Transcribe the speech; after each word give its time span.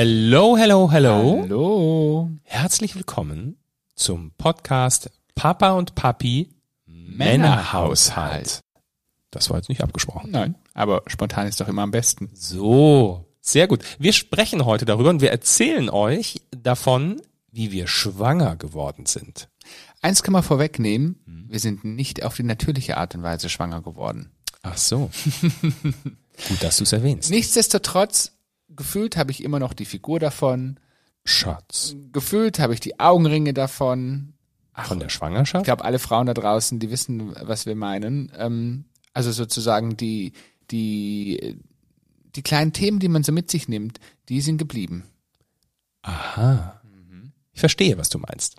Hello, 0.00 0.56
hello, 0.56 0.88
hello. 0.92 1.40
Hallo. 1.42 2.30
Herzlich 2.44 2.94
willkommen 2.94 3.58
zum 3.96 4.30
Podcast 4.38 5.10
Papa 5.34 5.72
und 5.72 5.96
Papi 5.96 6.54
Männerhaushalt. 6.86 8.60
Das 9.32 9.50
war 9.50 9.56
jetzt 9.56 9.68
nicht 9.68 9.82
abgesprochen. 9.82 10.30
Nein, 10.30 10.54
aber 10.72 11.02
spontan 11.08 11.48
ist 11.48 11.60
doch 11.60 11.66
immer 11.66 11.82
am 11.82 11.90
besten. 11.90 12.30
So, 12.32 13.26
sehr 13.40 13.66
gut. 13.66 13.82
Wir 13.98 14.12
sprechen 14.12 14.64
heute 14.64 14.84
darüber 14.84 15.10
und 15.10 15.20
wir 15.20 15.32
erzählen 15.32 15.90
euch 15.90 16.42
davon, 16.52 17.20
wie 17.50 17.72
wir 17.72 17.88
schwanger 17.88 18.54
geworden 18.54 19.04
sind. 19.04 19.48
Eins 20.00 20.22
kann 20.22 20.32
man 20.32 20.44
vorwegnehmen, 20.44 21.18
wir 21.48 21.58
sind 21.58 21.82
nicht 21.82 22.22
auf 22.22 22.36
die 22.36 22.44
natürliche 22.44 22.98
Art 22.98 23.16
und 23.16 23.24
Weise 23.24 23.48
schwanger 23.48 23.82
geworden. 23.82 24.30
Ach 24.62 24.76
so. 24.76 25.10
gut, 25.42 26.62
dass 26.62 26.76
du 26.76 26.84
es 26.84 26.92
erwähnst. 26.92 27.30
Nichtsdestotrotz, 27.30 28.37
gefühlt 28.78 29.18
habe 29.18 29.30
ich 29.30 29.44
immer 29.44 29.58
noch 29.58 29.74
die 29.74 29.84
Figur 29.84 30.18
davon, 30.18 30.80
Schatz. 31.26 31.94
gefühlt 32.12 32.58
habe 32.58 32.72
ich 32.72 32.80
die 32.80 32.98
Augenringe 32.98 33.52
davon. 33.52 34.32
Von 34.74 34.98
der 35.00 35.08
Ich 35.08 35.14
Schwangerschaft? 35.14 35.64
glaube, 35.66 35.84
alle 35.84 35.98
Frauen 35.98 36.26
da 36.26 36.32
draußen, 36.34 36.78
die 36.78 36.90
wissen, 36.90 37.34
was 37.42 37.66
wir 37.66 37.74
meinen. 37.74 38.32
Ähm, 38.36 38.84
also 39.12 39.32
sozusagen 39.32 39.96
die, 39.96 40.32
die, 40.70 41.58
die 42.36 42.42
kleinen 42.42 42.72
Themen, 42.72 43.00
die 43.00 43.08
man 43.08 43.24
so 43.24 43.32
mit 43.32 43.50
sich 43.50 43.68
nimmt, 43.68 43.98
die 44.28 44.40
sind 44.40 44.56
geblieben. 44.58 45.04
Aha. 46.02 46.80
Ich 47.52 47.60
verstehe, 47.60 47.98
was 47.98 48.08
du 48.08 48.18
meinst. 48.18 48.56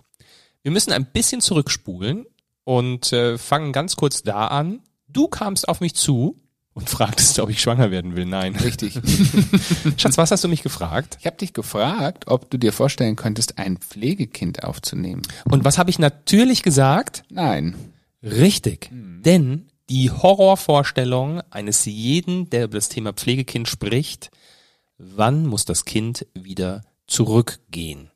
Wir 0.62 0.70
müssen 0.72 0.92
ein 0.92 1.06
bisschen 1.06 1.40
zurückspulen 1.40 2.26
und 2.64 3.12
äh, 3.14 3.38
fangen 3.38 3.72
ganz 3.72 3.96
kurz 3.96 4.22
da 4.22 4.48
an. 4.48 4.80
Du 5.08 5.26
kamst 5.26 5.66
auf 5.68 5.80
mich 5.80 5.94
zu 5.94 6.36
und 6.72 6.88
fragtest, 6.88 7.38
ob 7.40 7.50
ich 7.50 7.60
schwanger 7.60 7.90
werden 7.90 8.16
will. 8.16 8.26
Nein. 8.26 8.54
Richtig. 8.56 8.94
Schatz, 9.96 10.18
was 10.18 10.30
hast 10.30 10.44
du 10.44 10.48
mich 10.48 10.62
gefragt? 10.62 11.18
Ich 11.20 11.26
habe 11.26 11.36
dich 11.36 11.52
gefragt, 11.52 12.26
ob 12.28 12.50
du 12.50 12.58
dir 12.58 12.72
vorstellen 12.72 13.16
könntest, 13.16 13.58
ein 13.58 13.78
Pflegekind 13.78 14.62
aufzunehmen. 14.64 15.22
Und 15.44 15.64
was 15.64 15.78
habe 15.78 15.90
ich 15.90 15.98
natürlich 15.98 16.62
gesagt? 16.62 17.24
Nein. 17.28 17.74
Richtig. 18.22 18.88
Denn 18.92 19.66
die 19.88 20.10
Horrorvorstellung 20.10 21.42
eines 21.50 21.84
jeden, 21.84 22.48
der 22.50 22.64
über 22.64 22.78
das 22.78 22.88
Thema 22.88 23.12
Pflegekind 23.12 23.68
spricht, 23.68 24.30
wann 24.98 25.46
muss 25.46 25.64
das 25.64 25.84
Kind 25.84 26.26
wieder 26.34 26.82
zurückgehen? 27.06 28.10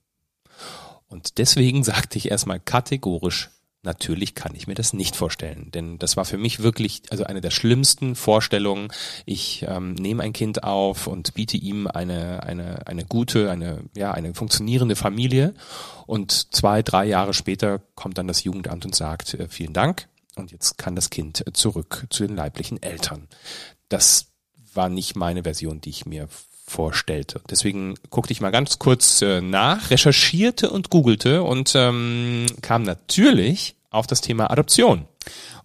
Und 1.09 1.39
deswegen 1.39 1.83
sagte 1.83 2.19
ich 2.19 2.31
erstmal 2.31 2.61
kategorisch, 2.61 3.51
natürlich 3.85 4.35
kann 4.35 4.55
ich 4.55 4.67
mir 4.67 4.75
das 4.75 4.93
nicht 4.93 5.17
vorstellen. 5.17 5.71
Denn 5.73 5.99
das 5.99 6.17
war 6.17 6.25
für 6.25 6.39
mich 6.39 6.63
wirklich 6.63 7.03
also 7.11 7.25
eine 7.25 7.41
der 7.41 7.51
schlimmsten 7.51 8.17
Vorstellungen. 8.17 8.89
Ich 9.27 9.65
ähm, 9.69 9.95
nehme 9.95 10.23
ein 10.23 10.33
Kind 10.33 10.65
auf 10.65 11.07
und 11.07 11.35
biete 11.35 11.57
ihm 11.57 11.87
eine, 11.87 12.43
eine, 12.43 12.87
eine 12.87 13.05
gute, 13.05 13.51
eine, 13.51 13.85
ja, 13.97 14.13
eine 14.13 14.35
funktionierende 14.35 14.97
Familie. 14.97 15.55
Und 16.07 16.55
zwei, 16.55 16.83
drei 16.83 17.05
Jahre 17.05 17.35
später 17.35 17.81
kommt 17.95 18.19
dann 18.19 18.29
das 18.29 18.45
Jugendamt 18.45 18.85
und 18.85 18.95
sagt, 18.95 19.35
äh, 19.35 19.49
vielen 19.49 19.73
Dank. 19.73 20.09
Und 20.37 20.51
jetzt 20.51 20.79
kann 20.79 20.97
das 20.97 21.11
Kind 21.11 21.47
äh, 21.47 21.53
zurück 21.53 22.07
zu 22.11 22.27
den 22.27 22.37
leiblichen 22.37 22.83
Eltern. 22.83 23.29
Das 23.89 24.27
war 24.73 24.89
nicht 24.89 25.15
meine 25.15 25.45
Version, 25.45 25.81
die 25.81 25.91
ich 25.91 26.07
mir 26.07 26.29
vorstellte. 26.67 27.41
Deswegen 27.51 27.95
guckte 28.11 28.33
ich 28.33 28.41
mal 28.41 28.51
ganz 28.51 28.79
kurz 28.79 29.23
äh, 29.23 29.41
nach, 29.41 29.91
recherchierte 29.91 30.71
und 30.71 30.91
googelte 30.91 31.43
und 31.43 31.73
ähm, 31.77 32.47
kam 32.63 32.83
natürlich 32.83 33.77
auf 33.95 34.07
das 34.07 34.21
Thema 34.21 34.51
Adoption. 34.51 35.07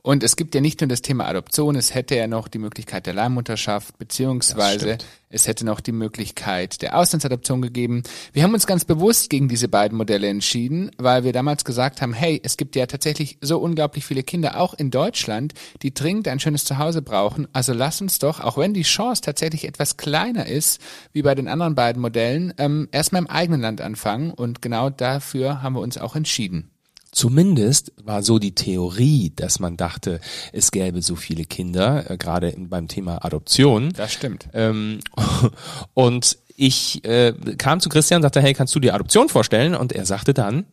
Und 0.01 0.23
es 0.23 0.37
gibt 0.37 0.55
ja 0.55 0.61
nicht 0.61 0.79
nur 0.79 0.87
das 0.87 1.01
Thema 1.01 1.27
Adoption, 1.27 1.75
es 1.75 1.93
hätte 1.93 2.15
ja 2.15 2.27
noch 2.27 2.47
die 2.47 2.57
Möglichkeit 2.57 3.05
der 3.05 3.13
Leihmutterschaft, 3.13 3.97
beziehungsweise 3.97 4.97
es 5.29 5.45
hätte 5.45 5.65
noch 5.65 5.81
die 5.81 5.91
Möglichkeit 5.91 6.81
der 6.81 6.97
Auslandsadoption 6.97 7.61
gegeben. 7.61 8.03
Wir 8.31 8.43
haben 8.43 8.53
uns 8.53 8.65
ganz 8.65 8.85
bewusst 8.85 9.29
gegen 9.29 9.49
diese 9.49 9.67
beiden 9.67 9.97
Modelle 9.97 10.27
entschieden, 10.27 10.89
weil 10.97 11.25
wir 11.25 11.33
damals 11.33 11.65
gesagt 11.65 12.01
haben, 12.01 12.13
hey, 12.13 12.39
es 12.43 12.55
gibt 12.55 12.77
ja 12.77 12.85
tatsächlich 12.85 13.37
so 13.41 13.59
unglaublich 13.59 14.05
viele 14.05 14.23
Kinder, 14.23 14.59
auch 14.61 14.73
in 14.73 14.89
Deutschland, 14.89 15.53
die 15.81 15.93
dringend 15.93 16.29
ein 16.29 16.39
schönes 16.39 16.63
Zuhause 16.63 17.01
brauchen. 17.01 17.49
Also 17.51 17.73
lass 17.73 18.01
uns 18.01 18.19
doch, 18.19 18.39
auch 18.39 18.57
wenn 18.57 18.73
die 18.73 18.83
Chance 18.83 19.21
tatsächlich 19.21 19.67
etwas 19.67 19.97
kleiner 19.97 20.45
ist, 20.45 20.79
wie 21.11 21.23
bei 21.23 21.35
den 21.35 21.49
anderen 21.49 21.75
beiden 21.75 22.01
Modellen, 22.01 22.53
ähm, 22.57 22.87
erstmal 22.93 23.21
im 23.21 23.29
eigenen 23.29 23.59
Land 23.59 23.81
anfangen. 23.81 24.31
Und 24.31 24.61
genau 24.61 24.89
dafür 24.89 25.61
haben 25.61 25.73
wir 25.73 25.81
uns 25.81 25.97
auch 25.97 26.15
entschieden. 26.15 26.71
Zumindest 27.11 27.91
war 28.03 28.21
so 28.23 28.39
die 28.39 28.53
Theorie, 28.55 29.31
dass 29.35 29.59
man 29.59 29.77
dachte, 29.77 30.19
es 30.53 30.71
gäbe 30.71 31.01
so 31.01 31.15
viele 31.15 31.43
Kinder, 31.45 32.09
äh, 32.09 32.17
gerade 32.17 32.49
im- 32.49 32.69
beim 32.69 32.87
Thema 32.87 33.23
Adoption. 33.25 33.91
Das 33.95 34.13
stimmt. 34.13 34.47
Ähm, 34.53 34.99
und 35.93 36.37
ich 36.55 37.03
äh, 37.05 37.33
kam 37.57 37.79
zu 37.79 37.89
Christian 37.89 38.19
und 38.19 38.23
sagte, 38.23 38.41
hey, 38.41 38.53
kannst 38.53 38.75
du 38.75 38.79
dir 38.79 38.93
Adoption 38.93 39.29
vorstellen? 39.29 39.75
Und 39.75 39.91
er 39.93 40.05
sagte 40.05 40.33
dann, 40.33 40.65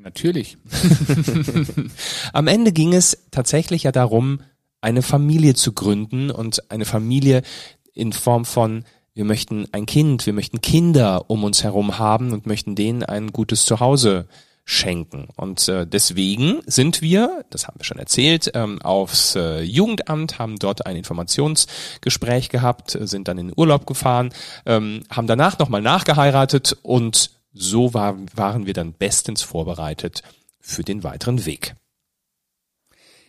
Natürlich. 0.00 0.56
Am 2.32 2.46
Ende 2.46 2.72
ging 2.72 2.94
es 2.94 3.26
tatsächlich 3.30 3.82
ja 3.82 3.92
darum, 3.92 4.40
eine 4.80 5.02
Familie 5.02 5.54
zu 5.54 5.72
gründen 5.72 6.30
und 6.30 6.70
eine 6.70 6.84
Familie 6.84 7.42
in 7.94 8.12
Form 8.12 8.44
von 8.44 8.84
wir 9.14 9.24
möchten 9.24 9.66
ein 9.72 9.86
Kind, 9.86 10.26
wir 10.26 10.32
möchten 10.32 10.60
Kinder 10.60 11.28
um 11.28 11.42
uns 11.42 11.64
herum 11.64 11.98
haben 11.98 12.32
und 12.32 12.46
möchten 12.46 12.76
denen 12.76 13.02
ein 13.02 13.32
gutes 13.32 13.64
Zuhause 13.64 14.28
schenken. 14.68 15.28
Und 15.34 15.66
äh, 15.68 15.86
deswegen 15.86 16.60
sind 16.66 17.00
wir, 17.00 17.46
das 17.48 17.66
haben 17.66 17.80
wir 17.80 17.84
schon 17.84 17.98
erzählt, 17.98 18.50
ähm, 18.52 18.82
aufs 18.82 19.34
äh, 19.34 19.62
Jugendamt, 19.62 20.38
haben 20.38 20.58
dort 20.58 20.84
ein 20.84 20.94
Informationsgespräch 20.94 22.50
gehabt, 22.50 22.94
äh, 22.94 23.06
sind 23.06 23.28
dann 23.28 23.38
in 23.38 23.48
den 23.48 23.54
Urlaub 23.56 23.86
gefahren, 23.86 24.28
ähm, 24.66 25.04
haben 25.08 25.26
danach 25.26 25.58
nochmal 25.58 25.80
nachgeheiratet 25.80 26.76
und 26.82 27.30
so 27.54 27.94
war, 27.94 28.18
waren 28.34 28.66
wir 28.66 28.74
dann 28.74 28.92
bestens 28.92 29.40
vorbereitet 29.40 30.22
für 30.60 30.82
den 30.82 31.02
weiteren 31.02 31.46
Weg. 31.46 31.74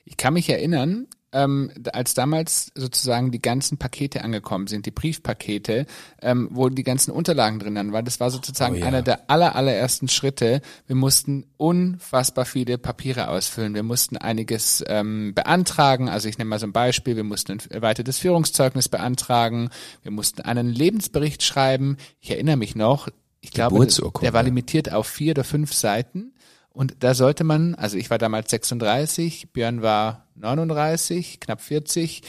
Ich 0.03 0.17
kann 0.17 0.33
mich 0.33 0.49
erinnern, 0.49 1.07
ähm, 1.31 1.71
als 1.93 2.13
damals 2.13 2.71
sozusagen 2.75 3.31
die 3.31 3.41
ganzen 3.41 3.77
Pakete 3.77 4.23
angekommen 4.23 4.67
sind, 4.67 4.85
die 4.85 4.91
Briefpakete, 4.91 5.85
ähm, 6.21 6.49
wo 6.51 6.69
die 6.69 6.83
ganzen 6.83 7.11
Unterlagen 7.11 7.59
drin 7.59 7.75
waren, 7.75 8.05
das 8.05 8.19
war 8.19 8.31
sozusagen 8.31 8.75
Oh 8.75 8.77
ja. 8.79 8.85
einer 8.87 9.01
der 9.01 9.29
aller, 9.29 9.55
allerersten 9.55 10.07
Schritte. 10.07 10.61
Wir 10.87 10.95
mussten 10.95 11.45
unfassbar 11.57 12.45
viele 12.45 12.77
Papiere 12.77 13.29
ausfüllen. 13.29 13.75
Wir 13.75 13.83
mussten 13.83 14.17
einiges 14.17 14.83
ähm, 14.87 15.33
beantragen. 15.33 16.09
Also 16.09 16.29
ich 16.29 16.37
nehme 16.37 16.49
mal 16.49 16.59
so 16.59 16.67
ein 16.67 16.73
Beispiel. 16.73 17.15
Wir 17.15 17.23
mussten 17.23 17.53
ein 17.53 17.61
erweitertes 17.69 18.17
Führungszeugnis 18.17 18.89
beantragen. 18.89 19.69
Wir 20.01 20.11
mussten 20.11 20.41
einen 20.41 20.67
Lebensbericht 20.67 21.43
schreiben. 21.43 21.97
Ich 22.19 22.31
erinnere 22.31 22.57
mich 22.57 22.75
noch, 22.75 23.07
ich 23.41 23.51
glaube, 23.51 23.85
der 24.21 24.33
war 24.33 24.43
limitiert 24.43 24.91
auf 24.91 25.07
vier 25.07 25.31
oder 25.31 25.43
fünf 25.43 25.73
Seiten. 25.73 26.33
Und 26.71 27.03
da 27.03 27.13
sollte 27.13 27.43
man, 27.43 27.75
also 27.75 27.97
ich 27.97 28.09
war 28.09 28.17
damals 28.17 28.49
36, 28.51 29.51
Björn 29.51 29.81
war 29.81 30.27
39, 30.35 31.39
knapp 31.39 31.61
40, 31.61 32.21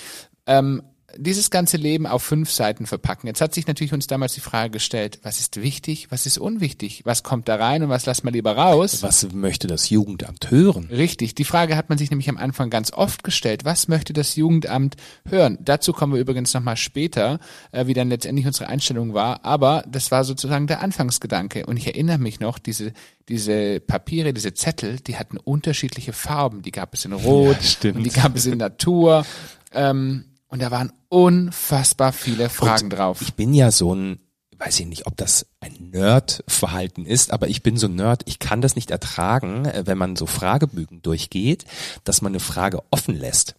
ähm, 0.47 0.83
dieses 1.17 1.51
ganze 1.51 1.77
Leben 1.77 2.07
auf 2.07 2.23
fünf 2.23 2.51
Seiten 2.51 2.87
verpacken. 2.87 3.27
Jetzt 3.27 3.41
hat 3.41 3.55
sich 3.55 3.67
natürlich 3.67 3.93
uns 3.93 4.07
damals 4.07 4.35
die 4.35 4.41
Frage 4.41 4.71
gestellt, 4.71 5.19
was 5.23 5.41
ist 5.41 5.61
wichtig, 5.63 6.07
was 6.11 6.27
ist 6.27 6.39
unwichtig, 6.39 7.03
was 7.05 7.23
kommt 7.23 7.49
da 7.49 7.57
rein 7.57 7.83
und 7.83 7.89
was 7.89 8.07
lassen 8.07 8.25
wir 8.25 8.33
lieber 8.33 8.57
raus? 8.57 9.03
Was 9.03 9.33
möchte 9.33 9.67
das 9.67 9.91
Jugendamt 9.91 10.51
hören? 10.51 10.89
Richtig, 10.91 11.35
die 11.35 11.45
Frage 11.45 11.77
hat 11.77 11.89
man 11.89 11.99
sich 11.99 12.11
nämlich 12.11 12.29
am 12.29 12.37
Anfang 12.37 12.71
ganz 12.71 12.93
oft 12.93 13.25
gestellt. 13.25 13.65
Was 13.65 13.89
möchte 13.89 14.13
das 14.13 14.37
Jugendamt 14.37 14.97
hören? 15.29 15.59
Dazu 15.61 15.93
kommen 15.93 16.13
wir 16.15 16.21
übrigens 16.21 16.55
nochmal 16.55 16.77
später, 16.77 17.39
äh, 17.73 17.87
wie 17.87 17.95
dann 17.95 18.09
letztendlich 18.09 18.47
unsere 18.47 18.69
Einstellung 18.69 19.15
war. 19.15 19.45
Aber 19.45 19.85
das 19.89 20.11
war 20.11 20.25
sozusagen 20.25 20.67
der 20.67 20.83
Anfangsgedanke. 20.83 21.67
Und 21.67 21.77
ich 21.77 21.87
erinnere 21.87 22.19
mich 22.19 22.41
noch, 22.41 22.59
diese, 22.59 22.93
diese 23.29 23.81
Papiere, 23.81 24.33
diese 24.33 24.55
Zettel, 24.55 25.01
die 25.01 25.17
hatten 25.17 25.37
unterschiedliche 25.39 26.13
Farben. 26.13 26.63
Die 26.63 26.73
gab 26.73 26.95
es 26.95 27.05
in 27.05 27.13
Rot 27.13 27.57
Ja, 27.57 27.63
stimmt. 27.63 27.97
und 27.97 28.05
die 28.05 28.11
gab 28.11 28.37
es 28.37 28.47
in 28.47 28.59
Natur. 28.59 29.25
Ähm, 29.73 30.25
und 30.51 30.61
da 30.61 30.71
waren 30.71 30.93
unfassbar 31.09 32.13
viele 32.13 32.49
Fragen 32.49 32.85
Und 32.85 32.91
drauf. 32.91 33.23
Ich 33.23 33.35
bin 33.35 33.55
ja 33.55 33.71
so 33.71 33.95
ein, 33.95 34.19
weiß 34.59 34.81
ich 34.81 34.87
nicht, 34.87 35.07
ob 35.07 35.17
das 35.17 35.47
ein 35.61 35.91
Nerd-Verhalten 35.93 37.07
ist, 37.07 37.33
aber 37.33 37.49
ich 37.49 37.63
bin 37.63 37.77
so 37.77 37.87
ein 37.87 37.95
Nerd, 37.95 38.23
ich 38.27 38.41
kann 38.41 38.61
das 38.61 38.75
nicht 38.75 38.91
ertragen, 38.91 39.65
äh, 39.65 39.85
wenn 39.87 39.97
man 39.97 40.17
so 40.17 40.27
Fragebögen 40.27 41.03
durchgeht, 41.03 41.65
dass 42.05 42.21
man 42.21 42.33
eine 42.33 42.41
Frage 42.41 42.83
offen 42.91 43.15
lässt. 43.17 43.55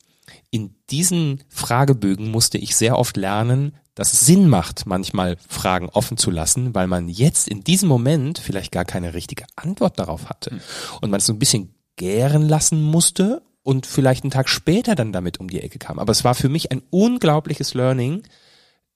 In 0.49 0.75
diesen 0.89 1.43
Fragebögen 1.47 2.29
musste 2.29 2.57
ich 2.57 2.75
sehr 2.75 2.99
oft 2.99 3.15
lernen, 3.15 3.73
dass 3.95 4.13
es 4.13 4.25
Sinn 4.25 4.47
macht, 4.49 4.85
manchmal 4.85 5.38
Fragen 5.47 5.89
offen 5.89 6.17
zu 6.17 6.29
lassen, 6.29 6.75
weil 6.75 6.88
man 6.88 7.07
jetzt 7.07 7.47
in 7.47 7.63
diesem 7.63 7.88
Moment 7.88 8.39
vielleicht 8.39 8.71
gar 8.71 8.85
keine 8.85 9.13
richtige 9.13 9.45
Antwort 9.55 9.97
darauf 9.97 10.29
hatte. 10.29 10.59
Und 10.99 11.09
man 11.09 11.19
es 11.19 11.25
so 11.25 11.33
ein 11.33 11.39
bisschen 11.39 11.73
gären 11.95 12.47
lassen 12.47 12.81
musste 12.81 13.41
und 13.63 13.85
vielleicht 13.85 14.23
einen 14.23 14.31
Tag 14.31 14.49
später 14.49 14.95
dann 14.95 15.11
damit 15.11 15.39
um 15.39 15.49
die 15.49 15.61
Ecke 15.61 15.79
kam. 15.79 15.99
Aber 15.99 16.11
es 16.11 16.23
war 16.23 16.35
für 16.35 16.49
mich 16.49 16.71
ein 16.71 16.81
unglaubliches 16.89 17.73
Learning, 17.73 18.23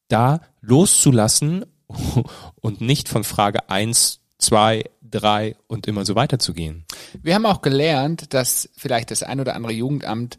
da 0.07 0.41
loszulassen 0.61 1.65
und 2.61 2.81
nicht 2.81 3.09
von 3.09 3.23
Frage 3.23 3.69
eins, 3.69 4.21
zwei, 4.37 4.85
drei 5.01 5.55
und 5.67 5.87
immer 5.87 6.05
so 6.05 6.15
weiterzugehen. 6.15 6.85
Wir 7.21 7.35
haben 7.35 7.45
auch 7.45 7.61
gelernt, 7.61 8.33
dass 8.33 8.69
vielleicht 8.75 9.11
das 9.11 9.23
ein 9.23 9.39
oder 9.39 9.55
andere 9.55 9.73
Jugendamt 9.73 10.37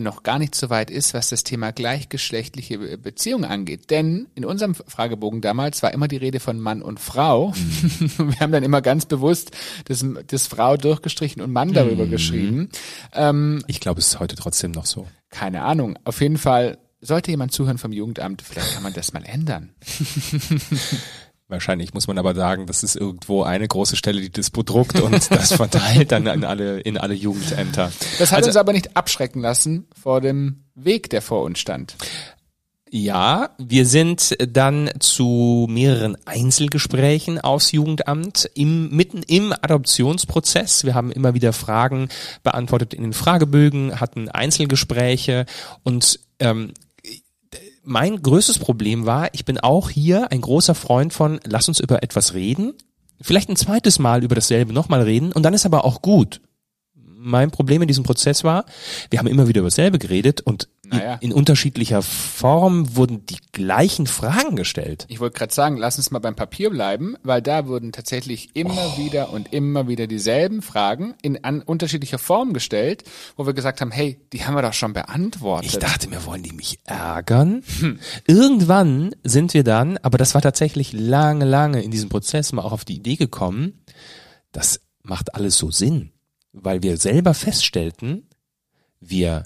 noch 0.00 0.22
gar 0.22 0.38
nicht 0.38 0.54
so 0.54 0.68
weit 0.68 0.90
ist, 0.90 1.14
was 1.14 1.30
das 1.30 1.44
Thema 1.44 1.72
gleichgeschlechtliche 1.72 2.98
Beziehung 2.98 3.44
angeht. 3.44 3.90
Denn 3.90 4.28
in 4.34 4.44
unserem 4.44 4.74
Fragebogen 4.74 5.40
damals 5.40 5.82
war 5.82 5.92
immer 5.92 6.08
die 6.08 6.18
Rede 6.18 6.40
von 6.40 6.60
Mann 6.60 6.82
und 6.82 7.00
Frau. 7.00 7.48
Mhm. 7.48 8.10
Wir 8.32 8.40
haben 8.40 8.52
dann 8.52 8.64
immer 8.64 8.82
ganz 8.82 9.06
bewusst 9.06 9.52
das, 9.86 10.04
das 10.26 10.46
Frau 10.46 10.76
durchgestrichen 10.76 11.40
und 11.40 11.52
Mann 11.52 11.72
darüber 11.72 12.04
mhm. 12.04 12.10
geschrieben. 12.10 12.68
Ähm, 13.14 13.64
ich 13.66 13.80
glaube, 13.80 14.00
es 14.00 14.08
ist 14.08 14.20
heute 14.20 14.36
trotzdem 14.36 14.72
noch 14.72 14.86
so. 14.86 15.06
Keine 15.30 15.62
Ahnung. 15.62 15.98
Auf 16.04 16.20
jeden 16.20 16.38
Fall 16.38 16.78
sollte 17.00 17.30
jemand 17.30 17.52
zuhören 17.52 17.78
vom 17.78 17.92
Jugendamt, 17.92 18.42
vielleicht 18.42 18.74
kann 18.74 18.82
man 18.82 18.92
das 18.92 19.12
mal 19.12 19.24
ändern. 19.24 19.74
Wahrscheinlich 21.52 21.92
muss 21.92 22.06
man 22.06 22.16
aber 22.16 22.34
sagen, 22.34 22.66
das 22.66 22.82
ist 22.82 22.96
irgendwo 22.96 23.42
eine 23.42 23.68
große 23.68 23.94
Stelle, 23.94 24.22
die 24.22 24.30
das 24.32 24.48
bedruckt 24.48 24.98
und 24.98 25.12
das 25.30 25.52
verteilt 25.52 26.10
dann 26.10 26.26
in 26.26 26.44
alle, 26.44 26.80
in 26.80 26.96
alle 26.96 27.12
Jugendämter. 27.12 27.92
Das 28.18 28.32
hat 28.32 28.38
also, 28.38 28.48
uns 28.48 28.56
aber 28.56 28.72
nicht 28.72 28.96
abschrecken 28.96 29.42
lassen 29.42 29.86
vor 30.00 30.22
dem 30.22 30.64
Weg, 30.74 31.10
der 31.10 31.20
vor 31.20 31.42
uns 31.42 31.58
stand. 31.58 31.94
Ja, 32.88 33.50
wir 33.58 33.84
sind 33.84 34.34
dann 34.38 34.90
zu 34.98 35.66
mehreren 35.68 36.16
Einzelgesprächen 36.24 37.38
aufs 37.38 37.72
Jugendamt 37.72 38.50
im, 38.54 38.88
mitten 38.88 39.22
im 39.22 39.52
Adoptionsprozess. 39.52 40.84
Wir 40.84 40.94
haben 40.94 41.12
immer 41.12 41.34
wieder 41.34 41.52
Fragen 41.52 42.08
beantwortet 42.42 42.94
in 42.94 43.02
den 43.02 43.12
Fragebögen, 43.12 44.00
hatten 44.00 44.30
Einzelgespräche 44.30 45.44
und 45.82 46.18
ähm, 46.38 46.72
mein 47.82 48.22
größtes 48.22 48.58
Problem 48.58 49.06
war, 49.06 49.28
ich 49.32 49.44
bin 49.44 49.58
auch 49.58 49.90
hier 49.90 50.30
ein 50.30 50.40
großer 50.40 50.74
Freund 50.74 51.12
von, 51.12 51.40
lass 51.44 51.68
uns 51.68 51.80
über 51.80 52.02
etwas 52.02 52.34
reden, 52.34 52.74
vielleicht 53.20 53.48
ein 53.48 53.56
zweites 53.56 53.98
Mal 53.98 54.24
über 54.24 54.34
dasselbe 54.34 54.72
nochmal 54.72 55.02
reden 55.02 55.32
und 55.32 55.42
dann 55.42 55.54
ist 55.54 55.66
aber 55.66 55.84
auch 55.84 56.02
gut. 56.02 56.40
Mein 56.94 57.50
Problem 57.50 57.82
in 57.82 57.88
diesem 57.88 58.04
Prozess 58.04 58.42
war, 58.44 58.64
wir 59.10 59.18
haben 59.18 59.28
immer 59.28 59.48
wieder 59.48 59.60
über 59.60 59.68
dasselbe 59.68 59.98
geredet 59.98 60.40
und 60.40 60.68
naja. 60.92 61.18
in, 61.20 61.32
unterschiedlicher 61.32 62.02
Form 62.02 62.96
wurden 62.96 63.26
die 63.26 63.38
gleichen 63.52 64.06
Fragen 64.06 64.56
gestellt. 64.56 65.06
Ich 65.08 65.20
wollte 65.20 65.38
gerade 65.38 65.52
sagen, 65.52 65.76
lass 65.76 65.96
uns 65.96 66.10
mal 66.10 66.18
beim 66.18 66.36
Papier 66.36 66.70
bleiben, 66.70 67.16
weil 67.22 67.42
da 67.42 67.66
wurden 67.66 67.92
tatsächlich 67.92 68.50
immer 68.54 68.94
oh. 68.94 68.98
wieder 68.98 69.32
und 69.32 69.52
immer 69.52 69.88
wieder 69.88 70.06
dieselben 70.06 70.62
Fragen 70.62 71.14
in 71.22 71.42
an 71.44 71.62
unterschiedlicher 71.62 72.18
Form 72.18 72.52
gestellt, 72.52 73.04
wo 73.36 73.46
wir 73.46 73.54
gesagt 73.54 73.80
haben, 73.80 73.90
hey, 73.90 74.20
die 74.32 74.44
haben 74.44 74.54
wir 74.54 74.62
doch 74.62 74.72
schon 74.72 74.92
beantwortet. 74.92 75.72
Ich 75.72 75.78
dachte 75.78 76.08
mir, 76.08 76.24
wollen 76.26 76.42
die 76.42 76.52
mich 76.52 76.78
ärgern? 76.84 77.62
Hm. 77.80 77.98
Irgendwann 78.26 79.14
sind 79.24 79.54
wir 79.54 79.64
dann, 79.64 79.98
aber 79.98 80.18
das 80.18 80.34
war 80.34 80.42
tatsächlich 80.42 80.92
lange, 80.92 81.44
lange 81.44 81.82
in 81.82 81.90
diesem 81.90 82.08
Prozess 82.08 82.52
mal 82.52 82.62
auch 82.62 82.72
auf 82.72 82.84
die 82.84 82.96
Idee 82.96 83.16
gekommen, 83.16 83.82
das 84.52 84.80
macht 85.02 85.34
alles 85.34 85.56
so 85.56 85.70
Sinn, 85.70 86.12
weil 86.52 86.82
wir 86.82 86.96
selber 86.96 87.34
feststellten, 87.34 88.28
wir 89.00 89.44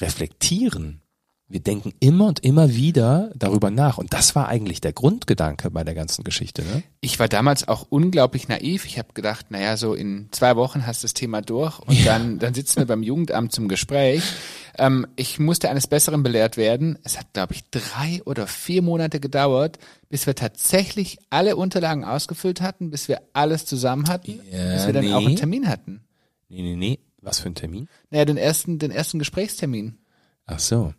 reflektieren. 0.00 1.02
Wir 1.50 1.58
denken 1.58 1.92
immer 1.98 2.28
und 2.28 2.44
immer 2.44 2.76
wieder 2.76 3.32
darüber 3.34 3.72
nach. 3.72 3.98
Und 3.98 4.12
das 4.12 4.36
war 4.36 4.46
eigentlich 4.46 4.80
der 4.80 4.92
Grundgedanke 4.92 5.68
bei 5.72 5.82
der 5.82 5.94
ganzen 5.94 6.22
Geschichte. 6.22 6.62
Ne? 6.62 6.84
Ich 7.00 7.18
war 7.18 7.26
damals 7.26 7.66
auch 7.66 7.88
unglaublich 7.90 8.46
naiv. 8.46 8.84
Ich 8.84 8.98
habe 8.98 9.12
gedacht, 9.14 9.50
naja, 9.50 9.76
so 9.76 9.94
in 9.94 10.28
zwei 10.30 10.54
Wochen 10.54 10.86
hast 10.86 11.02
du 11.02 11.06
das 11.06 11.14
Thema 11.14 11.42
durch 11.42 11.80
und 11.80 11.98
ja. 11.98 12.04
dann, 12.04 12.38
dann 12.38 12.54
sitzen 12.54 12.76
wir 12.76 12.86
beim 12.86 13.02
Jugendamt 13.02 13.50
zum 13.50 13.66
Gespräch. 13.66 14.22
Ähm, 14.78 15.08
ich 15.16 15.40
musste 15.40 15.70
eines 15.70 15.88
Besseren 15.88 16.22
belehrt 16.22 16.56
werden. 16.56 17.00
Es 17.02 17.18
hat, 17.18 17.32
glaube 17.32 17.54
ich, 17.54 17.68
drei 17.72 18.22
oder 18.26 18.46
vier 18.46 18.82
Monate 18.82 19.18
gedauert, 19.18 19.80
bis 20.08 20.28
wir 20.28 20.36
tatsächlich 20.36 21.18
alle 21.30 21.56
Unterlagen 21.56 22.04
ausgefüllt 22.04 22.60
hatten, 22.60 22.90
bis 22.90 23.08
wir 23.08 23.22
alles 23.32 23.66
zusammen 23.66 24.08
hatten, 24.08 24.38
ja, 24.52 24.74
bis 24.74 24.86
wir 24.86 24.92
dann 24.92 25.04
nee. 25.04 25.14
auch 25.14 25.26
einen 25.26 25.34
Termin 25.34 25.68
hatten. 25.68 26.04
Nee, 26.48 26.62
nee, 26.62 26.76
nee. 26.76 26.98
Was 27.22 27.40
für 27.40 27.48
ein 27.48 27.54
Termin? 27.54 27.88
Naja, 28.10 28.24
den 28.24 28.36
ersten, 28.36 28.78
den 28.78 28.90
ersten 28.90 29.18
Gesprächstermin. 29.18 29.98
Ach 30.46 30.58
so. 30.58 30.94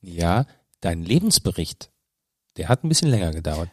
Ja, 0.00 0.46
dein 0.80 1.02
Lebensbericht, 1.02 1.90
der 2.56 2.68
hat 2.68 2.84
ein 2.84 2.88
bisschen 2.88 3.08
länger 3.08 3.32
gedauert 3.32 3.70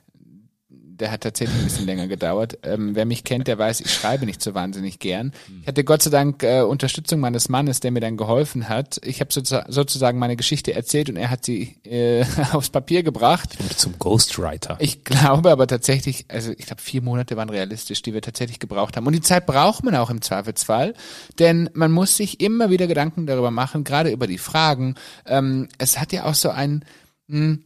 der 0.99 1.11
hat 1.11 1.21
tatsächlich 1.21 1.57
ein 1.57 1.63
bisschen 1.63 1.85
länger 1.85 2.07
gedauert. 2.07 2.59
Ähm, 2.63 2.95
wer 2.95 3.05
mich 3.05 3.23
kennt, 3.23 3.47
der 3.47 3.57
weiß, 3.57 3.81
ich 3.81 3.91
schreibe 3.91 4.25
nicht 4.25 4.41
so 4.41 4.53
wahnsinnig 4.53 4.99
gern. 4.99 5.33
Ich 5.61 5.67
hatte 5.67 5.83
Gott 5.83 6.03
sei 6.03 6.11
Dank 6.11 6.43
äh, 6.43 6.61
Unterstützung 6.61 7.19
meines 7.19 7.49
Mannes, 7.49 7.79
der 7.79 7.91
mir 7.91 7.99
dann 7.99 8.17
geholfen 8.17 8.69
hat. 8.69 8.99
Ich 9.03 9.19
habe 9.19 9.31
sozusagen 9.31 10.19
meine 10.19 10.35
Geschichte 10.35 10.73
erzählt 10.73 11.09
und 11.09 11.17
er 11.17 11.29
hat 11.29 11.45
sie 11.45 11.75
äh, 11.83 12.25
aufs 12.51 12.69
Papier 12.69 13.03
gebracht. 13.03 13.49
Ich 13.53 13.57
bin 13.57 13.69
zum 13.69 13.97
Ghostwriter. 13.97 14.77
Ich 14.79 15.03
glaube 15.03 15.51
aber 15.51 15.67
tatsächlich, 15.67 16.25
also 16.27 16.51
ich 16.51 16.65
glaube 16.65 16.81
vier 16.81 17.01
Monate 17.01 17.37
waren 17.37 17.49
realistisch, 17.49 18.01
die 18.01 18.13
wir 18.13 18.21
tatsächlich 18.21 18.59
gebraucht 18.59 18.95
haben. 18.95 19.07
Und 19.07 19.13
die 19.13 19.21
Zeit 19.21 19.45
braucht 19.45 19.83
man 19.83 19.95
auch 19.95 20.09
im 20.09 20.21
Zweifelsfall, 20.21 20.93
denn 21.39 21.69
man 21.73 21.91
muss 21.91 22.17
sich 22.17 22.39
immer 22.39 22.69
wieder 22.69 22.87
Gedanken 22.87 23.25
darüber 23.25 23.51
machen, 23.51 23.83
gerade 23.83 24.11
über 24.11 24.27
die 24.27 24.37
Fragen. 24.37 24.95
Ähm, 25.25 25.69
es 25.77 25.99
hat 25.99 26.13
ja 26.13 26.25
auch 26.25 26.35
so 26.35 26.49
ein 26.49 26.85
mh, 27.27 27.39
hm, 27.39 27.63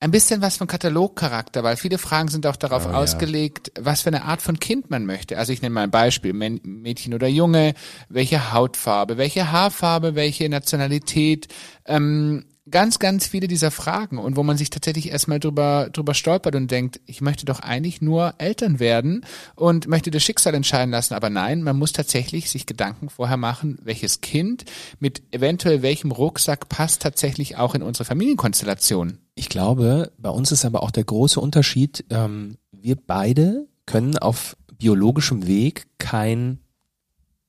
ein 0.00 0.10
bisschen 0.12 0.42
was 0.42 0.56
von 0.56 0.68
Katalogcharakter, 0.68 1.64
weil 1.64 1.76
viele 1.76 1.98
Fragen 1.98 2.28
sind 2.28 2.46
auch 2.46 2.56
darauf 2.56 2.86
oh, 2.86 2.90
ausgelegt, 2.90 3.72
ja. 3.76 3.84
was 3.84 4.02
für 4.02 4.10
eine 4.10 4.24
Art 4.24 4.42
von 4.42 4.60
Kind 4.60 4.90
man 4.90 5.06
möchte. 5.06 5.38
Also 5.38 5.52
ich 5.52 5.60
nenne 5.60 5.74
mal 5.74 5.82
ein 5.82 5.90
Beispiel, 5.90 6.32
Mädchen 6.32 7.14
oder 7.14 7.26
Junge, 7.26 7.74
welche 8.08 8.52
Hautfarbe, 8.52 9.16
welche 9.16 9.50
Haarfarbe, 9.50 10.14
welche 10.14 10.48
Nationalität, 10.48 11.48
ähm, 11.84 12.44
ganz, 12.70 12.98
ganz 12.98 13.26
viele 13.26 13.48
dieser 13.48 13.70
Fragen 13.70 14.18
und 14.18 14.36
wo 14.36 14.42
man 14.42 14.56
sich 14.56 14.70
tatsächlich 14.70 15.10
erstmal 15.10 15.40
drüber, 15.40 15.90
drüber 15.92 16.14
stolpert 16.14 16.54
und 16.54 16.70
denkt, 16.70 17.00
ich 17.06 17.20
möchte 17.20 17.44
doch 17.44 17.60
eigentlich 17.60 18.00
nur 18.00 18.34
Eltern 18.38 18.80
werden 18.80 19.24
und 19.54 19.88
möchte 19.88 20.10
das 20.10 20.22
Schicksal 20.22 20.54
entscheiden 20.54 20.90
lassen. 20.90 21.14
Aber 21.14 21.30
nein, 21.30 21.62
man 21.62 21.78
muss 21.78 21.92
tatsächlich 21.92 22.50
sich 22.50 22.66
Gedanken 22.66 23.08
vorher 23.10 23.36
machen, 23.36 23.78
welches 23.82 24.20
Kind 24.20 24.64
mit 24.98 25.22
eventuell 25.32 25.82
welchem 25.82 26.12
Rucksack 26.12 26.68
passt 26.68 27.02
tatsächlich 27.02 27.56
auch 27.56 27.74
in 27.74 27.82
unsere 27.82 28.04
Familienkonstellation. 28.04 29.18
Ich 29.34 29.48
glaube, 29.48 30.12
bei 30.18 30.30
uns 30.30 30.52
ist 30.52 30.64
aber 30.64 30.82
auch 30.82 30.90
der 30.90 31.04
große 31.04 31.40
Unterschied, 31.40 32.04
ähm, 32.10 32.58
wir 32.72 32.96
beide 32.96 33.66
können 33.86 34.18
auf 34.18 34.56
biologischem 34.76 35.46
Weg 35.46 35.86
kein 35.98 36.60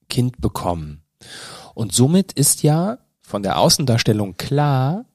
Kind 0.10 0.42
bekommen. 0.42 1.04
Und 1.76 1.94
somit 1.94 2.34
ist 2.34 2.64
ja 2.64 2.98
von 3.22 3.44
der 3.44 3.60
Außendarstellung 3.60 4.38
klar, 4.38 5.06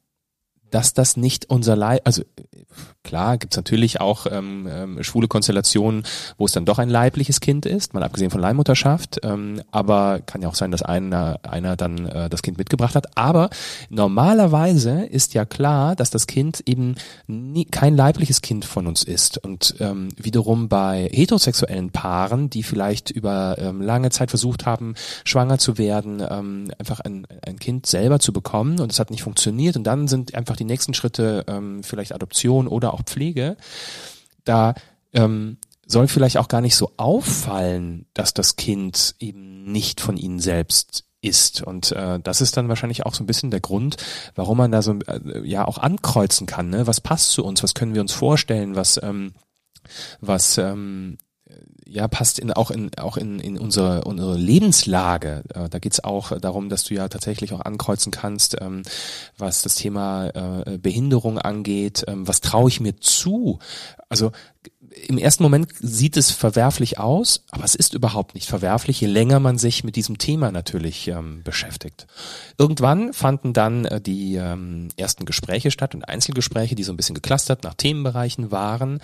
dass 0.74 0.92
das 0.92 1.16
nicht 1.16 1.50
unser 1.50 1.76
Leib, 1.76 2.00
also 2.04 2.22
klar 3.04 3.38
gibt's 3.38 3.56
natürlich 3.56 4.00
auch 4.00 4.26
ähm, 4.28 4.66
ähm, 4.68 5.02
schwule 5.04 5.28
Konstellationen, 5.28 6.02
wo 6.36 6.46
es 6.46 6.52
dann 6.52 6.64
doch 6.64 6.80
ein 6.80 6.88
leibliches 6.88 7.38
Kind 7.40 7.64
ist, 7.64 7.94
mal 7.94 8.02
abgesehen 8.02 8.30
von 8.30 8.40
Leihmutterschaft, 8.40 9.20
ähm, 9.22 9.62
aber 9.70 10.20
kann 10.20 10.42
ja 10.42 10.48
auch 10.48 10.54
sein, 10.56 10.72
dass 10.72 10.82
einer, 10.82 11.38
einer 11.42 11.76
dann 11.76 12.06
äh, 12.06 12.28
das 12.28 12.42
Kind 12.42 12.58
mitgebracht 12.58 12.96
hat. 12.96 13.16
Aber 13.16 13.50
normalerweise 13.88 15.04
ist 15.04 15.34
ja 15.34 15.44
klar, 15.44 15.94
dass 15.94 16.10
das 16.10 16.26
Kind 16.26 16.62
eben 16.66 16.96
nie, 17.28 17.66
kein 17.66 17.94
leibliches 17.94 18.42
Kind 18.42 18.64
von 18.64 18.88
uns 18.88 19.04
ist. 19.04 19.38
Und 19.38 19.76
ähm, 19.78 20.08
wiederum 20.16 20.68
bei 20.68 21.08
heterosexuellen 21.12 21.90
Paaren, 21.90 22.50
die 22.50 22.62
vielleicht 22.62 23.10
über 23.10 23.56
ähm, 23.58 23.80
lange 23.80 24.10
Zeit 24.10 24.30
versucht 24.30 24.66
haben, 24.66 24.94
schwanger 25.24 25.58
zu 25.58 25.78
werden, 25.78 26.20
ähm, 26.28 26.72
einfach 26.78 27.00
ein, 27.00 27.26
ein 27.46 27.58
Kind 27.58 27.86
selber 27.86 28.18
zu 28.18 28.32
bekommen 28.32 28.80
und 28.80 28.90
es 28.90 28.98
hat 28.98 29.10
nicht 29.10 29.22
funktioniert 29.22 29.76
und 29.76 29.84
dann 29.84 30.08
sind 30.08 30.34
einfach 30.34 30.56
die 30.56 30.63
die 30.66 30.72
nächsten 30.72 30.94
Schritte, 30.94 31.44
ähm, 31.46 31.82
vielleicht 31.82 32.14
Adoption 32.14 32.66
oder 32.66 32.94
auch 32.94 33.02
Pflege, 33.02 33.56
da 34.44 34.74
ähm, 35.12 35.58
soll 35.86 36.08
vielleicht 36.08 36.38
auch 36.38 36.48
gar 36.48 36.60
nicht 36.60 36.76
so 36.76 36.92
auffallen, 36.96 38.06
dass 38.14 38.34
das 38.34 38.56
Kind 38.56 39.14
eben 39.18 39.64
nicht 39.64 40.00
von 40.00 40.16
ihnen 40.16 40.40
selbst 40.40 41.04
ist. 41.20 41.62
Und 41.62 41.92
äh, 41.92 42.20
das 42.20 42.40
ist 42.40 42.56
dann 42.56 42.68
wahrscheinlich 42.68 43.06
auch 43.06 43.14
so 43.14 43.22
ein 43.22 43.26
bisschen 43.26 43.50
der 43.50 43.60
Grund, 43.60 43.96
warum 44.34 44.58
man 44.58 44.72
da 44.72 44.82
so 44.82 44.98
äh, 45.06 45.46
ja 45.46 45.66
auch 45.66 45.78
ankreuzen 45.78 46.46
kann. 46.46 46.70
Ne? 46.70 46.86
Was 46.86 47.00
passt 47.00 47.30
zu 47.30 47.44
uns? 47.44 47.62
Was 47.62 47.74
können 47.74 47.94
wir 47.94 48.00
uns 48.00 48.12
vorstellen? 48.12 48.76
Was 48.76 49.00
ähm, 49.02 49.32
was 50.20 50.58
ähm, 50.58 51.18
ja 51.94 52.08
passt 52.08 52.38
in, 52.38 52.52
auch 52.52 52.70
in 52.70 52.90
auch 52.98 53.16
in, 53.16 53.38
in 53.38 53.56
unsere, 53.56 54.04
unsere 54.04 54.36
Lebenslage. 54.36 55.44
Äh, 55.54 55.68
da 55.68 55.78
geht's 55.78 56.02
auch 56.02 56.38
darum, 56.38 56.68
dass 56.68 56.84
du 56.84 56.94
ja 56.94 57.08
tatsächlich 57.08 57.52
auch 57.52 57.60
ankreuzen 57.60 58.10
kannst, 58.10 58.56
ähm, 58.60 58.82
was 59.38 59.62
das 59.62 59.76
Thema 59.76 60.64
äh, 60.66 60.78
Behinderung 60.78 61.38
angeht. 61.38 62.04
Ähm, 62.08 62.26
was 62.26 62.40
traue 62.40 62.68
ich 62.68 62.80
mir 62.80 62.96
zu? 62.96 63.60
Also 64.08 64.32
im 64.94 65.18
ersten 65.18 65.42
Moment 65.42 65.72
sieht 65.80 66.16
es 66.16 66.30
verwerflich 66.30 66.98
aus, 66.98 67.44
aber 67.50 67.64
es 67.64 67.74
ist 67.74 67.94
überhaupt 67.94 68.34
nicht 68.34 68.48
verwerflich, 68.48 69.00
je 69.00 69.08
länger 69.08 69.40
man 69.40 69.58
sich 69.58 69.84
mit 69.84 69.96
diesem 69.96 70.18
Thema 70.18 70.52
natürlich 70.52 71.08
ähm, 71.08 71.42
beschäftigt. 71.42 72.06
Irgendwann 72.58 73.12
fanden 73.12 73.52
dann 73.52 73.84
äh, 73.84 74.00
die 74.00 74.36
ähm, 74.36 74.88
ersten 74.96 75.24
Gespräche 75.24 75.70
statt 75.70 75.94
und 75.94 76.08
Einzelgespräche, 76.08 76.74
die 76.74 76.84
so 76.84 76.92
ein 76.92 76.96
bisschen 76.96 77.14
geklustert 77.14 77.64
nach 77.64 77.74
Themenbereichen 77.74 78.50
waren 78.50 79.00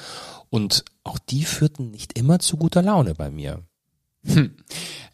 und 0.48 0.84
auch 1.02 1.18
die 1.18 1.44
führten 1.44 1.90
nicht 1.90 2.18
immer 2.18 2.38
zu 2.38 2.56
guter 2.56 2.82
Laune 2.82 3.14
bei 3.14 3.30
mir. 3.30 3.62
Hm. 4.24 4.56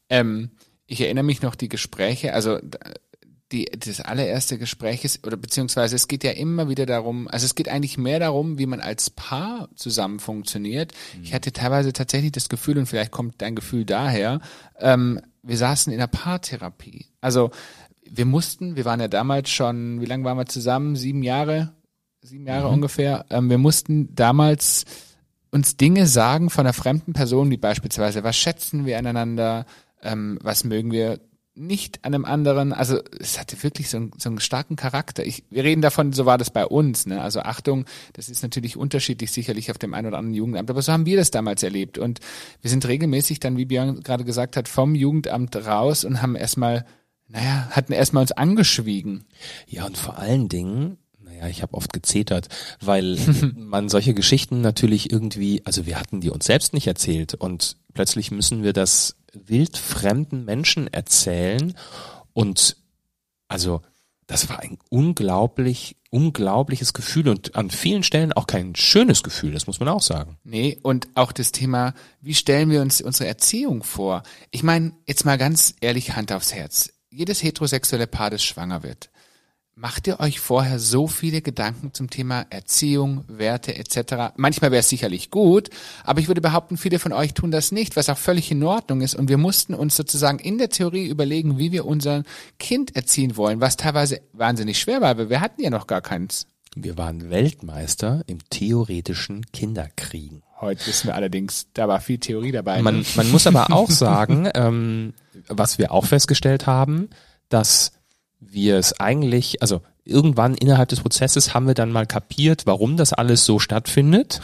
Ähm, 0.09 0.50
ich 0.87 1.00
erinnere 1.00 1.25
mich 1.25 1.42
noch 1.42 1.54
die 1.54 1.68
Gespräche, 1.68 2.33
also 2.33 2.61
die, 3.52 3.66
das 3.66 4.00
allererste 4.00 4.58
Gespräch 4.58 5.04
ist, 5.04 5.26
oder 5.26 5.36
beziehungsweise 5.36 5.94
es 5.94 6.08
geht 6.08 6.24
ja 6.24 6.32
immer 6.32 6.68
wieder 6.68 6.84
darum, 6.84 7.28
also 7.28 7.44
es 7.44 7.54
geht 7.54 7.68
eigentlich 7.68 7.96
mehr 7.96 8.18
darum, 8.18 8.58
wie 8.58 8.66
man 8.66 8.80
als 8.80 9.10
Paar 9.10 9.68
zusammen 9.76 10.18
funktioniert. 10.18 10.92
Mhm. 11.16 11.22
Ich 11.22 11.34
hatte 11.34 11.52
teilweise 11.52 11.92
tatsächlich 11.92 12.32
das 12.32 12.48
Gefühl, 12.48 12.78
und 12.78 12.86
vielleicht 12.86 13.12
kommt 13.12 13.40
dein 13.40 13.54
Gefühl 13.54 13.84
daher, 13.84 14.40
ähm, 14.78 15.20
wir 15.42 15.56
saßen 15.56 15.92
in 15.92 16.00
der 16.00 16.08
Paartherapie. 16.08 17.06
Also 17.20 17.50
wir 18.08 18.24
mussten, 18.24 18.76
wir 18.76 18.84
waren 18.84 19.00
ja 19.00 19.08
damals 19.08 19.50
schon, 19.50 20.00
wie 20.00 20.06
lange 20.06 20.24
waren 20.24 20.38
wir 20.38 20.46
zusammen? 20.46 20.96
Sieben 20.96 21.22
Jahre, 21.22 21.72
sieben 22.22 22.46
Jahre 22.46 22.68
mhm. 22.68 22.74
ungefähr. 22.74 23.26
Ähm, 23.30 23.48
wir 23.48 23.58
mussten 23.58 24.14
damals 24.14 24.84
uns 25.52 25.76
Dinge 25.76 26.06
sagen 26.06 26.50
von 26.50 26.66
einer 26.66 26.72
fremden 26.72 27.12
Person, 27.12 27.50
wie 27.50 27.56
beispielsweise, 27.56 28.24
was 28.24 28.36
schätzen 28.36 28.86
wir 28.86 28.98
aneinander, 28.98 29.66
ähm, 30.02 30.38
was 30.42 30.64
mögen 30.64 30.90
wir 30.90 31.20
nicht 31.56 32.04
an 32.04 32.14
einem 32.14 32.25
anderen, 32.25 32.72
also 32.72 33.00
es 33.18 33.40
hatte 33.40 33.62
wirklich 33.62 33.88
so 33.88 33.96
einen, 33.96 34.12
so 34.18 34.28
einen 34.28 34.40
starken 34.40 34.76
Charakter. 34.76 35.25
Ich, 35.25 35.44
wir 35.50 35.64
reden 35.64 35.80
davon, 35.80 36.12
so 36.12 36.26
war 36.26 36.38
das 36.38 36.50
bei 36.50 36.66
uns. 36.66 37.06
Ne? 37.06 37.20
Also 37.20 37.40
Achtung, 37.40 37.86
das 38.12 38.28
ist 38.28 38.42
natürlich 38.42 38.76
unterschiedlich 38.76 39.32
sicherlich 39.32 39.70
auf 39.70 39.78
dem 39.78 39.94
einen 39.94 40.08
oder 40.08 40.18
anderen 40.18 40.34
Jugendamt, 40.34 40.70
aber 40.70 40.82
so 40.82 40.92
haben 40.92 41.06
wir 41.06 41.16
das 41.16 41.30
damals 41.30 41.62
erlebt. 41.62 41.98
Und 41.98 42.20
wir 42.60 42.70
sind 42.70 42.86
regelmäßig 42.86 43.40
dann, 43.40 43.56
wie 43.56 43.64
Björn 43.64 44.02
gerade 44.02 44.25
gesagt 44.25 44.56
hat, 44.56 44.68
vom 44.68 44.94
Jugendamt 44.94 45.56
raus 45.56 46.04
und 46.04 46.20
haben 46.20 46.36
erstmal, 46.36 46.84
naja, 47.28 47.68
hatten 47.70 47.92
erstmal 47.92 48.22
uns 48.22 48.32
angeschwiegen. 48.32 49.25
Ja, 49.66 49.86
und 49.86 49.96
vor 49.96 50.18
allen 50.18 50.48
Dingen, 50.48 50.98
naja, 51.18 51.48
ich 51.48 51.62
habe 51.62 51.75
oft 51.75 51.92
gezetert, 51.92 52.48
weil 52.80 53.18
man 53.56 53.88
solche 53.88 54.12
Geschichten 54.12 54.60
natürlich 54.60 55.10
irgendwie, 55.10 55.62
also 55.64 55.86
wir 55.86 55.98
hatten 55.98 56.20
die 56.20 56.30
uns 56.30 56.44
selbst 56.44 56.75
nicht 56.75 56.86
erzählt 56.86 57.34
und 57.34 57.78
plötzlich 57.94 58.30
müssen 58.30 58.62
wir 58.62 58.75
das 58.75 59.16
wildfremden 59.46 60.44
Menschen 60.44 60.92
erzählen 60.92 61.74
und 62.32 62.76
also 63.48 63.82
das 64.26 64.48
war 64.48 64.60
ein 64.60 64.78
unglaublich, 64.88 65.96
unglaubliches 66.10 66.92
Gefühl 66.92 67.28
und 67.28 67.54
an 67.54 67.70
vielen 67.70 68.02
Stellen 68.02 68.32
auch 68.32 68.46
kein 68.46 68.74
schönes 68.74 69.22
Gefühl, 69.22 69.52
das 69.52 69.66
muss 69.66 69.78
man 69.78 69.88
auch 69.88 70.02
sagen. 70.02 70.36
Nee, 70.42 70.78
und 70.82 71.08
auch 71.14 71.30
das 71.30 71.52
Thema, 71.52 71.94
wie 72.20 72.34
stellen 72.34 72.70
wir 72.70 72.82
uns 72.82 73.00
unsere 73.00 73.28
Erziehung 73.28 73.84
vor? 73.84 74.24
Ich 74.50 74.62
meine, 74.62 74.92
jetzt 75.06 75.24
mal 75.24 75.38
ganz 75.38 75.74
ehrlich 75.80 76.16
Hand 76.16 76.32
aufs 76.32 76.52
Herz. 76.52 76.92
Jedes 77.08 77.42
heterosexuelle 77.42 78.08
Paar, 78.08 78.30
das 78.30 78.42
schwanger 78.42 78.82
wird, 78.82 79.10
Macht 79.78 80.06
ihr 80.06 80.21
euch 80.21 80.40
vorher 80.40 80.78
so 80.78 81.06
viele 81.06 81.42
Gedanken 81.42 81.92
zum 81.92 82.09
Thema 82.09 82.47
Erziehung, 82.49 83.25
Werte 83.28 83.76
etc.? 83.76 84.33
Manchmal 84.37 84.71
wäre 84.71 84.80
es 84.80 84.88
sicherlich 84.88 85.30
gut, 85.30 85.68
aber 86.02 86.18
ich 86.18 86.28
würde 86.28 86.40
behaupten, 86.40 86.78
viele 86.78 86.99
von 86.99 87.12
euch 87.12 87.35
tun 87.35 87.50
das 87.50 87.73
nicht, 87.73 87.95
was 87.95 88.09
auch 88.09 88.16
völlig 88.16 88.50
in 88.50 88.64
Ordnung 88.64 89.02
ist. 89.02 89.14
Und 89.14 89.28
wir 89.28 89.37
mussten 89.37 89.75
uns 89.75 89.95
sozusagen 89.95 90.38
in 90.38 90.56
der 90.56 90.71
Theorie 90.71 91.06
überlegen, 91.06 91.59
wie 91.59 91.73
wir 91.73 91.85
unser 91.85 92.23
Kind 92.59 92.97
erziehen 92.97 93.37
wollen, 93.37 93.61
was 93.61 93.76
teilweise 93.76 94.23
wahnsinnig 94.33 94.80
schwer 94.80 95.02
war, 95.02 95.18
weil 95.18 95.28
wir 95.28 95.42
hatten 95.42 95.61
ja 95.61 95.68
noch 95.68 95.87
gar 95.87 96.00
keins. 96.00 96.47
Wir 96.75 96.97
waren 96.97 97.28
Weltmeister 97.28 98.23
im 98.26 98.38
theoretischen 98.49 99.45
Kinderkriegen. 99.52 100.42
Heute 100.59 100.87
wissen 100.87 101.09
wir 101.09 101.14
allerdings, 101.14 101.66
da 101.75 101.87
war 101.87 102.00
viel 102.00 102.16
Theorie 102.16 102.52
dabei. 102.52 102.80
Man, 102.80 103.04
man 103.14 103.30
muss 103.30 103.47
aber 103.47 103.71
auch 103.71 103.90
sagen, 103.90 104.49
ähm, 104.54 105.12
was 105.49 105.76
wir 105.76 105.92
auch 105.92 106.06
festgestellt 106.06 106.66
haben, 106.66 107.11
dass 107.50 107.92
wir 108.50 108.76
es 108.76 108.98
eigentlich, 109.00 109.62
also 109.62 109.82
irgendwann 110.04 110.54
innerhalb 110.54 110.88
des 110.88 111.00
Prozesses 111.00 111.54
haben 111.54 111.66
wir 111.66 111.74
dann 111.74 111.92
mal 111.92 112.06
kapiert, 112.06 112.66
warum 112.66 112.96
das 112.96 113.12
alles 113.12 113.44
so 113.44 113.58
stattfindet 113.58 114.40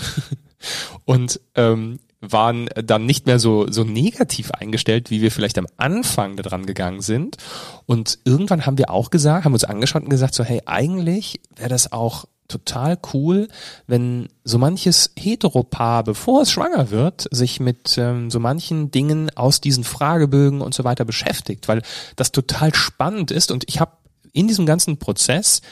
und 1.04 1.40
ähm, 1.54 1.98
waren 2.20 2.68
dann 2.76 3.04
nicht 3.04 3.26
mehr 3.26 3.40
so 3.40 3.70
so 3.70 3.82
negativ 3.82 4.52
eingestellt, 4.52 5.10
wie 5.10 5.20
wir 5.20 5.32
vielleicht 5.32 5.58
am 5.58 5.66
Anfang 5.76 6.36
daran 6.36 6.66
gegangen 6.66 7.00
sind. 7.00 7.36
Und 7.84 8.20
irgendwann 8.24 8.64
haben 8.64 8.78
wir 8.78 8.90
auch 8.90 9.10
gesagt, 9.10 9.44
haben 9.44 9.52
uns 9.52 9.64
angeschaut 9.64 10.04
und 10.04 10.08
gesagt 10.08 10.34
so, 10.34 10.44
hey, 10.44 10.62
eigentlich 10.64 11.40
wäre 11.56 11.68
das 11.68 11.90
auch 11.92 12.26
total 12.52 12.98
cool, 13.12 13.48
wenn 13.86 14.28
so 14.44 14.58
manches 14.58 15.12
Heteropaar, 15.18 16.04
bevor 16.04 16.42
es 16.42 16.52
schwanger 16.52 16.90
wird, 16.90 17.26
sich 17.30 17.60
mit 17.60 17.96
ähm, 17.98 18.30
so 18.30 18.38
manchen 18.40 18.90
Dingen 18.90 19.30
aus 19.34 19.60
diesen 19.60 19.84
Fragebögen 19.84 20.60
und 20.60 20.74
so 20.74 20.84
weiter 20.84 21.04
beschäftigt, 21.04 21.68
weil 21.68 21.82
das 22.16 22.32
total 22.32 22.74
spannend 22.74 23.30
ist 23.30 23.50
und 23.50 23.64
ich 23.68 23.80
habe 23.80 23.92
in 24.32 24.48
diesem 24.48 24.66
ganzen 24.66 24.98
Prozess 24.98 25.62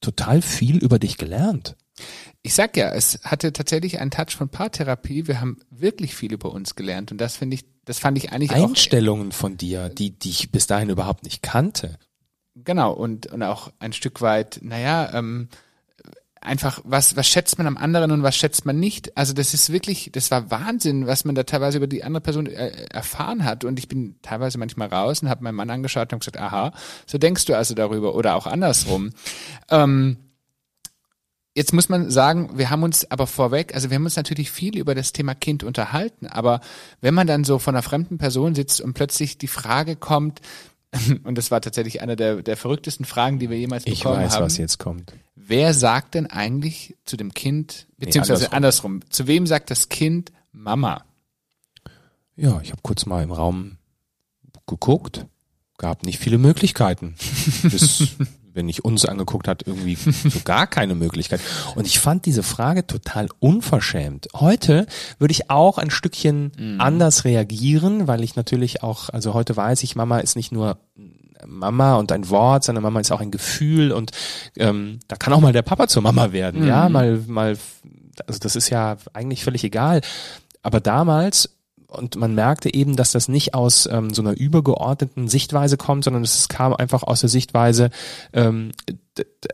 total 0.00 0.42
viel 0.42 0.78
über 0.78 0.98
dich 0.98 1.18
gelernt. 1.18 1.76
Ich 2.42 2.54
sag 2.54 2.76
ja, 2.76 2.90
es 2.90 3.20
hatte 3.22 3.52
tatsächlich 3.52 4.00
einen 4.00 4.10
Touch 4.10 4.36
von 4.36 4.48
Paartherapie. 4.48 5.26
Wir 5.26 5.40
haben 5.40 5.58
wirklich 5.70 6.14
viel 6.14 6.32
über 6.32 6.52
uns 6.52 6.74
gelernt 6.74 7.10
und 7.12 7.18
das 7.18 7.36
finde 7.36 7.54
ich, 7.54 7.64
das 7.84 7.98
fand 7.98 8.18
ich 8.18 8.32
eigentlich 8.32 8.50
Einstellungen 8.50 9.30
auch, 9.30 9.34
von 9.34 9.56
dir, 9.56 9.88
die, 9.88 10.10
die 10.10 10.30
ich 10.30 10.50
bis 10.50 10.66
dahin 10.66 10.90
überhaupt 10.90 11.24
nicht 11.24 11.42
kannte. 11.42 11.98
Genau 12.54 12.92
und 12.92 13.26
und 13.26 13.42
auch 13.42 13.72
ein 13.78 13.92
Stück 13.92 14.20
weit, 14.20 14.60
naja, 14.62 15.12
ähm, 15.14 15.48
einfach, 16.44 16.80
was, 16.84 17.16
was 17.16 17.26
schätzt 17.26 17.58
man 17.58 17.66
am 17.66 17.76
anderen 17.76 18.10
und 18.10 18.22
was 18.22 18.36
schätzt 18.36 18.66
man 18.66 18.78
nicht. 18.78 19.16
Also 19.16 19.32
das 19.32 19.54
ist 19.54 19.72
wirklich, 19.72 20.10
das 20.12 20.30
war 20.30 20.50
Wahnsinn, 20.50 21.06
was 21.06 21.24
man 21.24 21.34
da 21.34 21.44
teilweise 21.44 21.78
über 21.78 21.86
die 21.86 22.04
andere 22.04 22.20
Person 22.20 22.46
äh, 22.46 22.86
erfahren 22.90 23.44
hat. 23.44 23.64
Und 23.64 23.78
ich 23.78 23.88
bin 23.88 24.16
teilweise 24.22 24.58
manchmal 24.58 24.88
raus 24.88 25.22
und 25.22 25.28
habe 25.28 25.42
meinen 25.42 25.56
Mann 25.56 25.70
angeschaut 25.70 26.12
und 26.12 26.20
gesagt, 26.20 26.38
aha, 26.38 26.72
so 27.06 27.18
denkst 27.18 27.46
du 27.46 27.56
also 27.56 27.74
darüber 27.74 28.14
oder 28.14 28.34
auch 28.34 28.46
andersrum. 28.46 29.10
Ähm, 29.70 30.18
Jetzt 31.56 31.72
muss 31.72 31.88
man 31.88 32.10
sagen, 32.10 32.58
wir 32.58 32.70
haben 32.70 32.82
uns 32.82 33.08
aber 33.12 33.28
vorweg, 33.28 33.76
also 33.76 33.88
wir 33.88 33.94
haben 33.94 34.04
uns 34.04 34.16
natürlich 34.16 34.50
viel 34.50 34.76
über 34.76 34.96
das 34.96 35.12
Thema 35.12 35.36
Kind 35.36 35.62
unterhalten, 35.62 36.26
aber 36.26 36.60
wenn 37.00 37.14
man 37.14 37.28
dann 37.28 37.44
so 37.44 37.60
von 37.60 37.76
einer 37.76 37.82
fremden 37.84 38.18
Person 38.18 38.56
sitzt 38.56 38.80
und 38.80 38.94
plötzlich 38.94 39.38
die 39.38 39.46
Frage 39.46 39.94
kommt, 39.94 40.40
und 41.24 41.38
das 41.38 41.52
war 41.52 41.60
tatsächlich 41.60 42.02
eine 42.02 42.16
der, 42.16 42.42
der 42.42 42.56
verrücktesten 42.56 43.06
Fragen, 43.06 43.38
die 43.38 43.50
wir 43.50 43.58
jemals 43.58 43.84
bekommen 43.84 44.16
haben. 44.16 44.26
Ich 44.26 44.32
weiß, 44.32 44.40
was 44.40 44.58
jetzt 44.58 44.78
kommt. 44.78 45.12
Wer 45.46 45.74
sagt 45.74 46.14
denn 46.14 46.26
eigentlich 46.26 46.96
zu 47.04 47.16
dem 47.16 47.34
Kind, 47.34 47.86
beziehungsweise 47.98 48.44
nee, 48.44 48.56
andersrum. 48.56 48.92
andersrum, 48.92 49.10
zu 49.10 49.26
wem 49.26 49.46
sagt 49.46 49.70
das 49.70 49.88
Kind 49.90 50.32
Mama? 50.52 51.04
Ja, 52.36 52.60
ich 52.62 52.70
habe 52.70 52.80
kurz 52.82 53.04
mal 53.04 53.22
im 53.22 53.30
Raum 53.32 53.76
geguckt, 54.66 55.26
gab 55.76 56.04
nicht 56.04 56.18
viele 56.18 56.38
Möglichkeiten. 56.38 57.14
Bis, 57.62 58.16
wenn 58.54 58.68
ich 58.70 58.84
uns 58.84 59.04
angeguckt 59.04 59.46
hat, 59.46 59.66
irgendwie 59.66 59.96
so 59.96 60.40
gar 60.44 60.66
keine 60.66 60.94
Möglichkeit. 60.94 61.40
Und 61.74 61.86
ich 61.86 61.98
fand 61.98 62.24
diese 62.24 62.42
Frage 62.42 62.86
total 62.86 63.28
unverschämt. 63.38 64.28
Heute 64.34 64.86
würde 65.18 65.32
ich 65.32 65.50
auch 65.50 65.76
ein 65.76 65.90
Stückchen 65.90 66.52
mhm. 66.56 66.80
anders 66.80 67.24
reagieren, 67.24 68.06
weil 68.06 68.24
ich 68.24 68.34
natürlich 68.36 68.82
auch, 68.82 69.10
also 69.10 69.34
heute 69.34 69.56
weiß 69.56 69.82
ich, 69.82 69.94
Mama 69.94 70.20
ist 70.20 70.36
nicht 70.36 70.52
nur 70.52 70.78
Mama 71.46 71.96
und 71.96 72.12
ein 72.12 72.28
Wort, 72.30 72.64
sondern 72.64 72.82
Mama 72.82 73.00
ist 73.00 73.12
auch 73.12 73.20
ein 73.20 73.30
Gefühl 73.30 73.92
und 73.92 74.12
ähm, 74.56 75.00
da 75.08 75.16
kann 75.16 75.32
auch 75.32 75.40
mal 75.40 75.52
der 75.52 75.62
Papa 75.62 75.88
zur 75.88 76.02
Mama 76.02 76.32
werden, 76.32 76.62
mhm. 76.62 76.68
ja, 76.68 76.88
mal, 76.88 77.22
mal, 77.26 77.56
also 78.26 78.38
das 78.38 78.56
ist 78.56 78.70
ja 78.70 78.96
eigentlich 79.12 79.44
völlig 79.44 79.64
egal. 79.64 80.00
Aber 80.62 80.80
damals 80.80 81.50
und 81.94 82.16
man 82.16 82.34
merkte 82.34 82.72
eben, 82.72 82.96
dass 82.96 83.12
das 83.12 83.28
nicht 83.28 83.54
aus 83.54 83.86
ähm, 83.86 84.12
so 84.12 84.22
einer 84.22 84.36
übergeordneten 84.36 85.28
Sichtweise 85.28 85.76
kommt, 85.76 86.04
sondern 86.04 86.22
es 86.22 86.48
kam 86.48 86.74
einfach 86.74 87.02
aus 87.02 87.20
der 87.20 87.28
Sichtweise, 87.28 87.90
ähm, 88.32 88.72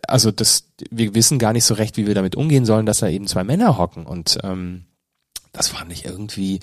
also 0.06 0.30
das, 0.30 0.64
wir 0.90 1.14
wissen 1.14 1.38
gar 1.38 1.52
nicht 1.52 1.64
so 1.64 1.74
recht, 1.74 1.96
wie 1.96 2.06
wir 2.06 2.14
damit 2.14 2.36
umgehen 2.36 2.64
sollen, 2.64 2.86
dass 2.86 2.98
da 2.98 3.08
eben 3.08 3.26
zwei 3.26 3.44
Männer 3.44 3.78
hocken 3.78 4.06
und 4.06 4.38
ähm, 4.42 4.86
das 5.52 5.68
fand 5.68 5.92
ich 5.92 6.04
irgendwie 6.04 6.60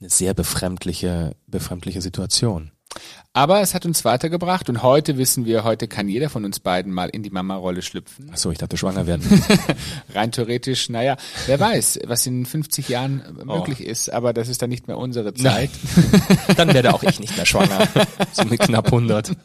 eine 0.00 0.10
sehr 0.10 0.32
befremdliche, 0.32 1.34
befremdliche 1.46 2.00
Situation. 2.00 2.70
Aber 3.32 3.60
es 3.60 3.74
hat 3.74 3.86
uns 3.86 4.04
weitergebracht 4.04 4.68
und 4.68 4.82
heute 4.82 5.16
wissen 5.16 5.44
wir, 5.44 5.62
heute 5.62 5.86
kann 5.86 6.08
jeder 6.08 6.28
von 6.28 6.44
uns 6.44 6.58
beiden 6.58 6.92
mal 6.92 7.08
in 7.08 7.22
die 7.22 7.30
Mama-Rolle 7.30 7.82
schlüpfen. 7.82 8.30
Ach 8.32 8.36
so, 8.36 8.50
ich 8.50 8.58
dachte 8.58 8.76
schwanger 8.76 9.06
werden. 9.06 9.42
Rein 10.14 10.32
theoretisch, 10.32 10.88
naja, 10.88 11.16
wer 11.46 11.60
weiß, 11.60 12.00
was 12.06 12.26
in 12.26 12.46
50 12.46 12.88
Jahren 12.88 13.22
möglich 13.44 13.80
oh. 13.80 13.90
ist, 13.90 14.10
aber 14.10 14.32
das 14.32 14.48
ist 14.48 14.62
dann 14.62 14.70
nicht 14.70 14.88
mehr 14.88 14.98
unsere 14.98 15.34
Zeit. 15.34 15.70
dann 16.56 16.74
werde 16.74 16.94
auch 16.94 17.02
ich 17.02 17.20
nicht 17.20 17.36
mehr 17.36 17.46
schwanger. 17.46 17.86
So 18.32 18.44
mit 18.44 18.60
knapp 18.60 18.86
100. 18.86 19.32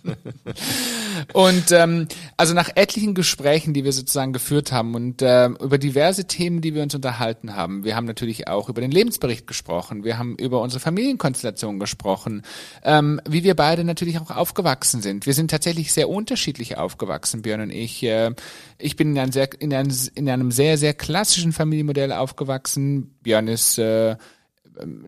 Und 1.31 1.71
ähm, 1.71 2.07
also 2.37 2.53
nach 2.53 2.69
etlichen 2.75 3.13
Gesprächen, 3.13 3.73
die 3.73 3.83
wir 3.83 3.91
sozusagen 3.93 4.33
geführt 4.33 4.71
haben 4.71 4.95
und 4.95 5.21
äh, 5.21 5.47
über 5.47 5.77
diverse 5.77 6.25
Themen, 6.25 6.61
die 6.61 6.73
wir 6.73 6.83
uns 6.83 6.95
unterhalten 6.95 7.55
haben, 7.55 7.83
wir 7.83 7.95
haben 7.95 8.05
natürlich 8.05 8.47
auch 8.47 8.69
über 8.69 8.81
den 8.81 8.91
Lebensbericht 8.91 9.47
gesprochen, 9.47 10.03
wir 10.03 10.17
haben 10.17 10.35
über 10.35 10.61
unsere 10.61 10.79
Familienkonstellation 10.79 11.79
gesprochen, 11.79 12.41
ähm, 12.83 13.21
wie 13.27 13.43
wir 13.43 13.55
beide 13.55 13.83
natürlich 13.83 14.19
auch 14.19 14.31
aufgewachsen 14.31 15.01
sind. 15.01 15.25
Wir 15.25 15.33
sind 15.33 15.51
tatsächlich 15.51 15.93
sehr 15.93 16.09
unterschiedlich 16.09 16.77
aufgewachsen, 16.77 17.41
Björn 17.41 17.61
und 17.61 17.71
ich. 17.71 18.03
Äh, 18.03 18.31
ich 18.77 18.95
bin 18.95 19.11
in 19.11 19.19
einem, 19.19 19.31
sehr, 19.31 19.49
in, 19.61 19.73
einem, 19.73 19.95
in 20.15 20.29
einem 20.29 20.51
sehr, 20.51 20.77
sehr 20.77 20.93
klassischen 20.93 21.53
Familienmodell 21.53 22.11
aufgewachsen. 22.11 23.15
Björn 23.21 23.47
ist 23.47 23.77
äh, 23.77 24.15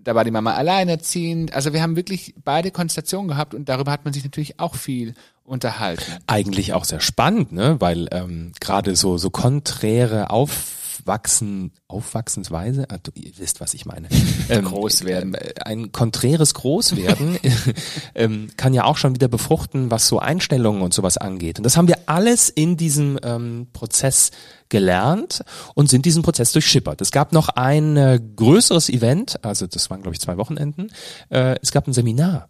da 0.04 0.16
war 0.16 0.24
die 0.24 0.32
Mama 0.32 0.54
alleinerziehend. 0.54 1.54
Also 1.54 1.74
wir 1.74 1.82
haben 1.82 1.96
wirklich 1.96 2.36
beide 2.44 2.72
Konstellationen 2.72 3.28
gehabt 3.28 3.54
und 3.54 3.70
darüber 3.70 3.92
hat 3.92 4.06
man 4.06 4.14
sich 4.14 4.24
natürlich 4.24 4.60
auch 4.60 4.76
viel 4.76 5.14
unterhalten. 5.46 6.04
Eigentlich 6.28 6.74
auch 6.74 6.86
sehr 6.86 7.00
spannend, 7.00 7.52
ne? 7.52 7.78
Weil 7.80 8.08
ähm, 8.12 8.52
gerade 8.60 8.96
so 8.96 9.18
so 9.18 9.30
konträre 9.30 10.30
Aufwachsen, 10.32 11.72
Aufwachsensweise, 11.88 12.88
ah, 12.90 12.98
du, 13.02 13.12
ihr 13.16 13.32
wisst, 13.38 13.62
was 13.62 13.74
ich 13.74 13.86
meine. 13.86 14.10
Ähm, 14.48 14.66
Großwerden. 14.66 15.34
Äh, 15.34 15.54
ein 15.66 15.92
konträres 15.92 16.54
Großwerden 16.54 17.40
ähm, 18.16 18.50
kann 18.58 18.76
ja 18.76 18.84
auch 18.84 18.96
schon 18.98 19.16
wieder 19.16 19.28
befruchten, 19.28 19.90
was 19.90 20.08
so 20.08 20.20
Einstellungen 20.20 20.84
und 20.84 20.94
sowas 20.94 21.18
angeht. 21.18 21.58
Und 21.58 21.64
das 21.64 21.78
haben 21.78 21.88
wir 21.88 21.98
alles 22.06 22.50
in 22.50 22.78
diesem 22.78 23.18
ähm, 23.24 23.66
Prozess 23.74 24.30
gelernt 24.70 25.44
und 25.74 25.90
sind 25.90 26.06
diesen 26.06 26.22
Prozess 26.22 26.52
durchschippert. 26.52 27.02
Es 27.02 27.10
gab 27.10 27.32
noch 27.32 27.50
ein 27.50 27.98
äh, 27.98 28.20
größeres 28.36 28.90
Event, 28.90 29.44
also 29.44 29.66
das 29.66 29.90
waren 29.90 30.04
glaube 30.04 30.14
ich 30.14 30.22
zwei 30.22 30.38
Wochenenden. 30.38 30.92
Äh, 31.30 31.56
es 31.60 31.72
gab 31.72 31.88
ein 31.88 31.94
Seminar 31.94 32.50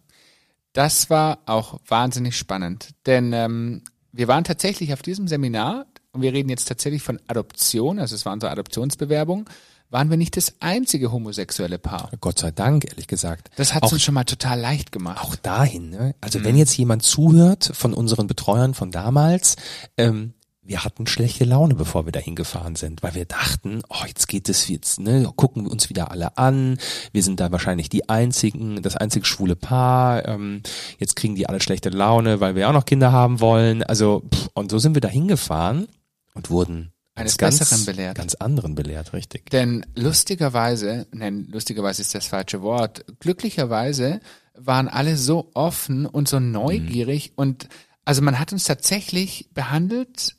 Das 0.76 1.08
war 1.08 1.38
auch 1.46 1.80
wahnsinnig 1.88 2.36
spannend, 2.36 2.90
denn 3.06 3.32
ähm, 3.32 3.82
wir 4.12 4.28
waren 4.28 4.44
tatsächlich 4.44 4.92
auf 4.92 5.00
diesem 5.00 5.26
Seminar 5.26 5.86
und 6.12 6.20
wir 6.20 6.34
reden 6.34 6.50
jetzt 6.50 6.68
tatsächlich 6.68 7.02
von 7.02 7.18
Adoption, 7.28 7.98
also 7.98 8.14
es 8.14 8.26
war 8.26 8.34
unsere 8.34 8.52
Adoptionsbewerbung, 8.52 9.48
waren 9.88 10.10
wir 10.10 10.18
nicht 10.18 10.36
das 10.36 10.56
einzige 10.60 11.12
homosexuelle 11.12 11.78
Paar. 11.78 12.10
Gott 12.20 12.38
sei 12.38 12.50
Dank, 12.50 12.84
ehrlich 12.90 13.06
gesagt. 13.06 13.48
Das 13.56 13.72
hat 13.72 13.90
uns 13.90 14.02
schon 14.02 14.12
mal 14.12 14.24
total 14.24 14.60
leicht 14.60 14.92
gemacht. 14.92 15.24
Auch 15.24 15.36
dahin, 15.36 15.88
ne? 15.88 16.14
Also 16.20 16.44
wenn 16.44 16.58
jetzt 16.58 16.76
jemand 16.76 17.04
zuhört 17.04 17.70
von 17.72 17.94
unseren 17.94 18.26
Betreuern 18.26 18.74
von 18.74 18.90
damals, 18.90 19.56
ähm, 19.96 20.34
wir 20.66 20.84
hatten 20.84 21.06
schlechte 21.06 21.44
Laune, 21.44 21.74
bevor 21.74 22.06
wir 22.06 22.12
dahin 22.12 22.34
gefahren 22.34 22.76
sind, 22.76 23.02
weil 23.02 23.14
wir 23.14 23.24
dachten, 23.24 23.82
oh, 23.88 24.04
jetzt 24.06 24.28
geht 24.28 24.48
es 24.48 24.68
jetzt, 24.68 25.00
ne, 25.00 25.30
gucken 25.36 25.64
wir 25.64 25.70
uns 25.70 25.88
wieder 25.88 26.10
alle 26.10 26.36
an, 26.38 26.78
wir 27.12 27.22
sind 27.22 27.40
da 27.40 27.52
wahrscheinlich 27.52 27.88
die 27.88 28.08
einzigen, 28.08 28.82
das 28.82 28.96
einzige 28.96 29.24
schwule 29.24 29.56
Paar, 29.56 30.26
ähm, 30.26 30.62
jetzt 30.98 31.16
kriegen 31.16 31.34
die 31.34 31.48
alle 31.48 31.60
schlechte 31.60 31.90
Laune, 31.90 32.40
weil 32.40 32.54
wir 32.54 32.68
auch 32.68 32.72
noch 32.72 32.84
Kinder 32.84 33.12
haben 33.12 33.40
wollen, 33.40 33.82
also 33.82 34.22
pff, 34.32 34.48
und 34.54 34.70
so 34.70 34.78
sind 34.78 34.94
wir 34.94 35.00
da 35.00 35.08
hingefahren 35.08 35.88
und 36.34 36.50
wurden 36.50 36.92
Eines 37.14 37.38
ganz, 37.38 37.58
Besseren 37.58 37.84
belehrt. 37.86 38.16
ganz 38.16 38.34
anderen 38.34 38.74
belehrt, 38.74 39.12
richtig. 39.12 39.48
Denn 39.50 39.86
lustigerweise, 39.94 41.06
nein, 41.12 41.46
lustigerweise 41.50 42.02
ist 42.02 42.14
das 42.14 42.26
falsche 42.26 42.60
Wort, 42.62 43.04
glücklicherweise 43.20 44.20
waren 44.54 44.88
alle 44.88 45.16
so 45.16 45.50
offen 45.54 46.06
und 46.06 46.28
so 46.28 46.40
neugierig 46.40 47.32
und 47.36 47.68
also 48.04 48.22
man 48.22 48.38
hat 48.38 48.52
uns 48.52 48.64
tatsächlich 48.64 49.50
behandelt 49.52 50.35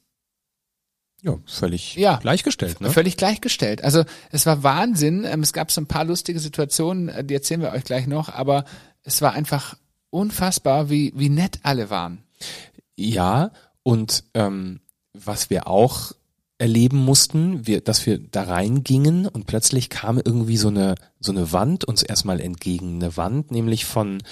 Ja, 1.27 1.37
völlig 1.45 1.95
Ja. 1.95 2.17
gleichgestellt, 2.17 2.81
ne? 2.81 2.89
Völlig 2.89 3.17
gleichgestellt. 3.17 3.83
Also 3.83 4.03
es 4.31 4.45
war 4.45 4.63
Wahnsinn. 4.63 5.25
Ähm, 5.25 5.41
Es 5.43 5.53
gab 5.53 5.71
so 5.71 5.81
ein 5.81 5.87
paar 5.87 6.05
lustige 6.05 6.39
Situationen, 6.39 7.09
äh, 7.09 7.23
die 7.23 7.33
erzählen 7.33 7.61
wir 7.61 7.71
euch 7.73 7.83
gleich 7.83 8.07
noch, 8.07 8.29
aber 8.29 8.65
es 9.03 9.21
war 9.21 9.33
einfach 9.33 9.75
unfassbar, 10.09 10.89
wie, 10.89 11.13
wie 11.15 11.29
nett 11.29 11.59
alle 11.63 11.89
waren. 11.89 12.23
Ja, 12.95 13.51
und 13.83 14.23
ähm, 14.33 14.79
was 15.13 15.49
wir 15.49 15.67
auch 15.67 16.13
erleben 16.59 16.97
mussten, 16.97 17.67
wir, 17.67 17.81
dass 17.81 18.05
wir 18.07 18.17
da 18.17 18.43
reingingen 18.43 19.27
und 19.27 19.45
plötzlich 19.45 19.89
kam 19.89 20.17
irgendwie 20.23 20.57
so 20.57 20.69
eine 20.69 20.95
so 21.19 21.31
eine 21.31 21.51
Wand 21.51 21.85
uns 21.85 22.01
erstmal 22.01 22.39
entgegen, 22.39 22.95
eine 22.95 23.15
Wand, 23.15 23.51
nämlich 23.51 23.85
von 23.85 24.23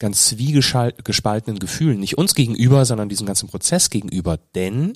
ganz 0.00 0.26
zwiegespaltenen 0.26 1.60
Gefühlen, 1.60 2.00
nicht 2.00 2.18
uns 2.18 2.34
gegenüber, 2.34 2.84
sondern 2.84 3.08
diesem 3.08 3.26
ganzen 3.26 3.48
Prozess 3.48 3.90
gegenüber, 3.90 4.38
denn 4.56 4.94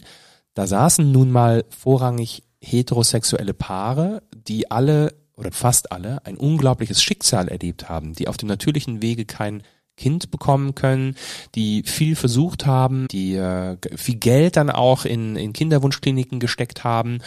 da 0.56 0.66
saßen 0.66 1.12
nun 1.12 1.30
mal 1.30 1.66
vorrangig 1.68 2.42
heterosexuelle 2.60 3.52
Paare, 3.52 4.22
die 4.32 4.70
alle 4.70 5.14
oder 5.36 5.52
fast 5.52 5.92
alle 5.92 6.24
ein 6.24 6.38
unglaubliches 6.38 7.02
Schicksal 7.02 7.48
erlebt 7.48 7.90
haben, 7.90 8.14
die 8.14 8.26
auf 8.26 8.38
dem 8.38 8.48
natürlichen 8.48 9.02
Wege 9.02 9.26
kein 9.26 9.62
Kind 9.98 10.30
bekommen 10.30 10.74
können, 10.74 11.14
die 11.54 11.82
viel 11.82 12.16
versucht 12.16 12.64
haben, 12.64 13.06
die 13.08 13.34
äh, 13.34 13.76
viel 13.96 14.16
Geld 14.16 14.56
dann 14.56 14.70
auch 14.70 15.04
in, 15.04 15.36
in 15.36 15.52
Kinderwunschkliniken 15.52 16.40
gesteckt 16.40 16.84
haben 16.84 17.18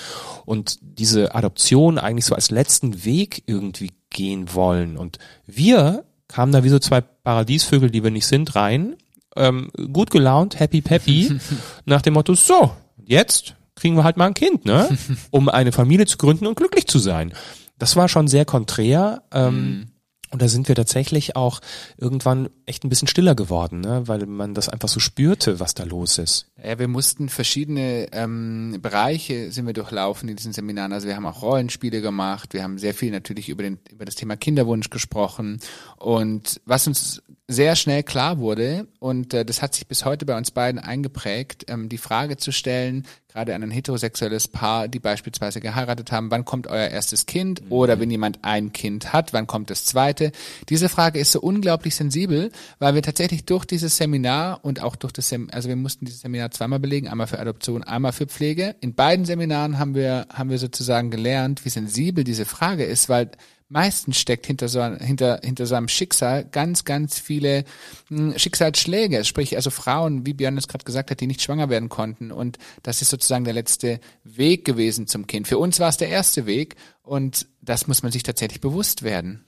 und 0.46 0.80
diese 0.82 1.36
Adoption 1.36 2.00
eigentlich 2.00 2.26
so 2.26 2.34
als 2.34 2.50
letzten 2.50 3.06
Weg 3.06 3.44
irgendwie 3.46 3.92
gehen 4.10 4.56
wollen. 4.56 4.98
Und 4.98 5.20
wir 5.46 6.04
kamen 6.28 6.52
da 6.52 6.64
wie 6.64 6.70
so 6.70 6.80
zwei 6.80 7.02
Paradiesvögel, 7.02 7.92
die 7.92 8.04
wir 8.04 8.12
nicht 8.12 8.28
sind, 8.28 8.56
rein, 8.56 8.96
ähm, 9.36 9.70
gut 9.94 10.10
gelaunt, 10.10 10.60
happy 10.60 10.82
peppy, 10.82 11.40
nach 11.86 12.02
dem 12.02 12.16
Motto, 12.16 12.34
so, 12.34 12.72
jetzt 13.10 13.56
kriegen 13.76 13.96
wir 13.96 14.04
halt 14.04 14.18
mal 14.18 14.28
ein 14.28 14.34
Kind, 14.34 14.66
ne? 14.66 14.90
Um 15.32 15.50
eine 15.50 15.72
Familie 15.72 16.06
zu 16.06 16.18
gründen 16.18 16.48
und 16.48 16.56
glücklich 16.56 16.88
zu 16.88 17.00
sein. 17.00 17.34
Das 17.78 17.96
war 17.96 18.08
schon 18.08 18.28
sehr 18.28 18.46
konträr. 18.46 19.24
Ähm, 19.32 19.88
Und 20.32 20.44
da 20.44 20.48
sind 20.48 20.68
wir 20.68 20.76
tatsächlich 20.76 21.36
auch 21.36 21.60
irgendwann 21.98 22.50
echt 22.68 22.84
ein 22.84 22.90
bisschen 22.90 23.08
stiller 23.08 23.34
geworden, 23.34 23.80
ne? 23.82 24.04
weil 24.08 24.28
man 24.28 24.54
das 24.54 24.70
einfach 24.70 24.88
so 24.88 25.00
spürte, 25.00 25.60
was 25.60 25.74
da 25.74 25.86
los 25.86 26.20
ist. 26.20 26.52
Ja, 26.64 26.78
wir 26.78 26.88
mussten 26.88 27.30
verschiedene 27.30 28.10
ähm, 28.12 28.78
Bereiche 28.80 29.52
sind 29.52 29.66
wir 29.66 29.74
durchlaufen 29.74 30.30
in 30.30 30.36
diesen 30.36 30.54
Seminaren. 30.54 30.94
Also 30.94 31.08
wir 31.08 31.16
haben 31.16 31.26
auch 31.26 31.42
Rollenspiele 31.42 32.02
gemacht, 32.02 32.54
wir 32.54 32.62
haben 32.62 32.78
sehr 32.78 32.94
viel 32.94 33.10
natürlich 33.12 33.50
über, 33.50 33.64
den, 33.64 33.80
über 33.90 34.06
das 34.06 34.14
Thema 34.14 34.38
Kinderwunsch 34.38 34.92
gesprochen. 34.92 35.62
Und 35.98 36.62
was 36.66 36.86
uns 36.86 37.24
sehr 37.50 37.76
schnell 37.76 38.04
klar 38.04 38.38
wurde, 38.38 38.86
und 39.00 39.34
äh, 39.34 39.44
das 39.44 39.64
hat 39.64 39.74
sich 39.74 39.88
bis 39.88 40.06
heute 40.06 40.26
bei 40.28 40.38
uns 40.38 40.52
beiden 40.52 40.80
eingeprägt, 40.80 41.66
ähm, 41.68 41.90
die 41.90 41.98
Frage 41.98 42.38
zu 42.38 42.52
stellen, 42.52 43.08
gerade 43.28 43.56
an 43.56 43.64
ein 43.64 43.72
heterosexuelles 43.72 44.48
Paar, 44.48 44.88
die 44.88 45.00
beispielsweise 45.00 45.60
geheiratet 45.60 46.12
haben, 46.12 46.30
wann 46.30 46.46
kommt 46.46 46.68
euer 46.68 46.88
erstes 46.88 47.26
Kind? 47.26 47.64
Oder 47.70 48.00
wenn 48.00 48.12
jemand 48.12 48.40
ein 48.44 48.72
Kind 48.72 49.14
hat, 49.14 49.34
wann 49.34 49.48
kommt 49.48 49.72
das 49.72 49.86
zweite? 49.86 50.32
Diese 50.70 50.90
Frage 50.90 51.20
ist 51.20 51.32
so 51.32 51.42
unglaublich 51.42 51.96
sensibel, 51.96 52.52
weil 52.78 52.94
wir 52.94 53.02
tatsächlich 53.02 53.46
durch 53.46 53.66
dieses 53.66 53.98
Seminar 53.98 54.60
und 54.64 54.84
auch 54.84 54.96
durch 54.96 55.14
das, 55.14 55.30
Sem 55.30 55.50
also 55.52 55.70
wir 55.70 55.76
mussten 55.76 56.06
dieses 56.06 56.22
Seminar 56.22 56.52
zweimal 56.52 56.80
belegen, 56.80 57.08
einmal 57.08 57.28
für 57.28 57.40
Adoption, 57.40 57.84
einmal 57.84 58.14
für 58.14 58.28
Pflege. 58.28 58.76
In 58.80 58.94
beiden 58.94 59.26
Seminaren 59.26 59.80
haben 59.80 59.96
wir, 59.96 60.28
haben 60.32 60.52
wir 60.52 60.60
sozusagen 60.60 61.10
gelernt, 61.10 61.66
wie 61.66 61.70
sensibel 61.70 62.24
diese 62.24 62.46
Frage 62.46 62.84
ist, 62.84 63.10
weil 63.10 63.32
meistens 63.70 64.20
steckt 64.20 64.48
hinter 64.48 64.68
so, 64.68 64.84
hinter, 64.84 65.40
hinter 65.44 65.66
so 65.66 65.76
einem 65.76 65.88
Schicksal 65.88 66.44
ganz, 66.44 66.84
ganz 66.84 67.20
viele 67.20 67.64
mh, 68.10 68.38
Schicksalsschläge. 68.38 69.24
Sprich, 69.24 69.56
also 69.56 69.70
Frauen, 69.70 70.26
wie 70.26 70.34
Björn 70.34 70.58
es 70.58 70.68
gerade 70.68 70.84
gesagt 70.84 71.12
hat, 71.12 71.22
die 71.22 71.28
nicht 71.28 71.42
schwanger 71.42 71.70
werden 71.70 71.88
konnten. 71.88 72.32
Und 72.32 72.58
das 72.84 73.02
ist 73.02 73.10
sozusagen 73.10 73.46
der 73.46 73.54
letzte 73.54 74.00
Weg 74.24 74.66
gewesen 74.66 75.08
zum 75.08 75.28
Kind. 75.28 75.48
Für 75.48 75.60
uns 75.60 75.80
war 75.80 75.90
es 75.90 75.98
der 75.98 76.10
erste 76.10 76.46
Weg 76.46 76.76
und 77.04 77.48
das 77.62 77.88
muss 77.88 78.04
man 78.04 78.12
sich 78.12 78.24
tatsächlich 78.24 78.60
bewusst 78.60 79.04
werden. 79.04 79.46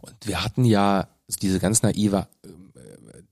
Und 0.00 0.14
wir 0.24 0.42
hatten 0.42 0.64
ja 0.64 1.08
diese 1.42 1.58
ganz 1.58 1.82
naive 1.82 2.28
äh, 2.44 2.48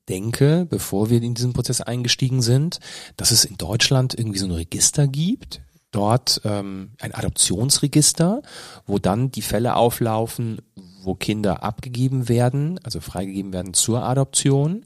Denke, 0.09 0.67
bevor 0.69 1.09
wir 1.09 1.23
in 1.23 1.35
diesen 1.35 1.55
Prozess 1.55 1.81
eingestiegen 1.81 2.43
sind, 2.43 2.79
dass 3.17 3.31
es 3.31 3.47
in 3.47 3.57
Deutschland 3.57 4.13
irgendwie 4.19 4.39
so 4.39 4.45
ein 4.45 4.51
Register 4.51 5.07
gibt, 5.07 5.63
dort 5.95 6.41
ähm, 6.45 6.93
ein 7.01 7.15
Adoptionsregister, 7.15 8.43
wo 8.87 8.99
dann 8.99 9.31
die 9.31 9.43
Fälle 9.43 9.77
auflaufen, 9.77 10.61
wo 11.03 11.15
Kinder 11.15 11.63
abgegeben 11.63 12.29
werden, 12.29 12.81
also 12.83 13.01
freigegeben 13.01 13.53
werden 13.53 13.75
zur 13.75 14.03
Adoption 14.03 14.85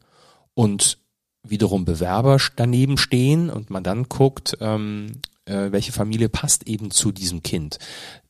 und 0.55 0.99
wiederum 1.43 1.85
Bewerber 1.85 2.39
daneben 2.57 2.99
stehen 2.99 3.49
und 3.51 3.71
man 3.71 3.85
dann 3.85 4.09
guckt, 4.09 4.59
ähm, 4.61 5.21
äh, 5.47 5.73
welche 5.73 5.93
Familie 5.93 6.29
passt 6.29 6.67
eben 6.67 6.91
zu 6.91 7.13
diesem 7.13 7.43
Kind. 7.43 7.79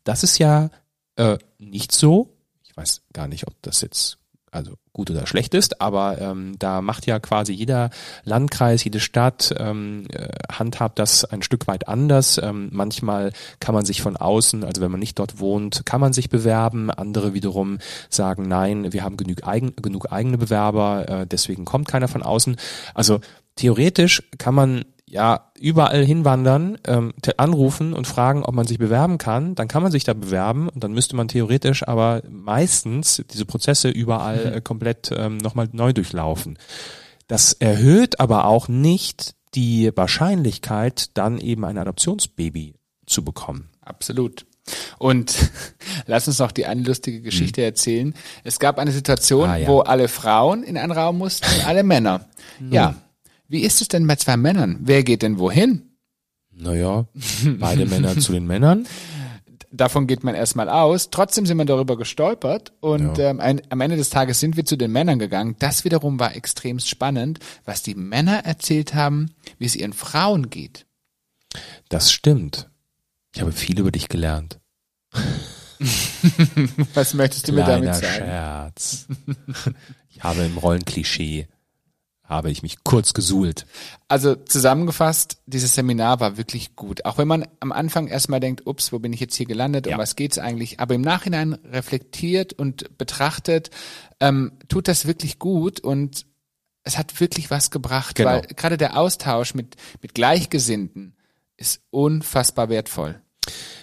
Das 0.04 0.22
ist 0.22 0.38
ja 0.38 0.70
äh, 1.16 1.38
nicht 1.58 1.92
so. 1.92 2.36
Ich 2.62 2.76
weiß 2.76 3.02
gar 3.12 3.26
nicht, 3.26 3.46
ob 3.48 3.54
das 3.62 3.80
jetzt 3.80 4.18
also 4.50 4.74
gut 4.92 5.11
oder 5.11 5.26
schlecht 5.26 5.54
ist, 5.54 5.80
aber 5.80 6.20
ähm, 6.20 6.56
da 6.58 6.80
macht 6.82 7.06
ja 7.06 7.18
quasi 7.20 7.52
jeder 7.52 7.90
Landkreis, 8.24 8.82
jede 8.84 9.00
Stadt 9.00 9.54
ähm, 9.58 10.06
äh, 10.12 10.28
handhabt 10.50 10.98
das 10.98 11.24
ein 11.24 11.42
Stück 11.42 11.66
weit 11.66 11.88
anders. 11.88 12.40
Ähm, 12.42 12.68
manchmal 12.72 13.32
kann 13.61 13.74
man 13.74 13.84
sich 13.84 14.02
von 14.02 14.16
außen, 14.16 14.64
also 14.64 14.80
wenn 14.80 14.90
man 14.90 15.00
nicht 15.00 15.18
dort 15.18 15.38
wohnt, 15.38 15.87
kann 15.87 16.00
man 16.00 16.12
sich 16.12 16.28
bewerben. 16.28 16.90
Andere 16.90 17.34
wiederum 17.34 17.78
sagen, 18.11 18.48
nein, 18.48 18.92
wir 18.92 19.04
haben 19.04 19.16
genug, 19.16 19.46
eigen, 19.46 19.74
genug 19.76 20.11
eigene 20.11 20.38
Bewerber, 20.38 21.08
äh, 21.08 21.26
deswegen 21.26 21.64
kommt 21.64 21.88
keiner 21.88 22.08
von 22.08 22.22
außen. 22.22 22.56
Also 22.94 23.20
theoretisch 23.56 24.22
kann 24.38 24.54
man 24.54 24.84
ja 25.11 25.51
überall 25.59 26.05
hinwandern, 26.05 26.79
ähm, 26.87 27.12
anrufen 27.37 27.92
und 27.92 28.07
fragen, 28.07 28.44
ob 28.44 28.55
man 28.55 28.66
sich 28.66 28.79
bewerben 28.79 29.18
kann. 29.18 29.55
Dann 29.55 29.68
kann 29.68 29.83
man 29.83 29.92
sich 29.92 30.05
da 30.05 30.14
bewerben 30.14 30.68
und 30.68 30.85
dann 30.85 30.92
müsste 30.92 31.16
man 31.16 31.29
theoretisch 31.29 31.87
aber 31.87 32.23
meistens 32.29 33.23
diese 33.31 33.44
Prozesse 33.44 33.88
überall 33.88 34.57
äh, 34.57 34.61
komplett 34.61 35.11
ähm, 35.16 35.38
nochmal 35.38 35.68
neu 35.73 35.92
durchlaufen. 35.92 36.59
Das 37.27 37.53
erhöht 37.53 38.21
aber 38.21 38.47
auch 38.47 38.68
nicht 38.68 39.35
die 39.55 39.90
Wahrscheinlichkeit, 39.94 41.16
dann 41.16 41.38
eben 41.38 41.64
ein 41.64 41.79
Adoptionsbaby 41.79 42.75
zu 43.07 43.25
bekommen. 43.25 43.71
Absolut. 43.81 44.47
Und 44.99 45.51
lass 46.07 46.29
uns 46.29 46.38
noch 46.38 46.53
die 46.53 46.66
eine 46.66 46.83
lustige 46.83 47.23
Geschichte 47.23 47.62
erzählen. 47.62 48.14
Es 48.44 48.59
gab 48.59 48.79
eine 48.79 48.92
Situation. 48.92 49.49
Ah, 49.49 49.57
ja. 49.57 49.68
wo 49.68 49.81
alle 49.81 50.09
Frauen 50.09 50.62
in 50.62 50.77
einen 50.77 50.92
Raum 50.92 51.18
mussten 51.18 51.47
und 51.47 51.66
alle 51.66 51.83
Männer. 51.83 52.27
Ja. 52.71 52.94
Wie 53.48 53.61
ist 53.62 53.80
es 53.80 53.88
denn 53.88 54.06
bei 54.06 54.16
zwei 54.16 54.37
Männern? 54.37 54.78
Wer 54.80 55.02
geht 55.02 55.22
denn 55.22 55.38
wohin? 55.38 55.82
Naja, 56.52 57.06
beide 57.58 57.87
Männer 57.87 58.18
zu 58.18 58.32
den 58.32 58.46
Männern. 58.46 58.87
Davon 59.70 60.06
geht 60.06 60.24
man 60.24 60.34
erstmal 60.34 60.68
aus. 60.68 61.11
Trotzdem 61.11 61.44
sind 61.46 61.56
wir 61.58 61.64
darüber 61.66 61.96
gestolpert 61.96 62.72
und 62.80 63.18
Ja. 63.18 63.30
ähm, 63.30 63.40
ein, 63.40 63.61
am 63.70 63.80
Ende 63.80 63.96
des 63.96 64.11
Tages 64.11 64.40
sind 64.40 64.56
wir 64.56 64.64
zu 64.64 64.76
den 64.76 64.90
Männern 64.92 65.18
gegangen. 65.18 65.56
Das 65.58 65.84
wiederum 65.84 66.18
war 66.18 66.34
extrem 66.37 66.78
spannend, 66.78 67.38
was 67.64 67.82
die 67.82 67.94
Männer 67.94 68.44
erzählt 68.44 68.94
haben, 68.94 69.30
wie 69.58 69.66
es 69.66 69.76
ihren 69.76 69.92
Frauen 69.92 70.48
geht. 70.50 70.87
Das 71.90 72.12
stimmt. 72.12 72.68
Ich 73.34 73.40
habe 73.42 73.52
viel 73.52 73.78
über 73.78 73.90
dich 73.92 74.08
gelernt. 74.08 74.58
Was 76.94 77.14
möchtest 77.14 77.46
du 77.48 77.52
mir 77.52 77.64
damit 77.64 77.84
Kleiner 77.92 77.94
sagen? 77.94 78.14
Scherz. 78.16 79.06
Ich 80.11 80.22
habe 80.24 80.42
im 80.42 80.58
Rollenklischee, 80.58 81.46
habe 82.28 82.50
ich 82.50 82.62
mich 82.62 82.84
kurz 82.84 83.14
gesuhlt. 83.14 83.64
Also 84.06 84.34
zusammengefasst, 84.34 85.38
dieses 85.46 85.74
Seminar 85.74 86.20
war 86.20 86.36
wirklich 86.36 86.76
gut. 86.76 87.04
Auch 87.06 87.16
wenn 87.16 87.26
man 87.26 87.46
am 87.60 87.72
Anfang 87.72 88.06
erstmal 88.06 88.38
denkt, 88.40 88.66
ups, 88.66 88.92
wo 88.92 88.98
bin 88.98 89.12
ich 89.14 89.20
jetzt 89.20 89.34
hier 89.34 89.46
gelandet, 89.46 89.86
um 89.86 89.92
Ja. 89.92 89.98
was 89.98 90.14
geht's 90.14 90.38
eigentlich? 90.38 90.78
Aber 90.78 90.94
im 90.94 91.00
Nachhinein 91.00 91.54
reflektiert 91.54 92.52
und 92.52 92.98
betrachtet, 92.98 93.70
ähm, 94.20 94.52
tut 94.68 94.88
das 94.88 95.06
wirklich 95.06 95.38
gut 95.38 95.80
und 95.80 96.26
es 96.84 96.98
hat 96.98 97.18
wirklich 97.20 97.50
was 97.50 97.70
gebracht, 97.70 98.14
Genau. 98.16 98.30
weil 98.30 98.42
gerade 98.42 98.76
der 98.76 98.96
Austausch 98.98 99.54
mit, 99.54 99.76
mit 100.02 100.14
Gleichgesinnten 100.14 101.16
ist 101.56 101.80
unfassbar 101.90 102.68
wertvoll. 102.68 103.20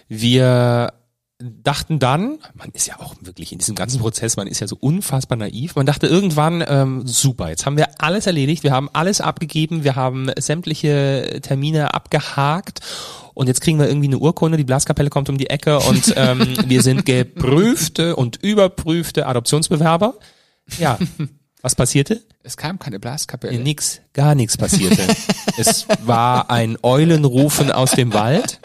Wir 0.08 0.94
dachten 1.40 2.00
dann, 2.00 2.40
man 2.54 2.70
ist 2.72 2.88
ja 2.88 3.00
auch 3.00 3.16
wirklich 3.20 3.52
in 3.52 3.58
diesem 3.58 3.76
ganzen 3.76 4.00
Prozess, 4.00 4.38
man 4.38 4.48
ist 4.48 4.62
ja 4.62 4.68
so 4.68 4.78
unfassbar 4.80 5.38
naiv, 5.38 5.76
man 5.76 5.86
dachte 5.86 6.08
irgendwann, 6.08 6.64
ähm, 6.66 7.06
super, 7.06 7.50
jetzt 7.50 7.66
haben 7.66 7.76
wir 7.76 8.02
alles 8.02 8.26
erledigt, 8.26 8.64
wir 8.64 8.72
haben 8.72 8.90
alles 8.94 9.20
abgegeben, 9.20 9.84
wir 9.84 9.96
haben 9.96 10.32
sämtliche 10.40 11.40
Termine 11.42 11.94
abgehakt 11.94 12.80
und 13.34 13.48
jetzt 13.48 13.60
kriegen 13.60 13.78
wir 13.80 13.88
irgendwie 13.88 14.08
eine 14.08 14.18
Urkunde, 14.18 14.58
die 14.58 14.64
Blaskapelle 14.64 15.10
kommt 15.10 15.28
um 15.28 15.38
die 15.38 15.50
Ecke 15.50 15.80
und 15.80 16.14
ähm, 16.16 16.56
wir 16.68 16.82
sind 16.82 17.06
geprüfte 17.06 18.16
und 18.16 18.42
überprüfte 18.42 19.28
Adoptionsbewerber. 19.28 20.16
Ja, 20.80 20.98
was 21.62 21.76
passierte? 21.76 22.22
Es 22.44 22.56
kam 22.56 22.80
keine 22.80 23.00
Blaskapelle. 23.00 23.60
Nix, 23.60 24.00
gar 24.14 24.36
nichts 24.36 24.56
passierte. 24.56 25.02
es 25.58 25.86
war 26.06 26.50
ein 26.50 26.78
Eulenrufen 26.82 27.72
aus 27.72 27.92
dem 27.92 28.14
Wald. 28.14 28.62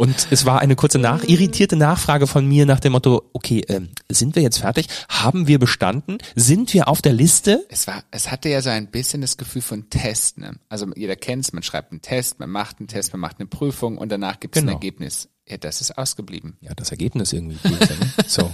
Und 0.00 0.28
es 0.30 0.46
war 0.46 0.60
eine 0.60 0.76
kurze 0.76 1.00
nach 1.00 1.24
irritierte 1.24 1.74
Nachfrage 1.74 2.28
von 2.28 2.46
mir 2.46 2.66
nach 2.66 2.78
dem 2.78 2.92
Motto, 2.92 3.28
okay, 3.32 3.62
ähm, 3.66 3.88
sind 4.08 4.36
wir 4.36 4.42
jetzt 4.44 4.58
fertig? 4.58 4.86
Haben 5.08 5.48
wir 5.48 5.58
bestanden? 5.58 6.18
Sind 6.36 6.72
wir 6.72 6.86
auf 6.86 7.02
der 7.02 7.12
Liste? 7.12 7.66
Es 7.68 7.88
war, 7.88 8.04
es 8.12 8.30
hatte 8.30 8.48
ja 8.48 8.62
so 8.62 8.70
ein 8.70 8.92
bisschen 8.92 9.22
das 9.22 9.36
Gefühl 9.36 9.60
von 9.60 9.90
Test. 9.90 10.38
Ne? 10.38 10.52
Also 10.68 10.86
jeder 10.94 11.16
kennt's, 11.16 11.52
man 11.52 11.64
schreibt 11.64 11.90
einen 11.90 12.00
Test, 12.00 12.38
man 12.38 12.48
macht 12.48 12.78
einen 12.78 12.86
Test, 12.86 13.12
man 13.12 13.20
macht 13.20 13.40
eine 13.40 13.48
Prüfung 13.48 13.98
und 13.98 14.10
danach 14.12 14.38
gibt's 14.38 14.56
ein 14.58 14.66
Genau. 14.66 14.74
Ergebnis. 14.74 15.30
Ja, 15.48 15.56
das 15.56 15.80
ist 15.80 15.98
ausgeblieben. 15.98 16.56
Ja, 16.60 16.74
das 16.76 16.92
Ergebnis 16.92 17.32
irgendwie 17.32 17.58
cool. 17.64 17.72
ne? 17.72 18.12
So. 18.28 18.52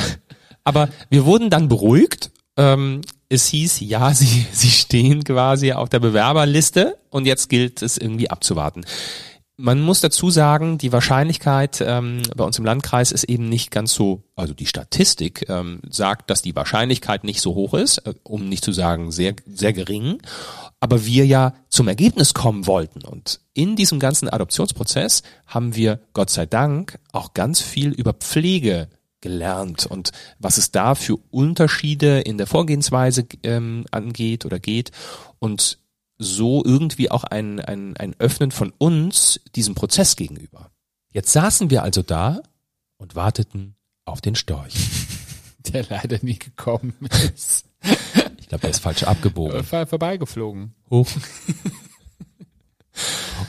Aber 0.64 0.88
wir 1.10 1.26
wurden 1.26 1.50
dann 1.50 1.68
beruhigt. 1.68 2.30
Ähm, 2.56 3.02
es 3.28 3.46
hieß, 3.48 3.80
ja, 3.80 4.14
sie, 4.14 4.46
sie 4.50 4.70
stehen 4.70 5.24
quasi 5.24 5.72
auf 5.72 5.90
der 5.90 6.00
Bewerberliste 6.00 6.96
und 7.10 7.26
jetzt 7.26 7.50
gilt 7.50 7.82
es 7.82 7.98
irgendwie 7.98 8.30
abzuwarten. 8.30 8.84
Man 9.62 9.82
muss 9.82 10.00
dazu 10.00 10.30
sagen, 10.30 10.78
die 10.78 10.90
Wahrscheinlichkeit 10.90 11.82
ähm, 11.86 12.22
bei 12.34 12.44
uns 12.44 12.58
im 12.58 12.64
Landkreis 12.64 13.12
ist 13.12 13.24
eben 13.24 13.48
nicht 13.48 13.70
ganz 13.70 13.92
so, 13.92 14.22
also 14.34 14.54
die 14.54 14.64
Statistik 14.64 15.50
ähm, 15.50 15.80
sagt, 15.90 16.30
dass 16.30 16.40
die 16.40 16.56
Wahrscheinlichkeit 16.56 17.24
nicht 17.24 17.42
so 17.42 17.54
hoch 17.54 17.74
ist, 17.74 17.98
äh, 17.98 18.14
um 18.22 18.48
nicht 18.48 18.64
zu 18.64 18.72
sagen 18.72 19.12
sehr, 19.12 19.34
sehr 19.46 19.74
gering, 19.74 20.22
aber 20.80 21.04
wir 21.04 21.26
ja 21.26 21.52
zum 21.68 21.88
Ergebnis 21.88 22.32
kommen 22.32 22.66
wollten. 22.66 23.02
Und 23.02 23.40
in 23.52 23.76
diesem 23.76 24.00
ganzen 24.00 24.30
Adoptionsprozess 24.30 25.22
haben 25.46 25.76
wir, 25.76 26.00
Gott 26.14 26.30
sei 26.30 26.46
Dank, 26.46 26.98
auch 27.12 27.34
ganz 27.34 27.60
viel 27.60 27.90
über 27.90 28.14
Pflege 28.14 28.88
gelernt. 29.20 29.84
Und 29.84 30.12
was 30.38 30.56
es 30.56 30.70
da 30.72 30.94
für 30.94 31.18
Unterschiede 31.30 32.20
in 32.20 32.38
der 32.38 32.46
Vorgehensweise 32.46 33.26
ähm, 33.42 33.84
angeht 33.90 34.46
oder 34.46 34.58
geht. 34.58 34.90
Und 35.38 35.79
so 36.22 36.62
irgendwie 36.64 37.10
auch 37.10 37.24
ein, 37.24 37.60
ein, 37.60 37.96
ein 37.96 38.14
Öffnen 38.18 38.50
von 38.50 38.72
uns 38.76 39.40
diesem 39.56 39.74
Prozess 39.74 40.16
gegenüber. 40.16 40.70
Jetzt 41.12 41.32
saßen 41.32 41.70
wir 41.70 41.82
also 41.82 42.02
da 42.02 42.42
und 42.98 43.14
warteten 43.14 43.74
auf 44.04 44.20
den 44.20 44.34
Storch. 44.34 44.74
Der 45.72 45.84
leider 45.88 46.18
nie 46.22 46.38
gekommen 46.38 46.94
ist. 47.34 47.64
Ich 48.38 48.48
glaube, 48.48 48.64
er 48.64 48.70
ist 48.70 48.80
falsch 48.80 49.02
abgebogen. 49.04 49.64
Vor- 49.64 49.86
Vorbeigeflogen. 49.86 50.74
Hoch. 50.90 51.06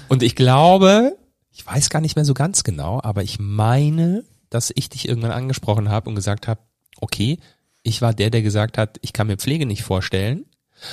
Und 0.08 0.24
ich 0.24 0.36
glaube, 0.36 1.18
ich 1.52 1.66
weiß 1.66 1.90
gar 1.90 2.02
nicht 2.02 2.16
mehr 2.16 2.26
so 2.26 2.34
ganz 2.34 2.64
genau, 2.64 3.02
aber 3.04 3.24
ich 3.24 3.40
meine, 3.40 4.24
dass 4.50 4.72
ich 4.76 4.90
dich 4.90 5.08
irgendwann 5.08 5.32
angesprochen 5.32 5.90
habe 5.90 6.10
und 6.10 6.16
gesagt 6.16 6.48
habe, 6.48 6.62
okay, 7.00 7.40
ich 7.84 8.02
war 8.02 8.14
der, 8.14 8.30
der 8.30 8.42
gesagt 8.42 8.78
hat, 8.78 8.98
ich 9.02 9.14
kann 9.14 9.28
mir 9.28 9.38
Pflege 9.38 9.66
nicht 9.66 9.84
vorstellen. 9.84 10.46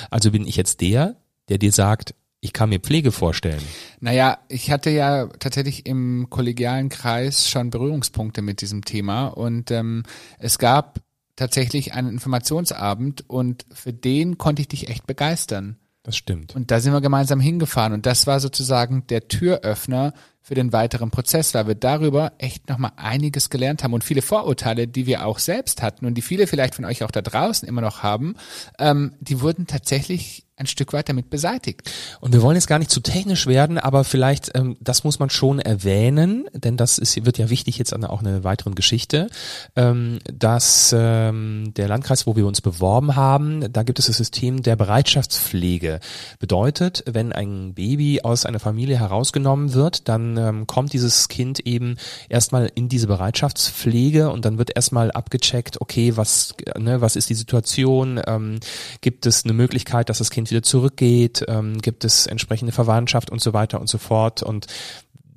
Also 0.09 0.31
bin 0.31 0.45
ich 0.47 0.55
jetzt 0.55 0.81
der, 0.81 1.15
der 1.49 1.57
dir 1.57 1.71
sagt, 1.71 2.13
ich 2.41 2.53
kann 2.53 2.69
mir 2.69 2.79
Pflege 2.79 3.11
vorstellen. 3.11 3.61
Naja, 3.99 4.37
ich 4.47 4.71
hatte 4.71 4.89
ja 4.89 5.27
tatsächlich 5.39 5.85
im 5.85 6.27
kollegialen 6.29 6.89
Kreis 6.89 7.49
schon 7.49 7.69
Berührungspunkte 7.69 8.41
mit 8.41 8.61
diesem 8.61 8.85
Thema 8.85 9.27
und 9.27 9.71
ähm, 9.71 10.03
es 10.37 10.57
gab 10.57 11.01
tatsächlich 11.35 11.93
einen 11.93 12.09
Informationsabend 12.09 13.29
und 13.29 13.65
für 13.73 13.93
den 13.93 14.37
konnte 14.37 14.61
ich 14.61 14.67
dich 14.67 14.89
echt 14.89 15.07
begeistern. 15.07 15.77
Das 16.03 16.15
stimmt. 16.15 16.55
Und 16.55 16.71
da 16.71 16.79
sind 16.79 16.93
wir 16.93 17.01
gemeinsam 17.01 17.41
hingefahren 17.41 17.93
und 17.93 18.05
das 18.05 18.25
war 18.25 18.39
sozusagen 18.39 19.05
der 19.07 19.27
Türöffner 19.27 20.13
für 20.41 20.55
den 20.55 20.73
weiteren 20.73 21.11
Prozess, 21.11 21.53
weil 21.53 21.67
wir 21.67 21.75
darüber 21.75 22.31
echt 22.37 22.69
nochmal 22.69 22.93
einiges 22.95 23.49
gelernt 23.49 23.83
haben 23.83 23.93
und 23.93 24.03
viele 24.03 24.21
Vorurteile, 24.21 24.87
die 24.87 25.05
wir 25.05 25.25
auch 25.25 25.39
selbst 25.39 25.81
hatten 25.81 26.05
und 26.05 26.15
die 26.15 26.21
viele 26.21 26.47
vielleicht 26.47 26.75
von 26.75 26.85
euch 26.85 27.03
auch 27.03 27.11
da 27.11 27.21
draußen 27.21 27.67
immer 27.67 27.81
noch 27.81 28.01
haben, 28.01 28.35
ähm, 28.79 29.13
die 29.19 29.41
wurden 29.41 29.67
tatsächlich 29.67 30.47
ein 30.59 30.67
Stück 30.67 30.93
weit 30.93 31.09
damit 31.09 31.29
beseitigt. 31.29 31.89
Und 32.19 32.33
wir 32.33 32.41
wollen 32.41 32.55
jetzt 32.55 32.67
gar 32.67 32.79
nicht 32.79 32.91
zu 32.91 32.99
technisch 32.99 33.47
werden, 33.47 33.77
aber 33.77 34.03
vielleicht, 34.03 34.51
ähm, 34.55 34.77
das 34.81 35.03
muss 35.03 35.19
man 35.19 35.29
schon 35.29 35.59
erwähnen, 35.59 36.47
denn 36.53 36.77
das 36.77 36.97
ist, 36.97 37.25
wird 37.25 37.37
ja 37.37 37.49
wichtig 37.49 37.77
jetzt 37.77 37.93
an 37.93 38.03
auch 38.03 38.19
einer 38.19 38.43
weiteren 38.43 38.75
Geschichte, 38.75 39.29
ähm, 39.75 40.19
dass 40.31 40.93
ähm, 40.97 41.73
der 41.75 41.87
Landkreis, 41.87 42.27
wo 42.27 42.35
wir 42.35 42.45
uns 42.45 42.61
beworben 42.61 43.15
haben, 43.15 43.71
da 43.71 43.83
gibt 43.83 43.99
es 43.99 44.07
das 44.07 44.17
System 44.17 44.61
der 44.61 44.75
Bereitschaftspflege. 44.75 45.99
Bedeutet, 46.39 47.03
wenn 47.07 47.31
ein 47.31 47.73
Baby 47.73 48.21
aus 48.21 48.45
einer 48.45 48.59
Familie 48.59 48.99
herausgenommen 48.99 49.73
wird, 49.73 50.09
dann 50.09 50.37
ähm, 50.37 50.67
kommt 50.67 50.91
dieses 50.93 51.29
Kind 51.29 51.61
eben 51.61 51.95
erstmal 52.27 52.69
in 52.75 52.89
diese 52.89 53.07
Bereitschaftspflege 53.07 54.29
und 54.29 54.43
dann 54.43 54.57
wird 54.57 54.75
erstmal 54.75 55.11
abgecheckt, 55.11 55.79
okay, 55.79 56.17
was, 56.17 56.55
ne, 56.77 56.99
was 57.01 57.15
ist 57.15 57.29
die 57.29 57.35
Situation, 57.35 58.19
ähm, 58.27 58.59
gibt 59.01 59.25
es 59.25 59.45
eine 59.45 59.53
Möglichkeit, 59.53 60.09
dass 60.09 60.17
das 60.17 60.29
Kind 60.29 60.48
wieder 60.51 60.63
zurückgeht, 60.63 61.45
ähm, 61.47 61.79
gibt 61.81 62.05
es 62.05 62.27
entsprechende 62.27 62.71
Verwandtschaft 62.71 63.29
und 63.29 63.41
so 63.41 63.53
weiter 63.53 63.79
und 63.79 63.89
so 63.89 63.97
fort 63.97 64.43
und 64.43 64.67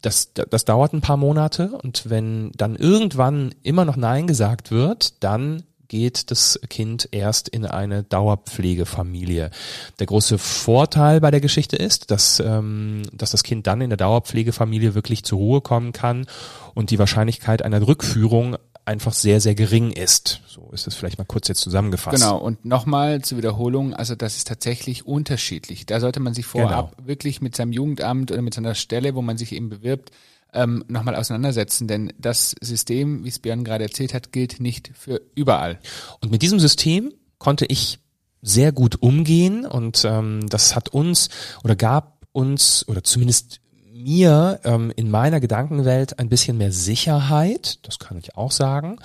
das, 0.01 0.33
das 0.35 0.65
dauert 0.65 0.93
ein 0.93 1.01
paar 1.01 1.17
Monate 1.17 1.79
und 1.83 2.11
wenn 2.11 2.51
dann 2.57 2.77
irgendwann 2.77 3.55
immer 3.63 3.85
noch 3.85 3.97
Nein 3.97 4.27
gesagt 4.27 4.71
wird, 4.71 5.23
dann 5.23 5.63
geht 5.93 6.31
das 6.31 6.59
Kind 6.71 7.11
erst 7.11 7.51
in 7.51 7.67
eine 7.67 8.03
Dauerpflegefamilie. 8.03 9.51
Der 9.99 10.07
große 10.07 10.39
Vorteil 10.39 11.21
bei 11.21 11.31
der 11.31 11.43
Geschichte 11.43 11.77
ist, 11.77 12.11
dass, 12.11 12.41
ähm, 12.41 13.03
dass 13.13 13.33
das 13.33 13.43
Kind 13.43 13.67
dann 13.67 13.83
in 13.83 13.91
der 13.91 13.99
Dauerpflegefamilie 13.99 14.95
wirklich 14.95 15.23
zur 15.23 15.39
Ruhe 15.39 15.61
kommen 15.61 15.93
kann 15.93 16.25
und 16.73 16.89
die 16.91 16.99
Wahrscheinlichkeit 16.99 17.63
einer 17.63 17.87
Rückführung 17.87 18.57
einfach 18.85 19.13
sehr, 19.13 19.41
sehr 19.41 19.55
gering 19.55 19.93
ist. 19.93 20.43
So 20.47 20.71
ist 20.73 20.87
es 20.87 20.95
vielleicht 20.95 21.19
mal 21.19 21.25
kurz 21.25 21.49
jetzt 21.49 21.61
zusammengefasst. 21.61 22.17
Genau, 22.17 22.39
und 22.39 22.65
nochmal 22.65 23.23
zur 23.23 23.39
Wiederholung, 23.39 23.95
also 23.95 24.15
das 24.15 24.37
ist 24.37 24.49
tatsächlich 24.49 25.07
unterschiedlich. 25.07 25.87
Da 25.87 26.01
sollte 26.01 26.21
man 26.21 26.35
sich 26.35 26.47
vorab 26.47 26.97
wirklich 27.05 27.41
mit 27.41 27.57
seinem 27.57 27.73
Jugendamt 27.73 28.33
oder 28.33 28.43
mit 28.43 28.55
seiner 28.55 28.75
Stelle, 28.75 29.15
wo 29.15 29.23
man 29.23 29.39
sich 29.39 29.53
eben 29.53 29.69
bewirbt, 29.69 30.11
ähm, 30.53 30.85
nochmal 30.89 31.15
auseinandersetzen, 31.15 31.89
denn 31.89 32.13
das 32.19 32.55
System, 32.61 33.25
wie 33.25 33.29
es 33.29 33.39
Björn 33.39 33.65
gerade 33.65 33.85
erzählt 33.85 34.13
hat, 34.13 34.33
gilt 34.33 34.61
nicht 34.61 34.91
für 34.95 35.23
überall. 35.35 35.79
Und 36.21 36.31
mit 36.31 36.43
diesem 36.43 36.61
System 36.61 37.15
konnte 37.39 37.65
ich 37.67 37.99
sehr 38.43 38.73
gut 38.73 39.01
umgehen 39.01 39.65
und 39.65 40.05
ähm, 40.05 40.47
das 40.49 40.77
hat 40.77 40.91
uns 40.91 41.31
oder 41.65 41.77
gab 41.77 42.27
uns 42.33 42.87
oder 42.89 43.05
zumindest 43.05 43.62
mir 43.93 44.61
ähm, 44.65 44.93
in 44.97 45.11
meiner 45.11 45.41
Gedankenwelt 45.41 46.19
ein 46.19 46.29
bisschen 46.29 46.59
mehr 46.59 46.73
Sicherheit, 46.73 47.79
das 47.87 47.99
kann 47.99 48.19
ich 48.19 48.37
auch 48.37 48.53
sagen. 48.53 48.99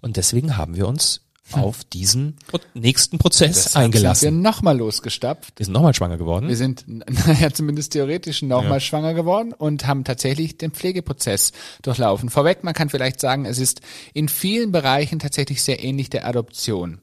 Und 0.00 0.16
deswegen 0.16 0.56
haben 0.56 0.76
wir 0.76 0.88
uns 0.88 1.20
auf 1.52 1.84
diesen 1.84 2.36
nächsten 2.74 3.18
Prozess 3.18 3.64
Sind 3.64 3.82
eingelassen. 3.82 4.24
wir 4.24 4.30
nochmal 4.30 4.78
losgestapft. 4.78 5.58
Wir 5.58 5.66
sind 5.66 5.72
nochmal 5.72 5.94
schwanger 5.94 6.16
geworden. 6.16 6.48
Wir 6.48 6.56
sind, 6.56 6.84
naja, 7.26 7.50
zumindest 7.52 7.92
theoretisch 7.92 8.42
nochmal 8.42 8.80
schwanger 8.80 9.14
geworden 9.14 9.52
und 9.52 9.86
haben 9.86 10.04
tatsächlich 10.04 10.56
den 10.56 10.70
Pflegeprozess 10.70 11.52
durchlaufen. 11.82 12.30
Vorweg, 12.30 12.64
man 12.64 12.74
kann 12.74 12.88
vielleicht 12.88 13.20
sagen, 13.20 13.44
es 13.44 13.58
ist 13.58 13.80
in 14.14 14.28
vielen 14.28 14.72
Bereichen 14.72 15.18
tatsächlich 15.18 15.62
sehr 15.62 15.82
ähnlich 15.84 16.10
der 16.10 16.26
Adoption. 16.26 17.00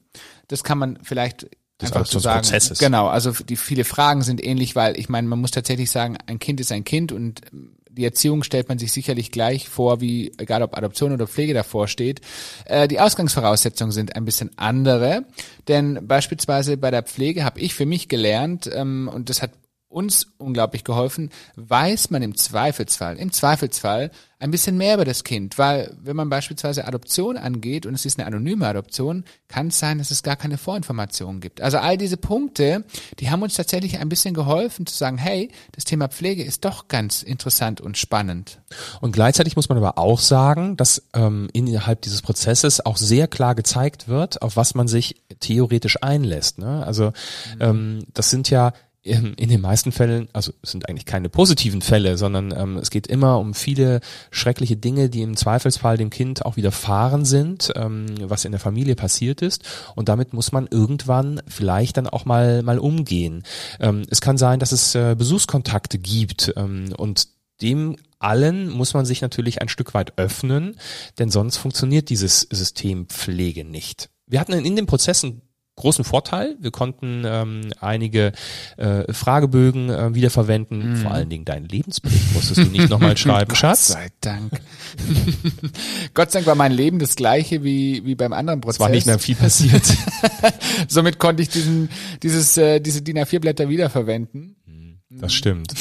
Das 0.48 0.64
kann 0.64 0.80
man 0.80 0.98
vielleicht 1.04 1.48
Des 1.82 1.92
einfach 1.94 2.06
so 2.06 2.20
sagen. 2.20 2.40
Adoptionsprozesses. 2.40 2.80
Genau, 2.80 3.08
also 3.08 3.32
die 3.32 3.56
viele 3.56 3.84
Fragen 3.84 4.22
sind 4.22 4.44
ähnlich, 4.44 4.76
weil 4.76 5.00
ich 5.00 5.10
meine, 5.10 5.28
man 5.28 5.40
muss 5.40 5.52
tatsächlich 5.52 5.90
sagen, 5.92 6.18
ein 6.26 6.40
Kind 6.40 6.60
ist 6.60 6.72
ein 6.72 6.84
Kind 6.84 7.12
und 7.12 7.42
die 7.90 8.06
Erziehung 8.06 8.44
stellt 8.44 8.70
man 8.70 8.80
sich 8.80 8.92
sicherlich 8.92 9.32
gleich 9.32 9.68
vor, 9.68 10.00
wie 10.00 10.32
egal 10.38 10.62
ob 10.64 10.78
Adoption 10.78 11.12
oder 11.12 11.28
Pflege 11.28 11.54
davor 11.54 11.88
steht. 11.88 12.22
Äh, 12.66 12.88
die 12.88 13.00
Ausgangsvoraussetzungen 13.00 13.92
sind 13.92 14.16
ein 14.16 14.26
bisschen 14.26 14.52
andere, 14.58 15.26
denn 15.68 16.08
beispielsweise 16.08 16.78
bei 16.78 16.92
der 16.92 17.04
Pflege 17.04 17.44
habe 17.44 17.60
ich 17.60 17.74
für 17.74 17.86
mich 17.86 18.08
gelernt 18.08 18.70
ähm, 18.74 19.10
und 19.14 19.30
das 19.30 19.42
hat 19.42 19.52
uns 19.90 20.28
unglaublich 20.38 20.84
geholfen, 20.84 21.32
weiß 21.56 22.12
man 22.12 22.22
im 22.22 22.38
Zweifelsfall, 22.38 23.18
im 23.18 23.32
Zweifelsfall 23.32 24.12
ein 24.42 24.52
bisschen 24.52 24.78
mehr 24.78 24.94
über 24.94 25.04
das 25.04 25.26
Kind, 25.26 25.58
weil 25.58 25.94
wenn 26.02 26.16
man 26.16 26.30
beispielsweise 26.30 26.88
Adoption 26.88 27.36
angeht 27.36 27.86
und 27.86 27.94
es 27.94 28.06
ist 28.06 28.18
eine 28.18 28.26
anonyme 28.26 28.68
Adoption, 28.68 29.26
kann 29.50 29.68
es 29.68 29.80
sein, 29.80 29.98
dass 29.98 30.12
es 30.12 30.24
gar 30.24 30.38
keine 30.38 30.58
Vorinformationen 30.58 31.42
gibt. 31.42 31.60
Also 31.60 31.78
all 31.80 31.98
diese 31.98 32.16
Punkte, 32.16 32.86
die 33.20 33.30
haben 33.30 33.42
uns 33.42 33.56
tatsächlich 33.56 34.00
ein 34.00 34.08
bisschen 34.08 34.34
geholfen 34.34 34.86
zu 34.86 34.96
sagen, 34.96 35.18
hey, 35.18 35.50
das 35.74 35.84
Thema 35.84 36.08
Pflege 36.08 36.44
ist 36.44 36.64
doch 36.64 36.88
ganz 36.88 37.22
interessant 37.22 37.82
und 37.82 37.98
spannend. 37.98 38.62
Und 39.02 39.12
gleichzeitig 39.12 39.58
muss 39.58 39.68
man 39.68 39.78
aber 39.78 39.98
auch 39.98 40.20
sagen, 40.20 40.78
dass 40.78 41.04
ähm, 41.14 41.50
innerhalb 41.52 42.02
dieses 42.02 42.22
Prozesses 42.22 42.86
auch 42.86 42.96
sehr 42.96 43.28
klar 43.28 43.56
gezeigt 43.56 44.08
wird, 44.08 44.42
auf 44.42 44.56
was 44.56 44.74
man 44.74 44.88
sich 44.88 45.22
theoretisch 45.42 46.02
einlässt. 46.02 46.60
Ne? 46.60 46.86
Also 46.86 47.08
mhm. 47.56 47.62
ähm, 47.62 48.06
das 48.14 48.30
sind 48.30 48.50
ja 48.50 48.72
in, 49.02 49.34
in 49.36 49.50
den 49.50 49.62
meisten 49.62 49.92
Fällen, 49.92 50.28
also 50.34 50.52
es 50.62 50.72
sind 50.72 50.90
eigentlich 50.90 51.06
keine 51.06 51.30
positiven 51.30 51.82
Fälle, 51.82 52.18
sondern 52.18 52.54
ähm, 52.56 52.78
es 52.78 52.90
geht 52.90 53.08
immer 53.08 53.40
um 53.40 53.54
viele 53.54 54.02
schreckliche 54.30 54.76
Dinge, 54.76 55.10
die 55.10 55.22
im 55.22 55.38
Zweifelsfall 55.38 55.98
dem 55.98 56.10
Kind 56.10 56.46
auch 56.46 56.58
widerfahren 56.58 57.24
sind, 57.24 57.72
ähm, 57.76 58.08
was 58.22 58.46
in 58.46 58.52
der 58.52 58.60
Familie 58.60 58.96
passiert 58.96 59.42
ist. 59.42 59.64
Und 59.96 60.10
damit 60.10 60.34
muss 60.34 60.52
man 60.52 60.68
irgendwann 60.68 61.42
vielleicht 61.48 61.98
dann 61.98 62.08
auch 62.08 62.26
mal 62.26 62.62
mal 62.64 62.80
umgehen. 62.80 63.44
Ähm, 63.80 64.04
es 64.10 64.20
kann 64.20 64.38
sein, 64.38 64.60
dass 64.60 64.74
es 64.74 64.96
äh, 64.96 65.16
Besuchskontakte 65.18 65.98
gibt 65.98 66.54
ähm, 66.58 66.94
und 66.98 67.28
dem 67.62 67.96
allen 68.20 68.70
muss 68.70 68.94
man 68.94 69.06
sich 69.06 69.22
natürlich 69.22 69.62
ein 69.62 69.70
Stück 69.70 69.94
weit 69.94 70.18
öffnen, 70.18 70.76
denn 71.18 71.32
sonst 71.32 71.58
funktioniert 71.58 72.10
dieses 72.10 72.42
System 72.42 73.08
Pflege 73.08 73.64
nicht. 73.64 74.10
Wir 74.28 74.40
hatten 74.40 74.54
in 74.54 74.76
den 74.76 74.86
Prozessen 74.86 75.42
großen 75.80 76.04
Vorteil. 76.04 76.56
Wir 76.60 76.72
konnten 76.72 77.24
ähm, 77.26 77.62
einige 77.80 78.34
äh, 78.78 79.12
Fragebögen 79.12 79.90
äh, 79.90 80.14
wiederverwenden. 80.14 80.94
Mm. 80.94 80.96
Vor 80.98 81.12
allen 81.12 81.30
Dingen 81.30 81.46
deinen 81.46 81.68
Lebensbericht 81.68 82.34
musstest 82.34 82.62
du 82.62 82.66
nicht 82.66 82.90
nochmal 82.90 83.18
schreiben, 83.18 83.56
Schatz. 83.56 83.88
Gott 83.88 83.98
sei 83.98 84.08
Dank. 84.22 84.52
Gott 86.14 86.32
sei 86.32 86.40
Dank 86.40 86.48
war 86.48 86.56
mein 86.56 86.72
Leben 86.72 87.00
das 87.00 87.16
gleiche 87.16 87.64
wie, 87.64 88.06
wie 88.06 88.16
beim 88.16 88.34
anderen 88.34 88.62
Prozess. 88.62 88.76
Es 88.76 88.80
war 88.82 88.90
nicht 88.90 89.08
mehr 89.08 89.20
viel 89.20 89.36
passiert. 89.36 89.84
Somit 90.88 91.18
konnte 91.18 91.42
ich 91.42 91.50
diesen, 91.50 91.90
dieses, 92.22 92.58
äh, 92.58 92.80
diese 92.80 93.02
DIN 93.02 93.18
A4 93.18 93.40
Blätter 93.40 93.70
wiederverwenden. 93.70 94.56
Das 95.10 95.34
stimmt. 95.34 95.74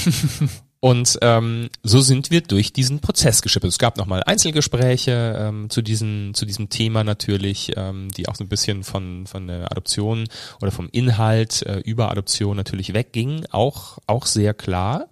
Und 0.80 1.18
ähm, 1.22 1.70
so 1.82 2.00
sind 2.00 2.30
wir 2.30 2.40
durch 2.40 2.72
diesen 2.72 3.00
Prozess 3.00 3.42
geschippert. 3.42 3.70
Es 3.70 3.78
gab 3.78 3.96
nochmal 3.96 4.22
Einzelgespräche 4.24 5.36
ähm, 5.36 5.70
zu, 5.70 5.82
diesen, 5.82 6.34
zu 6.34 6.46
diesem 6.46 6.68
Thema 6.68 7.02
natürlich, 7.02 7.72
ähm, 7.76 8.08
die 8.16 8.28
auch 8.28 8.36
so 8.36 8.44
ein 8.44 8.48
bisschen 8.48 8.84
von, 8.84 9.26
von 9.26 9.48
der 9.48 9.72
Adoption 9.72 10.28
oder 10.60 10.70
vom 10.70 10.88
Inhalt 10.92 11.62
äh, 11.62 11.78
über 11.80 12.12
Adoption 12.12 12.56
natürlich 12.56 12.94
weggingen, 12.94 13.46
auch, 13.50 13.98
auch 14.06 14.26
sehr 14.26 14.54
klar. 14.54 15.08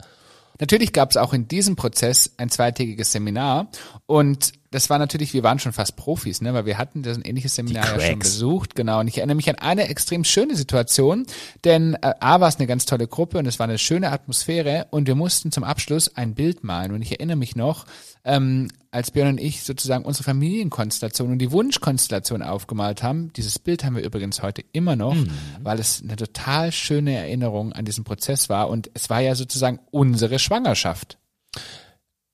Natürlich 0.59 0.93
gab 0.93 1.11
es 1.11 1.17
auch 1.17 1.33
in 1.33 1.49
diesem 1.49 1.77
Prozess 1.77 2.33
ein 2.37 2.51
zweitägiges 2.51 3.13
Seminar 3.13 3.69
und 4.07 4.53
das 4.71 4.91
war 4.91 4.99
natürlich, 4.99 5.33
wir 5.33 5.43
waren 5.43 5.59
schon 5.59 5.73
fast 5.73 5.97
Profis, 5.97 6.43
ne, 6.43 6.53
weil 6.53 6.67
wir 6.67 6.77
hatten 6.77 7.03
das 7.03 7.17
ein 7.17 7.23
ähnliches 7.23 7.55
Seminar 7.55 7.99
ja 7.99 8.11
schon 8.11 8.19
besucht, 8.19 8.75
genau. 8.75 9.01
Und 9.01 9.09
ich 9.09 9.17
erinnere 9.17 9.37
mich 9.37 9.49
an 9.49 9.57
eine 9.57 9.89
extrem 9.89 10.23
schöne 10.23 10.55
Situation, 10.55 11.27
denn 11.65 11.95
äh, 11.95 12.13
A 12.21 12.41
war 12.41 12.49
es 12.49 12.57
eine 12.57 12.67
ganz 12.67 12.85
tolle 12.85 13.07
Gruppe 13.07 13.39
und 13.39 13.47
es 13.47 13.59
war 13.59 13.65
eine 13.65 13.79
schöne 13.79 14.11
Atmosphäre 14.11 14.87
und 14.91 15.07
wir 15.07 15.15
mussten 15.15 15.51
zum 15.51 15.65
Abschluss 15.65 16.15
ein 16.17 16.35
Bild 16.35 16.63
malen. 16.63 16.93
Und 16.93 17.01
ich 17.01 17.13
erinnere 17.13 17.37
mich 17.37 17.57
noch, 17.57 17.87
ähm, 18.27 18.69
als 18.91 19.11
Björn 19.11 19.29
und 19.29 19.41
ich 19.41 19.63
sozusagen 19.63 20.05
unsere 20.05 20.25
Familienkonstellation 20.25 21.33
und 21.33 21.39
die 21.39 21.53
Wunschkonstellation 21.53 22.43
aufgemalt 22.43 23.03
haben. 23.03 23.33
Dieses 23.33 23.59
Bild 23.59 23.85
haben 23.85 23.97
wir 23.97 24.05
übrigens 24.05 24.43
heute 24.43 24.63
immer 24.73 24.97
noch, 24.97 25.15
mhm. 25.15 25.31
weil 25.63 25.79
es 25.79 26.03
eine 26.03 26.17
total 26.17 26.73
schöne 26.73 27.17
Erinnerung 27.17 27.73
an 27.73 27.85
diesen 27.85 28.05
Prozess 28.05 28.49
war 28.49 28.69
und 28.69 28.91
es 28.93 29.09
war 29.09 29.21
ja 29.21 29.35
sozusagen 29.35 29.81
unsere 29.91 30.39
Schwangerschaft. 30.39 31.19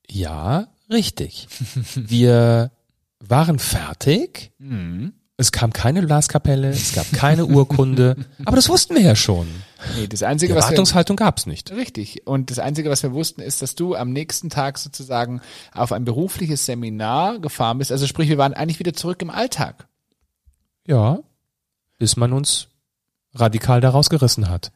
Ja, 0.09 0.67
Richtig. 0.89 1.47
Wir 1.95 2.71
waren 3.19 3.59
fertig. 3.59 4.51
Mhm. 4.59 5.13
Es 5.35 5.51
kam 5.51 5.73
keine 5.73 6.03
Blaskapelle, 6.03 6.69
es 6.69 6.93
gab 6.93 7.11
keine 7.11 7.47
Urkunde, 7.47 8.15
aber 8.45 8.55
das 8.55 8.69
wussten 8.69 8.93
wir 8.93 9.01
ja 9.01 9.15
schon. 9.15 9.47
Nee, 9.95 10.07
das 10.07 10.21
Einzige, 10.21 10.53
Die 10.53 10.59
Erwartungshaltung 10.59 11.17
wir, 11.17 11.25
gab's 11.25 11.47
nicht. 11.47 11.71
Richtig. 11.71 12.27
Und 12.27 12.51
das 12.51 12.59
Einzige, 12.59 12.89
was 12.91 13.01
wir 13.01 13.13
wussten, 13.13 13.41
ist, 13.41 13.63
dass 13.63 13.73
du 13.73 13.95
am 13.95 14.11
nächsten 14.11 14.51
Tag 14.51 14.77
sozusagen 14.77 15.41
auf 15.73 15.91
ein 15.91 16.05
berufliches 16.05 16.65
Seminar 16.65 17.39
gefahren 17.39 17.79
bist. 17.79 17.91
Also 17.91 18.05
sprich, 18.05 18.29
wir 18.29 18.37
waren 18.37 18.53
eigentlich 18.53 18.79
wieder 18.79 18.93
zurück 18.93 19.21
im 19.23 19.31
Alltag. 19.31 19.87
Ja, 20.85 21.19
bis 21.97 22.15
man 22.15 22.31
uns 22.31 22.67
radikal 23.33 23.81
daraus 23.81 24.09
gerissen 24.11 24.49
hat. 24.49 24.71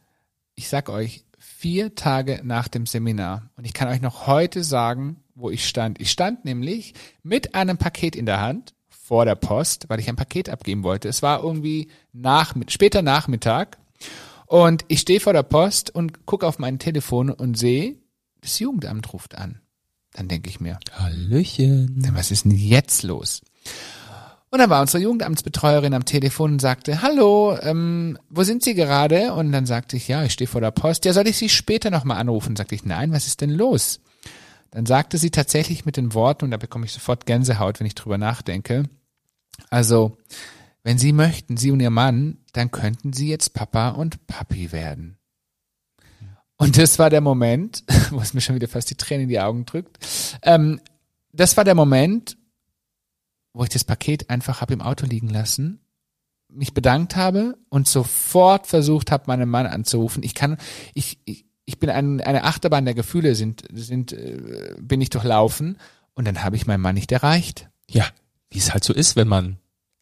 Ich 0.56 0.68
sag 0.68 0.88
euch, 0.88 1.24
vier 1.38 1.94
Tage 1.94 2.40
nach 2.42 2.66
dem 2.66 2.86
Seminar, 2.86 3.50
und 3.56 3.64
ich 3.64 3.74
kann 3.74 3.88
euch 3.88 4.00
noch 4.00 4.26
heute 4.26 4.64
sagen, 4.64 5.22
wo 5.36 5.50
ich 5.50 5.68
stand. 5.68 6.00
Ich 6.00 6.10
stand 6.10 6.44
nämlich 6.44 6.94
mit 7.22 7.54
einem 7.54 7.78
Paket 7.78 8.16
in 8.16 8.26
der 8.26 8.40
Hand 8.40 8.74
vor 9.08 9.24
der 9.24 9.36
Post, 9.36 9.86
weil 9.88 10.00
ich 10.00 10.08
ein 10.10 10.16
Paket 10.16 10.50
abgeben 10.50 10.82
wollte. 10.82 11.08
Es 11.08 11.22
war 11.22 11.42
irgendwie 11.42 11.88
nach, 12.12 12.54
später 12.68 13.00
Nachmittag 13.00 13.78
und 14.44 14.84
ich 14.88 15.00
stehe 15.00 15.18
vor 15.18 15.32
der 15.32 15.44
Post 15.44 15.94
und 15.94 16.26
gucke 16.26 16.46
auf 16.46 16.58
mein 16.58 16.78
Telefon 16.78 17.30
und 17.30 17.56
sehe, 17.56 17.96
das 18.42 18.58
Jugendamt 18.58 19.10
ruft 19.14 19.34
an. 19.34 19.62
Dann 20.12 20.28
denke 20.28 20.50
ich 20.50 20.60
mir, 20.60 20.78
Hallöchen. 20.92 22.06
Was 22.12 22.30
ist 22.30 22.44
denn 22.44 22.52
jetzt 22.52 23.02
los? 23.02 23.40
Und 24.50 24.58
dann 24.58 24.68
war 24.68 24.82
unsere 24.82 25.02
Jugendamtsbetreuerin 25.02 25.94
am 25.94 26.04
Telefon 26.04 26.52
und 26.52 26.60
sagte, 26.60 27.00
hallo, 27.00 27.56
ähm, 27.62 28.18
wo 28.28 28.42
sind 28.42 28.62
Sie 28.62 28.74
gerade? 28.74 29.32
Und 29.32 29.52
dann 29.52 29.64
sagte 29.64 29.96
ich, 29.96 30.08
ja, 30.08 30.22
ich 30.24 30.32
stehe 30.32 30.48
vor 30.48 30.60
der 30.60 30.70
Post. 30.70 31.06
Ja, 31.06 31.14
soll 31.14 31.28
ich 31.28 31.38
Sie 31.38 31.48
später 31.48 31.90
nochmal 31.90 32.18
anrufen? 32.18 32.56
Sagte 32.56 32.74
ich, 32.74 32.84
nein, 32.84 33.12
was 33.12 33.26
ist 33.26 33.40
denn 33.40 33.50
los? 33.50 34.00
Dann 34.70 34.86
sagte 34.86 35.16
sie 35.16 35.30
tatsächlich 35.30 35.84
mit 35.84 35.96
den 35.96 36.14
Worten, 36.14 36.46
und 36.46 36.50
da 36.50 36.56
bekomme 36.56 36.84
ich 36.84 36.92
sofort 36.92 37.26
Gänsehaut, 37.26 37.80
wenn 37.80 37.86
ich 37.86 37.94
drüber 37.94 38.18
nachdenke. 38.18 38.84
Also, 39.70 40.16
wenn 40.82 40.98
Sie 40.98 41.12
möchten, 41.12 41.56
Sie 41.56 41.70
und 41.70 41.80
Ihr 41.80 41.90
Mann, 41.90 42.38
dann 42.52 42.70
könnten 42.70 43.12
Sie 43.12 43.28
jetzt 43.28 43.54
Papa 43.54 43.90
und 43.90 44.26
Papi 44.26 44.72
werden. 44.72 45.18
Und 46.56 46.76
das 46.76 46.98
war 46.98 47.08
der 47.08 47.20
Moment, 47.20 47.84
wo 48.10 48.20
es 48.20 48.34
mir 48.34 48.40
schon 48.40 48.56
wieder 48.56 48.68
fast 48.68 48.90
die 48.90 48.96
Tränen 48.96 49.24
in 49.24 49.28
die 49.28 49.40
Augen 49.40 49.64
drückt. 49.64 49.98
Ähm, 50.42 50.80
das 51.32 51.56
war 51.56 51.64
der 51.64 51.74
Moment, 51.74 52.36
wo 53.52 53.62
ich 53.62 53.70
das 53.70 53.84
Paket 53.84 54.30
einfach 54.30 54.60
hab 54.60 54.70
im 54.70 54.82
Auto 54.82 55.06
liegen 55.06 55.28
lassen, 55.28 55.80
mich 56.48 56.74
bedankt 56.74 57.16
habe 57.16 57.56
und 57.68 57.86
sofort 57.86 58.66
versucht 58.66 59.10
habe, 59.10 59.24
meinen 59.26 59.48
Mann 59.48 59.66
anzurufen. 59.66 60.22
Ich 60.22 60.34
kann, 60.34 60.56
ich, 60.94 61.18
ich, 61.24 61.44
ich 61.64 61.78
bin 61.78 61.90
ein, 61.90 62.20
eine 62.20 62.44
Achterbahn 62.44 62.84
der 62.84 62.94
Gefühle 62.94 63.34
sind, 63.34 63.64
sind, 63.72 64.12
äh, 64.12 64.74
bin 64.80 65.00
ich 65.00 65.10
durchlaufen 65.10 65.78
und 66.14 66.26
dann 66.26 66.42
habe 66.42 66.56
ich 66.56 66.66
meinen 66.66 66.80
Mann 66.80 66.94
nicht 66.94 67.12
erreicht. 67.12 67.68
Ja, 67.88 68.06
wie 68.50 68.58
es 68.58 68.72
halt 68.72 68.84
so 68.84 68.92
ist, 68.92 69.16
wenn 69.16 69.28
man 69.28 69.58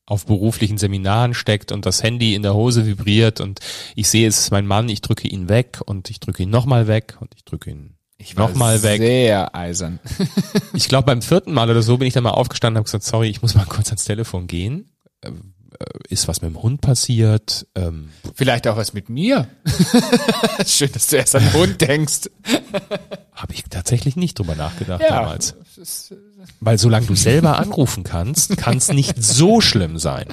auf 0.07 0.27
beruflichen 0.27 0.79
Seminaren 0.79 1.35
steckt 1.35 1.73
und 1.73 1.85
das 1.85 2.03
Handy 2.03 2.35
in 2.35 2.43
der 2.43 2.55
Hose 2.55 2.87
vibriert 2.87 3.41
und 3.41 3.61
ich 3.97 4.09
sehe, 4.09 4.29
es 4.29 4.39
ist 4.39 4.51
mein 4.53 4.67
Mann, 4.67 4.89
ich 4.89 5.01
drücke 5.01 5.27
ihn 5.27 5.49
weg 5.49 5.81
und 5.85 6.11
ich 6.11 6.21
drücke 6.21 6.45
ihn 6.45 6.51
nochmal 6.51 6.87
weg 6.87 7.17
und 7.21 7.35
ich 7.35 7.45
drücke 7.45 7.71
ihn 7.71 7.97
ich 8.19 8.35
nochmal 8.35 8.83
weg. 8.83 9.01
Sehr 9.01 9.55
eisern. 9.55 9.99
ich 10.73 10.89
glaube, 10.89 11.07
beim 11.07 11.23
vierten 11.23 11.53
Mal 11.53 11.69
oder 11.69 11.83
so 11.83 11.99
bin 11.99 12.09
ich 12.09 12.15
dann 12.15 12.23
mal 12.23 12.31
aufgestanden 12.31 12.77
und 12.77 12.79
habe 12.79 12.85
gesagt, 12.85 13.05
sorry, 13.05 13.29
ich 13.29 13.43
muss 13.43 13.55
mal 13.55 13.67
kurz 13.67 13.89
ans 13.89 14.05
Telefon 14.05 14.47
gehen. 14.47 14.91
Äh, 15.21 15.33
ist 16.09 16.27
was 16.27 16.41
mit 16.41 16.51
dem 16.51 16.63
Hund 16.63 16.81
passiert? 16.81 17.67
Ähm, 17.75 18.11
Vielleicht 18.35 18.67
auch 18.69 18.77
was 18.77 18.95
mit 18.95 19.11
mir. 19.11 19.49
Schön, 20.67 20.91
dass 20.93 21.09
du 21.09 21.17
erst 21.17 21.37
an 21.37 21.43
den 21.43 21.53
Hund 21.53 21.81
denkst. 21.81 22.31
Habe 23.33 23.53
ich 23.53 23.65
tatsächlich 23.65 24.17
nicht 24.17 24.39
drüber 24.39 24.55
nachgedacht 24.55 25.03
ja, 25.03 25.09
damals. 25.09 25.55
Ist, 25.77 26.13
äh, 26.13 26.17
Weil 26.61 26.79
solange 26.79 27.07
du 27.07 27.15
selber 27.15 27.59
anrufen 27.59 28.03
kannst, 28.03 28.57
kann 28.57 28.79
es 28.79 28.89
nicht 28.89 29.23
so 29.23 29.61
schlimm 29.61 29.99
sein. 29.99 30.27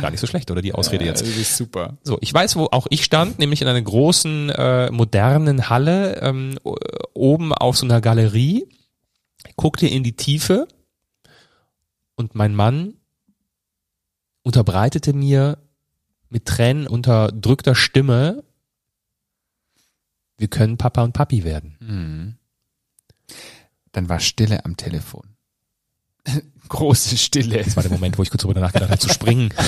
Gar 0.00 0.10
nicht 0.10 0.20
so 0.20 0.26
schlecht, 0.26 0.50
oder 0.50 0.62
die 0.62 0.74
Ausrede 0.74 1.04
ja, 1.04 1.10
jetzt? 1.10 1.22
Das 1.22 1.28
ist 1.28 1.56
super. 1.56 1.96
So, 2.02 2.18
ich 2.20 2.32
weiß, 2.32 2.56
wo 2.56 2.68
auch 2.70 2.86
ich 2.90 3.04
stand, 3.04 3.38
nämlich 3.38 3.62
in 3.62 3.68
einer 3.68 3.80
großen, 3.80 4.50
äh, 4.50 4.90
modernen 4.90 5.68
Halle, 5.68 6.20
ähm, 6.20 6.58
oben 7.14 7.52
auf 7.54 7.76
so 7.76 7.86
einer 7.86 8.00
Galerie, 8.00 8.66
guckte 9.56 9.86
in 9.86 10.02
die 10.02 10.16
Tiefe 10.16 10.66
und 12.16 12.34
mein 12.34 12.54
Mann 12.54 12.94
unterbreitete 14.42 15.12
mir 15.12 15.58
mit 16.28 16.46
Tränen 16.46 16.86
unterdrückter 16.86 17.74
Stimme, 17.74 18.42
wir 20.38 20.48
können 20.48 20.78
Papa 20.78 21.02
und 21.04 21.12
Papi 21.12 21.44
werden. 21.44 21.76
Mhm. 21.80 22.34
Dann 23.92 24.08
war 24.08 24.20
Stille 24.20 24.64
am 24.64 24.76
Telefon. 24.76 25.32
Große 26.68 27.16
Stille. 27.16 27.62
Das 27.62 27.76
war 27.76 27.82
der 27.82 27.92
Moment, 27.92 28.18
wo 28.18 28.22
ich 28.22 28.30
kurz 28.30 28.42
darüber 28.42 28.60
nachgedacht 28.60 28.90
habe, 28.90 29.00
zu 29.00 29.08
springen. 29.08 29.52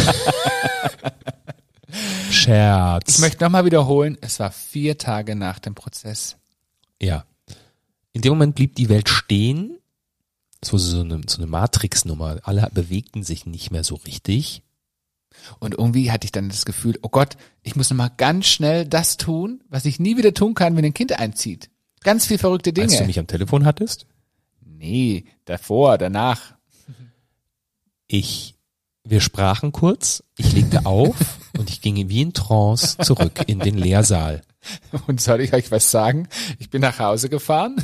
Scherz. 2.31 3.15
Ich 3.15 3.19
möchte 3.19 3.45
nochmal 3.45 3.65
wiederholen, 3.65 4.19
es 4.21 4.41
war 4.41 4.51
vier 4.51 4.99
Tage 4.99 5.37
nach 5.37 5.59
dem 5.59 5.75
Prozess. 5.75 6.37
Ja. 7.01 7.25
In 8.13 8.23
dem 8.23 8.33
Moment 8.33 8.55
blieb 8.55 8.77
die 8.77 8.89
Welt 8.89 9.09
stehen. 9.09 9.79
Es 10.61 10.69
so 10.69 11.01
eine, 11.01 11.21
so 11.27 11.39
eine 11.39 11.47
Matrix-Nummer. 11.47 12.39
Alle 12.43 12.69
bewegten 12.73 13.23
sich 13.23 13.45
nicht 13.45 13.71
mehr 13.71 13.85
so 13.85 13.97
richtig. 13.97 14.63
Und 15.59 15.75
irgendwie 15.75 16.11
hatte 16.11 16.25
ich 16.25 16.33
dann 16.33 16.49
das 16.49 16.65
Gefühl, 16.65 16.99
oh 17.03 17.09
Gott, 17.09 17.37
ich 17.63 17.77
muss 17.77 17.91
nochmal 17.91 18.13
ganz 18.17 18.47
schnell 18.47 18.87
das 18.87 19.19
tun, 19.19 19.63
was 19.69 19.85
ich 19.85 20.01
nie 20.01 20.17
wieder 20.17 20.33
tun 20.33 20.55
kann, 20.55 20.77
wenn 20.77 20.85
ein 20.85 20.95
Kind 20.95 21.19
einzieht. 21.19 21.71
Ganz 22.03 22.27
viel 22.27 22.39
verrückte 22.39 22.73
Dinge. 22.73 22.87
Als 22.87 22.99
du 22.99 23.05
mich 23.05 23.19
am 23.19 23.27
Telefon 23.27 23.67
hattest? 23.67 24.07
Nee, 24.85 25.25
davor, 25.47 25.97
danach. 25.97 26.57
Ich, 28.07 28.55
wir 29.03 29.23
sprachen 29.23 29.73
kurz, 29.73 30.23
ich 30.37 30.53
legte 30.53 30.85
auf 30.85 31.17
und 31.59 31.71
ich 31.71 31.81
ging 31.81 32.11
wie 32.11 32.21
in 32.21 32.35
Trance 32.35 32.99
zurück 32.99 33.45
in 33.47 33.61
den 33.61 33.79
Lehrsaal. 33.79 34.43
Und 35.07 35.23
soll 35.23 35.41
ich 35.41 35.55
euch 35.55 35.71
was 35.71 35.91
sagen? 35.91 36.29
Ich 36.59 36.69
bin 36.69 36.83
nach 36.83 36.99
Hause 36.99 37.31
gefahren 37.31 37.77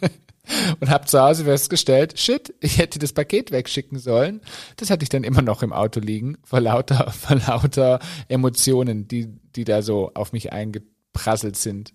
und 0.80 0.90
habe 0.90 1.06
zu 1.06 1.20
Hause 1.20 1.44
festgestellt, 1.44 2.18
shit, 2.18 2.52
ich 2.58 2.78
hätte 2.78 2.98
das 2.98 3.12
Paket 3.12 3.52
wegschicken 3.52 4.00
sollen. 4.00 4.40
Das 4.74 4.90
hatte 4.90 5.04
ich 5.04 5.10
dann 5.10 5.22
immer 5.22 5.42
noch 5.42 5.62
im 5.62 5.72
Auto 5.72 6.00
liegen, 6.00 6.36
vor 6.42 6.60
lauter, 6.60 7.12
vor 7.12 7.36
lauter 7.36 8.00
Emotionen, 8.26 9.06
die, 9.06 9.28
die 9.54 9.62
da 9.62 9.82
so 9.82 10.10
auf 10.14 10.32
mich 10.32 10.52
eingeprasselt 10.52 11.54
sind. 11.54 11.94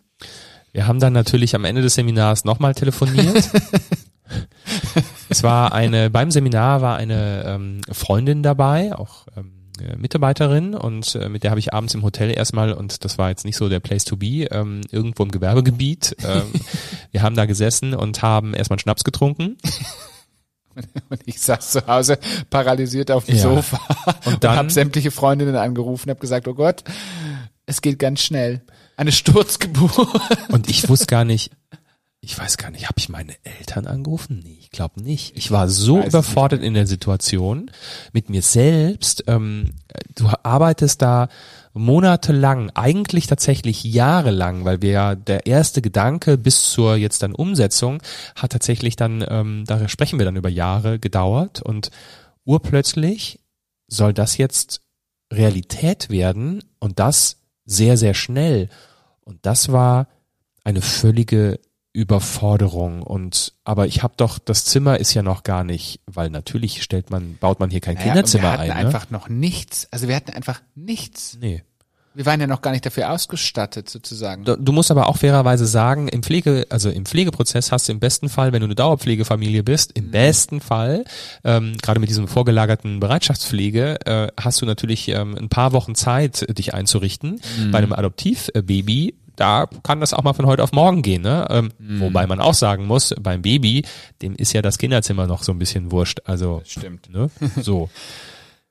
Wir 0.74 0.88
haben 0.88 1.00
dann 1.00 1.14
natürlich 1.14 1.56
am 1.56 1.66
Ende 1.66 1.82
des 1.84 1.94
Seminars 1.96 2.46
nochmal 2.46 2.74
telefoniert. 2.74 3.50
es 5.30 5.44
war 5.44 5.72
eine, 5.72 6.10
beim 6.10 6.32
Seminar 6.32 6.82
war 6.82 6.98
eine 6.98 7.44
ähm, 7.46 7.82
Freundin 7.92 8.42
dabei, 8.42 8.96
auch 8.96 9.28
ähm, 9.38 9.52
Mitarbeiterin 9.98 10.74
und 10.76 11.16
äh, 11.16 11.30
mit 11.30 11.44
der 11.44 11.52
habe 11.52 11.60
ich 11.60 11.74
abends 11.74 11.94
im 11.94 12.04
Hotel 12.04 12.32
erstmal 12.32 12.74
und 12.74 13.06
das 13.06 13.18
war 13.18 13.30
jetzt 13.30 13.46
nicht 13.46 13.56
so 13.58 13.70
der 13.70 13.80
Place 13.80 14.04
to 14.06 14.18
be, 14.18 14.46
ähm, 14.52 14.82
irgendwo 14.92 15.24
im 15.24 15.32
Gewerbegebiet. 15.32 16.16
Ähm, 16.24 16.44
wir 17.12 17.22
haben 17.22 17.36
da 17.36 17.46
gesessen 17.46 17.94
und 17.94 18.22
haben 18.24 18.54
erstmal 18.56 18.80
Schnaps 18.80 19.04
getrunken. 19.04 19.58
Und 21.10 21.22
ich 21.26 21.40
saß 21.40 21.70
zu 21.74 21.86
Hause 21.86 22.18
paralysiert 22.50 23.12
auf 23.12 23.26
dem 23.26 23.36
Ja. 23.36 23.44
Sofa 23.44 23.80
Und 24.26 24.34
und, 24.34 24.44
dann- 24.44 24.58
habe 24.58 24.72
sämtliche 24.72 25.12
Freundinnen 25.12 25.56
angerufen, 25.56 26.10
habe 26.10 26.20
gesagt, 26.20 26.48
oh 26.48 26.56
Gott, 26.56 26.84
es 27.68 27.84
geht 27.84 28.00
ganz 28.00 28.24
schnell. 28.24 28.64
Eine 29.04 29.12
Sturzgeburt. 29.12 30.22
Und 30.48 30.70
ich 30.70 30.88
wusste 30.88 31.08
gar 31.08 31.26
nicht, 31.26 31.52
ich 32.22 32.40
weiß 32.40 32.56
gar 32.56 32.72
nicht, 32.72 32.86
habe 32.86 33.00
ich 33.00 33.10
meine 33.10 33.34
Eltern 33.44 33.86
angerufen? 33.86 34.40
Nee, 34.42 34.58
ich 34.62 34.70
glaube 34.70 35.04
nicht. 35.04 35.36
Ich 35.36 35.52
war 35.52 35.68
so 35.68 36.00
weiß 36.00 36.08
überfordert 36.08 36.64
in 36.64 36.74
der 36.74 36.88
Situation 36.88 37.70
mit 38.14 38.30
mir 38.30 38.42
selbst. 38.42 39.26
Ähm, 39.28 39.72
du 40.16 40.30
arbeitest 40.42 41.02
da 41.02 41.28
monatelang, 41.74 42.70
eigentlich 42.76 43.28
tatsächlich 43.28 43.84
jahrelang, 43.84 44.64
weil 44.64 44.82
wir 44.82 44.92
ja 44.92 45.16
der 45.16 45.48
erste 45.48 45.82
Gedanke 45.82 46.38
bis 46.38 46.70
zur 46.70 46.96
jetzt 46.96 47.24
dann 47.24 47.36
Umsetzung 47.36 48.02
hat 48.38 48.54
tatsächlich 48.54 48.96
dann, 48.96 49.22
ähm, 49.28 49.66
da 49.68 49.90
sprechen 49.90 50.18
wir 50.18 50.26
dann 50.26 50.38
über 50.38 50.48
Jahre 50.48 50.98
gedauert 50.98 51.62
und 51.62 51.92
urplötzlich 52.46 53.42
soll 53.90 54.14
das 54.14 54.38
jetzt 54.38 54.80
Realität 55.30 56.10
werden 56.10 56.64
und 56.80 57.00
das 57.00 57.44
sehr, 57.66 57.98
sehr 57.98 58.14
schnell. 58.14 58.70
Und 59.24 59.46
das 59.46 59.72
war 59.72 60.08
eine 60.64 60.82
völlige 60.82 61.60
Überforderung 61.94 63.04
und 63.04 63.54
aber 63.64 63.86
ich 63.86 64.02
habe 64.02 64.16
doch 64.18 64.40
das 64.40 64.66
Zimmer 64.66 65.00
ist 65.00 65.14
ja 65.14 65.22
noch 65.22 65.44
gar 65.44 65.64
nicht, 65.64 66.02
weil 66.08 66.32
natürlich 66.32 66.82
stellt 66.82 67.12
man 67.12 67.38
baut 67.38 67.60
man 67.60 67.70
hier 67.70 67.82
kein 67.82 67.94
Naja, 67.96 68.08
Kinderzimmer 68.08 68.44
wir 68.44 68.52
hatten 68.52 68.62
ein, 68.62 68.68
ne? 68.70 68.76
einfach 68.76 69.12
noch 69.12 69.30
nichts. 69.30 69.88
Also 69.92 70.08
wir 70.08 70.16
hatten 70.16 70.32
einfach 70.32 70.62
nichts. 70.74 71.38
Nee. 71.40 71.64
Wir 72.16 72.26
waren 72.26 72.40
ja 72.40 72.48
noch 72.48 72.62
gar 72.62 72.72
nicht 72.72 72.86
dafür 72.86 73.12
ausgestattet, 73.12 73.90
sozusagen. 73.90 74.46
Du, 74.46 74.56
du 74.56 74.72
musst 74.72 74.92
aber 74.92 75.08
auch 75.08 75.18
fairerweise 75.18 75.66
sagen, 75.66 76.08
im 76.08 76.22
Pflege, 76.22 76.68
also 76.70 76.90
im 76.90 77.06
Pflegeprozess 77.06 77.72
hast 77.72 77.88
du 77.88 77.92
im 77.92 78.00
besten 78.00 78.30
Fall, 78.30 78.54
wenn 78.54 78.60
du 78.60 78.66
eine 78.66 78.76
Dauerpflegefamilie 78.76 79.64
bist, 79.64 79.92
im 79.94 80.12
besten 80.12 80.62
Fall, 80.62 81.06
ähm, 81.44 81.76
gerade 81.82 82.00
mit 82.00 82.10
diesem 82.10 82.28
vorgelagerten 82.28 83.00
Bereitschaftspflege, 83.00 84.06
äh, 84.06 84.28
hast 84.40 84.62
du 84.62 84.66
natürlich 84.66 85.08
ähm, 85.10 85.36
ein 85.36 85.50
paar 85.50 85.72
Wochen 85.74 85.96
Zeit, 85.96 86.46
dich 86.58 86.74
einzurichten. 86.74 87.42
Bei 87.72 87.80
einem 87.80 87.94
Adoptivbaby, 87.94 89.16
da 89.36 89.68
kann 89.82 90.00
das 90.00 90.14
auch 90.14 90.24
mal 90.24 90.34
von 90.34 90.46
heute 90.46 90.64
auf 90.64 90.72
morgen 90.72 91.02
gehen, 91.02 91.24
ne? 91.24 91.48
Ähm, 91.50 91.72
Wobei 91.80 92.28
man 92.28 92.40
auch 92.40 92.54
sagen 92.54 92.86
muss, 92.86 93.16
beim 93.20 93.42
Baby, 93.42 93.84
dem 94.22 94.36
ist 94.36 94.54
ja 94.54 94.62
das 94.62 94.78
Kinderzimmer 94.78 95.26
noch 95.26 95.42
so 95.42 95.52
ein 95.52 95.58
bisschen 95.60 95.92
wurscht. 95.92 96.22
Also, 96.26 96.62
Stimmt. 96.66 97.10
ne? 97.10 97.30
So. 97.62 97.90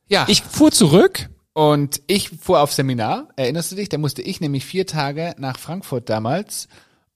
Ja. 0.08 0.26
Ich 0.28 0.42
fuhr 0.42 0.70
zurück. 0.70 1.30
Und 1.54 2.00
ich 2.06 2.30
fuhr 2.30 2.60
auf 2.60 2.72
Seminar, 2.72 3.28
erinnerst 3.36 3.72
du 3.72 3.76
dich? 3.76 3.88
Da 3.88 3.98
musste 3.98 4.22
ich 4.22 4.40
nämlich 4.40 4.64
vier 4.64 4.86
Tage 4.86 5.34
nach 5.38 5.58
Frankfurt 5.58 6.08
damals. 6.08 6.68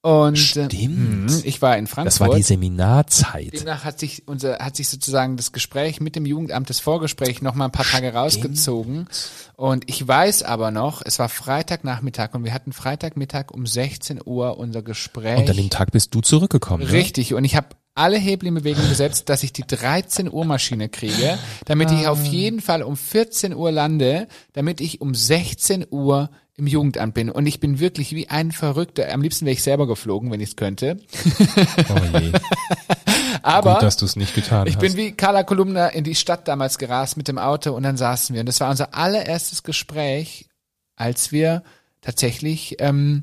Und 0.06 0.36
Stimmt. 0.36 0.72
Mhm, 0.72 1.42
ich 1.42 1.60
war 1.60 1.76
in 1.76 1.88
Frankfurt. 1.88 2.06
Das 2.06 2.20
war 2.20 2.36
die 2.36 2.42
Seminarzeit. 2.44 3.52
Demnach 3.52 3.82
hat 3.82 3.98
sich 3.98 4.22
unser, 4.28 4.60
hat 4.60 4.76
sich 4.76 4.88
sozusagen 4.88 5.36
das 5.36 5.50
Gespräch 5.50 6.00
mit 6.00 6.14
dem 6.14 6.26
Jugendamt, 6.26 6.70
das 6.70 6.78
Vorgespräch 6.78 7.42
noch 7.42 7.56
mal 7.56 7.64
ein 7.64 7.72
paar 7.72 7.84
Tage 7.84 8.14
rausgezogen. 8.14 9.08
Und 9.56 9.90
ich 9.90 10.06
weiß 10.06 10.44
aber 10.44 10.70
noch, 10.70 11.02
es 11.04 11.18
war 11.18 11.28
Freitagnachmittag 11.28 12.34
und 12.34 12.44
wir 12.44 12.54
hatten 12.54 12.72
Freitagmittag 12.72 13.50
um 13.50 13.66
16 13.66 14.20
Uhr 14.24 14.58
unser 14.58 14.82
Gespräch. 14.82 15.38
Und 15.38 15.50
an 15.50 15.56
dem 15.56 15.70
Tag 15.70 15.90
bist 15.90 16.14
du 16.14 16.20
zurückgekommen. 16.20 16.84
Ne? 16.84 16.92
Richtig. 16.92 17.34
Und 17.34 17.42
ich 17.42 17.56
habe 17.56 17.70
alle 17.96 18.16
Hebel 18.16 18.46
in 18.46 18.54
Bewegung 18.54 18.88
gesetzt, 18.88 19.28
dass 19.28 19.42
ich 19.42 19.52
die 19.52 19.66
13 19.66 20.30
Uhr 20.30 20.44
Maschine 20.44 20.88
kriege, 20.88 21.36
damit 21.64 21.90
ich 21.90 22.06
auf 22.06 22.24
jeden 22.24 22.60
Fall 22.60 22.84
um 22.84 22.96
14 22.96 23.56
Uhr 23.56 23.72
lande, 23.72 24.28
damit 24.52 24.80
ich 24.80 25.00
um 25.00 25.16
16 25.16 25.86
Uhr 25.90 26.30
im 26.56 26.66
Jugendamt 26.66 27.14
bin. 27.14 27.30
Und 27.30 27.46
ich 27.46 27.60
bin 27.60 27.78
wirklich 27.80 28.12
wie 28.12 28.28
ein 28.28 28.50
Verrückter. 28.52 29.12
Am 29.12 29.22
liebsten 29.22 29.44
wäre 29.44 29.52
ich 29.52 29.62
selber 29.62 29.86
geflogen, 29.86 30.30
wenn 30.30 30.40
ich 30.40 30.50
es 30.50 30.56
könnte. 30.56 30.98
Oh 31.88 32.18
je. 32.18 32.32
Aber 33.42 33.74
Gut, 33.74 33.82
dass 33.82 33.96
du 33.96 34.06
es 34.06 34.16
nicht 34.16 34.34
getan 34.34 34.66
ich 34.66 34.74
hast. 34.74 34.80
bin 34.80 34.96
wie 34.96 35.12
Carla 35.12 35.44
Kolumna 35.44 35.88
in 35.88 36.04
die 36.04 36.14
Stadt 36.14 36.48
damals 36.48 36.78
gerast 36.78 37.16
mit 37.16 37.28
dem 37.28 37.38
Auto 37.38 37.72
und 37.72 37.82
dann 37.82 37.96
saßen 37.96 38.34
wir. 38.34 38.40
Und 38.40 38.46
das 38.46 38.60
war 38.60 38.70
unser 38.70 38.94
allererstes 38.94 39.62
Gespräch, 39.62 40.48
als 40.96 41.30
wir 41.30 41.62
tatsächlich, 42.00 42.76
ähm, 42.80 43.22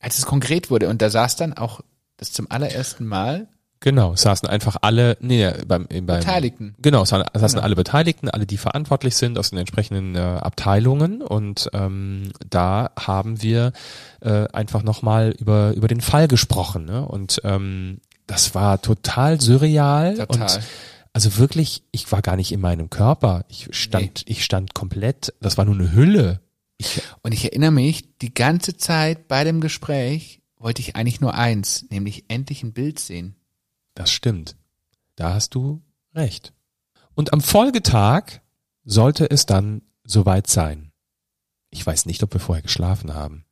als 0.00 0.18
es 0.18 0.26
konkret 0.26 0.70
wurde. 0.70 0.88
Und 0.88 1.00
da 1.00 1.10
saß 1.10 1.36
dann 1.36 1.52
auch 1.52 1.80
das 2.16 2.32
zum 2.32 2.50
allerersten 2.50 3.06
Mal 3.06 3.48
Genau, 3.84 4.14
es 4.14 4.22
saßen 4.22 4.48
einfach 4.48 4.78
alle, 4.80 5.18
nee, 5.20 5.46
beim, 5.68 5.86
beim 5.86 6.06
Beteiligten. 6.06 6.74
Genau, 6.80 7.02
es 7.02 7.10
saßen, 7.10 7.26
saßen 7.34 7.60
alle 7.60 7.76
Beteiligten, 7.76 8.30
alle, 8.30 8.46
die 8.46 8.56
verantwortlich 8.56 9.14
sind 9.14 9.38
aus 9.38 9.50
den 9.50 9.58
entsprechenden 9.58 10.14
äh, 10.14 10.20
Abteilungen 10.20 11.20
und 11.20 11.68
ähm, 11.74 12.32
da 12.48 12.92
haben 12.98 13.42
wir 13.42 13.72
äh, 14.22 14.48
einfach 14.54 14.82
nochmal 14.82 15.34
über 15.38 15.74
über 15.74 15.86
den 15.86 16.00
Fall 16.00 16.28
gesprochen 16.28 16.86
ne? 16.86 17.06
und 17.06 17.42
ähm, 17.44 18.00
das 18.26 18.54
war 18.54 18.80
total 18.80 19.38
surreal 19.38 20.14
Total. 20.16 20.40
und 20.40 20.60
also 21.12 21.36
wirklich, 21.36 21.82
ich 21.92 22.10
war 22.10 22.22
gar 22.22 22.36
nicht 22.36 22.52
in 22.52 22.62
meinem 22.62 22.88
Körper, 22.88 23.44
ich 23.48 23.68
stand, 23.72 24.22
ich 24.24 24.46
stand 24.46 24.72
komplett, 24.72 25.34
das 25.42 25.58
war 25.58 25.66
nur 25.66 25.74
eine 25.74 25.92
Hülle. 25.92 26.40
Ich, 26.78 27.02
Und 27.20 27.32
ich 27.32 27.44
erinnere 27.44 27.70
mich, 27.70 28.16
die 28.18 28.32
ganze 28.32 28.78
Zeit 28.78 29.28
bei 29.28 29.44
dem 29.44 29.60
Gespräch 29.60 30.40
wollte 30.56 30.80
ich 30.80 30.96
eigentlich 30.96 31.20
nur 31.20 31.34
eins, 31.34 31.84
nämlich 31.90 32.24
endlich 32.28 32.62
ein 32.62 32.72
Bild 32.72 32.98
sehen. 32.98 33.36
Das 33.94 34.10
stimmt. 34.10 34.56
Da 35.16 35.34
hast 35.34 35.54
du 35.54 35.82
recht. 36.14 36.52
Und 37.14 37.32
am 37.32 37.40
Folgetag 37.40 38.40
sollte 38.84 39.30
es 39.30 39.46
dann 39.46 39.82
soweit 40.04 40.46
sein. 40.46 40.92
Ich 41.70 41.86
weiß 41.86 42.06
nicht, 42.06 42.22
ob 42.22 42.32
wir 42.32 42.40
vorher 42.40 42.62
geschlafen 42.62 43.14
haben. 43.14 43.44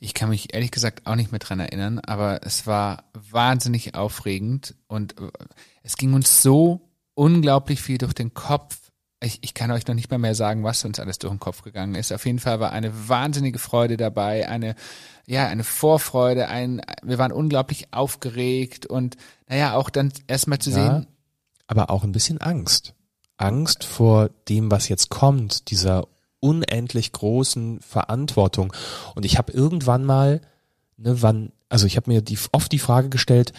Ich 0.00 0.14
kann 0.14 0.28
mich 0.28 0.52
ehrlich 0.54 0.70
gesagt 0.70 1.06
auch 1.06 1.14
nicht 1.14 1.32
mehr 1.32 1.38
dran 1.38 1.60
erinnern, 1.60 2.00
aber 2.00 2.40
es 2.44 2.66
war 2.66 3.04
wahnsinnig 3.12 3.94
aufregend 3.94 4.74
und 4.86 5.18
äh, 5.18 5.30
es 5.82 5.96
ging 5.96 6.12
uns 6.14 6.42
so 6.42 6.90
unglaublich 7.14 7.80
viel 7.80 7.98
durch 7.98 8.12
den 8.12 8.34
Kopf. 8.34 8.90
Ich, 9.22 9.38
ich 9.42 9.54
kann 9.54 9.70
euch 9.70 9.86
noch 9.86 9.94
nicht 9.94 10.10
mal 10.10 10.18
mehr 10.18 10.34
sagen, 10.34 10.64
was 10.64 10.84
uns 10.84 10.98
alles 10.98 11.18
durch 11.18 11.32
den 11.32 11.38
Kopf 11.38 11.62
gegangen 11.62 11.94
ist. 11.94 12.12
Auf 12.12 12.26
jeden 12.26 12.40
Fall 12.40 12.58
war 12.58 12.72
eine 12.72 13.08
wahnsinnige 13.08 13.58
Freude 13.58 13.96
dabei, 13.96 14.48
eine, 14.48 14.74
ja, 15.32 15.46
eine 15.48 15.64
Vorfreude, 15.64 16.48
ein, 16.48 16.82
wir 17.02 17.16
waren 17.18 17.32
unglaublich 17.32 17.86
aufgeregt 17.92 18.84
und, 18.84 19.16
naja, 19.48 19.74
auch 19.74 19.88
dann 19.88 20.12
erstmal 20.26 20.58
zu 20.58 20.70
Ja. 20.70 20.76
sehen, 20.76 21.06
Aber 21.66 21.88
auch 21.90 22.04
ein 22.04 22.12
bisschen 22.12 22.38
Angst. 22.38 22.94
Angst 23.38 23.82
vor 23.84 24.28
dem, 24.50 24.70
was 24.70 24.88
jetzt 24.90 25.08
kommt, 25.08 25.70
dieser 25.70 26.06
unendlich 26.40 27.12
großen 27.12 27.80
Verantwortung. 27.80 28.74
Und 29.14 29.24
ich 29.24 29.38
habe 29.38 29.52
irgendwann 29.52 30.04
mal, 30.04 30.42
ne, 30.98 31.22
wann, 31.22 31.52
also 31.70 31.86
ich 31.86 31.96
habe 31.96 32.10
mir 32.10 32.20
die, 32.20 32.38
oft 32.52 32.70
die 32.70 32.78
Frage 32.78 33.08
gestellt, 33.08 33.52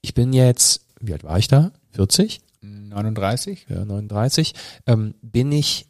ich 0.00 0.14
bin 0.14 0.32
jetzt, 0.32 0.84
wie 1.00 1.12
alt 1.12 1.22
war 1.22 1.38
ich 1.38 1.46
da? 1.46 1.70
40? 1.92 2.40
39? 2.62 3.66
ja, 3.68 3.84
39, 3.84 4.54
ähm, 4.86 5.14
bin 5.22 5.52
ich, 5.52 5.86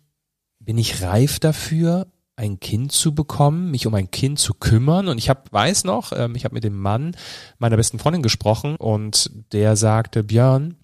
bin 0.58 0.76
ich 0.76 1.00
reif 1.02 1.38
dafür, 1.40 2.08
ein 2.36 2.58
Kind 2.58 2.92
zu 2.92 3.14
bekommen, 3.14 3.70
mich 3.70 3.86
um 3.86 3.94
ein 3.94 4.10
Kind 4.10 4.38
zu 4.38 4.54
kümmern. 4.54 5.08
Und 5.08 5.18
ich 5.18 5.28
hab, 5.28 5.52
weiß 5.52 5.84
noch, 5.84 6.12
ähm, 6.14 6.34
ich 6.34 6.44
habe 6.44 6.54
mit 6.54 6.64
dem 6.64 6.78
Mann 6.78 7.16
meiner 7.58 7.76
besten 7.76 7.98
Freundin 7.98 8.22
gesprochen 8.22 8.76
und 8.76 9.30
der 9.52 9.76
sagte, 9.76 10.24
Björn, 10.24 10.76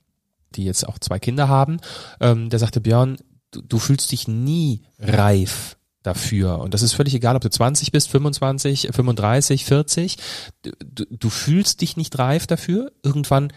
die 0.55 0.65
jetzt 0.65 0.87
auch 0.87 0.99
zwei 0.99 1.19
Kinder 1.19 1.49
haben, 1.49 1.79
ähm, 2.21 2.51
der 2.51 2.59
sagte, 2.59 2.81
Björn, 2.81 3.19
du, 3.51 3.63
du 3.63 3.79
fühlst 3.79 4.13
dich 4.13 4.29
nie 4.29 4.83
reif 4.99 5.77
dafür. 6.03 6.61
Und 6.61 6.73
das 6.73 6.83
ist 6.83 6.93
völlig 6.93 7.15
egal, 7.15 7.37
ob 7.37 7.43
du 7.43 7.51
20 7.51 7.93
bist, 7.93 8.09
25, 8.11 8.89
35, 8.93 9.65
40. 9.65 10.17
Du, 10.63 10.71
du, 10.85 11.05
du 11.05 11.31
fühlst 11.31 11.81
dich 11.81 11.97
nicht 11.97 12.19
reif 12.19 12.47
dafür. 12.47 12.93
Irgendwann 13.03 13.53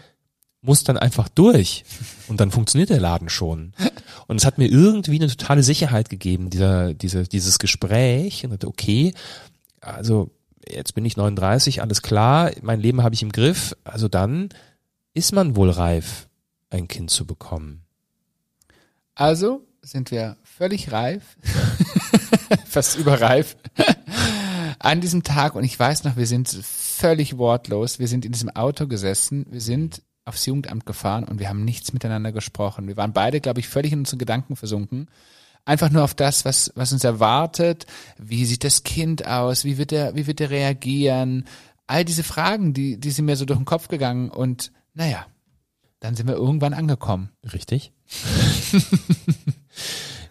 muss 0.60 0.82
dann 0.82 0.96
einfach 0.96 1.28
durch 1.28 1.84
und 2.26 2.40
dann 2.40 2.50
funktioniert 2.50 2.90
der 2.90 3.00
Laden 3.00 3.28
schon. 3.28 3.72
Und 4.26 4.36
es 4.36 4.46
hat 4.46 4.58
mir 4.58 4.68
irgendwie 4.68 5.16
eine 5.16 5.28
totale 5.28 5.62
Sicherheit 5.62 6.08
gegeben, 6.08 6.50
dieser, 6.50 6.94
dieser, 6.94 7.24
dieses 7.24 7.58
Gespräch. 7.58 8.44
Und 8.44 8.52
dachte, 8.52 8.68
okay, 8.68 9.14
also 9.80 10.30
jetzt 10.68 10.94
bin 10.94 11.04
ich 11.04 11.16
39, 11.16 11.82
alles 11.82 12.02
klar, 12.02 12.50
mein 12.62 12.80
Leben 12.80 13.02
habe 13.02 13.14
ich 13.14 13.22
im 13.22 13.32
Griff. 13.32 13.76
Also 13.84 14.08
dann 14.08 14.48
ist 15.12 15.32
man 15.32 15.56
wohl 15.56 15.70
reif, 15.70 16.28
ein 16.70 16.88
Kind 16.88 17.10
zu 17.10 17.26
bekommen. 17.26 17.82
Also 19.14 19.66
sind 19.82 20.10
wir 20.10 20.36
völlig 20.42 20.90
reif, 20.90 21.36
fast 22.66 22.96
überreif 22.96 23.56
an 24.78 25.00
diesem 25.00 25.22
Tag. 25.22 25.54
Und 25.54 25.64
ich 25.64 25.78
weiß 25.78 26.04
noch, 26.04 26.16
wir 26.16 26.26
sind 26.26 26.48
völlig 26.48 27.38
wortlos. 27.38 27.98
Wir 27.98 28.08
sind 28.08 28.24
in 28.24 28.32
diesem 28.32 28.50
Auto 28.50 28.86
gesessen. 28.86 29.46
Wir 29.50 29.60
sind 29.60 30.02
aufs 30.24 30.46
Jugendamt 30.46 30.86
gefahren 30.86 31.24
und 31.24 31.38
wir 31.38 31.48
haben 31.48 31.64
nichts 31.64 31.92
miteinander 31.92 32.32
gesprochen. 32.32 32.86
Wir 32.86 32.96
waren 32.96 33.12
beide, 33.12 33.40
glaube 33.40 33.60
ich, 33.60 33.68
völlig 33.68 33.92
in 33.92 34.00
unseren 34.00 34.18
Gedanken 34.18 34.56
versunken. 34.56 35.08
Einfach 35.66 35.90
nur 35.90 36.04
auf 36.04 36.14
das, 36.14 36.44
was, 36.44 36.72
was 36.74 36.92
uns 36.92 37.04
erwartet. 37.04 37.86
Wie 38.18 38.44
sieht 38.44 38.64
das 38.64 38.82
Kind 38.82 39.26
aus? 39.26 39.64
Wie 39.64 39.78
wird 39.78 39.92
er, 39.92 40.14
wie 40.14 40.26
wird 40.26 40.40
er 40.40 40.50
reagieren? 40.50 41.46
All 41.86 42.04
diese 42.04 42.22
Fragen, 42.22 42.74
die, 42.74 42.98
die 42.98 43.10
sind 43.10 43.24
mir 43.26 43.36
so 43.36 43.44
durch 43.44 43.58
den 43.58 43.64
Kopf 43.64 43.88
gegangen 43.88 44.30
und 44.30 44.72
naja, 44.94 45.26
dann 46.00 46.14
sind 46.14 46.26
wir 46.26 46.34
irgendwann 46.34 46.74
angekommen. 46.74 47.30
Richtig. 47.52 47.92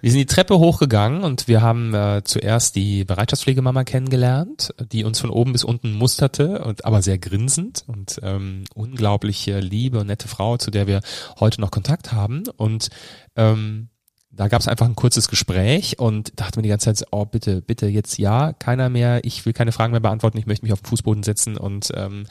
wir 0.04 0.12
sind 0.12 0.20
die 0.20 0.26
Treppe 0.26 0.60
hochgegangen 0.60 1.24
und 1.24 1.48
wir 1.48 1.62
haben 1.62 1.94
äh, 1.94 2.24
zuerst 2.26 2.76
die 2.76 3.06
Bereitschaftspflegemama 3.06 3.86
kennengelernt, 3.86 4.74
die 4.92 5.06
uns 5.06 5.22
von 5.22 5.30
oben 5.30 5.54
bis 5.54 5.64
unten 5.64 5.94
musterte 5.94 6.62
und 6.66 6.84
aber 6.84 7.02
sehr 7.02 7.18
grinsend 7.18 7.86
und 7.88 8.20
ähm, 8.22 8.66
unglaubliche 8.76 9.62
liebe 9.62 10.02
und 10.02 10.08
nette 10.08 10.28
Frau, 10.28 10.58
zu 10.58 10.72
der 10.72 10.88
wir 10.88 11.00
heute 11.40 11.62
noch 11.62 11.72
Kontakt 11.72 12.12
haben. 12.12 12.44
Und 12.58 12.90
ähm, 13.38 13.88
da 14.30 14.50
gab 14.50 14.60
es 14.60 14.68
einfach 14.68 14.88
ein 14.88 14.98
kurzes 14.98 15.30
Gespräch 15.30 16.00
und 16.00 16.38
dachte 16.38 16.60
mir 16.60 16.64
die 16.64 16.70
ganze 16.70 16.94
Zeit, 16.94 17.08
oh 17.12 17.24
bitte, 17.24 17.62
bitte 17.62 17.88
jetzt 17.88 18.18
ja, 18.18 18.52
keiner 18.52 18.90
mehr, 18.90 19.24
ich 19.24 19.46
will 19.46 19.54
keine 19.54 19.72
Fragen 19.72 19.92
mehr 19.92 20.02
beantworten, 20.02 20.38
ich 20.38 20.48
möchte 20.48 20.66
mich 20.66 20.74
auf 20.74 20.82
den 20.82 20.88
Fußboden 20.88 21.24
setzen 21.24 21.56
und 21.56 21.92
ähm, 21.96 22.26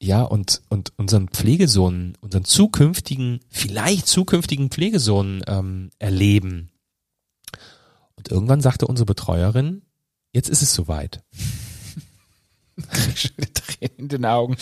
ja, 0.00 0.22
und, 0.22 0.62
und 0.68 0.92
unseren 0.96 1.28
Pflegesohn, 1.28 2.16
unseren 2.20 2.44
zukünftigen, 2.44 3.40
vielleicht 3.48 4.06
zukünftigen 4.06 4.70
Pflegesohn 4.70 5.42
ähm, 5.46 5.90
erleben. 5.98 6.70
Und 8.16 8.30
irgendwann 8.30 8.60
sagte 8.60 8.86
unsere 8.86 9.06
Betreuerin, 9.06 9.82
jetzt 10.32 10.48
ist 10.48 10.62
es 10.62 10.74
soweit. 10.74 11.22
Tränen 13.54 13.96
in 13.96 14.08
den 14.08 14.24
Augen. 14.26 14.56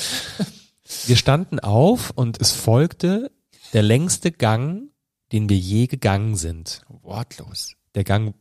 Wir 1.07 1.17
standen 1.17 1.59
auf 1.59 2.11
und 2.11 2.41
es 2.41 2.53
folgte 2.53 3.33
der 3.73 3.83
längste 3.83 4.31
Gang, 4.31 4.91
den 5.33 5.49
wir 5.49 5.57
je 5.57 5.87
gegangen 5.87 6.37
sind. 6.37 6.83
Wortlos. 6.89 7.75
Der 7.95 8.05
Gang 8.05 8.35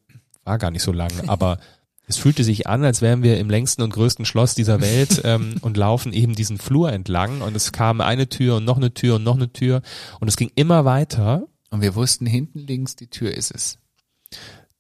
war 0.43 0.57
gar 0.57 0.71
nicht 0.71 0.83
so 0.83 0.91
lang, 0.91 1.27
aber 1.27 1.59
es 2.06 2.18
fühlte 2.18 2.43
sich 2.43 2.68
an, 2.68 2.84
als 2.84 3.01
wären 3.01 3.24
wir 3.24 3.39
im 3.39 3.49
längsten 3.49 3.82
und 3.82 3.93
größten 3.93 4.26
Schloss 4.26 4.56
dieser 4.56 4.82
Welt 4.82 5.22
ähm, 5.26 5.56
und 5.62 5.78
laufen 5.78 6.14
eben 6.14 6.36
diesen 6.36 6.58
Flur 6.58 6.91
entlang 6.91 7.41
und 7.41 7.56
es 7.56 7.72
kam 7.72 8.01
eine 8.01 8.28
Tür 8.28 8.58
und 8.58 8.66
noch 8.66 8.78
eine 8.78 8.93
Tür 8.93 9.16
und 9.16 9.24
noch 9.24 9.36
eine 9.36 9.51
Tür 9.51 9.82
und 10.20 10.28
es 10.28 10.36
ging 10.36 10.51
immer 10.56 10.86
weiter. 10.86 11.47
Und 11.70 11.82
wir 11.82 11.95
wussten, 11.95 12.26
hinten 12.26 12.60
links 12.60 12.95
die 12.95 13.08
Tür 13.08 13.34
ist 13.34 13.51
es. 13.51 13.80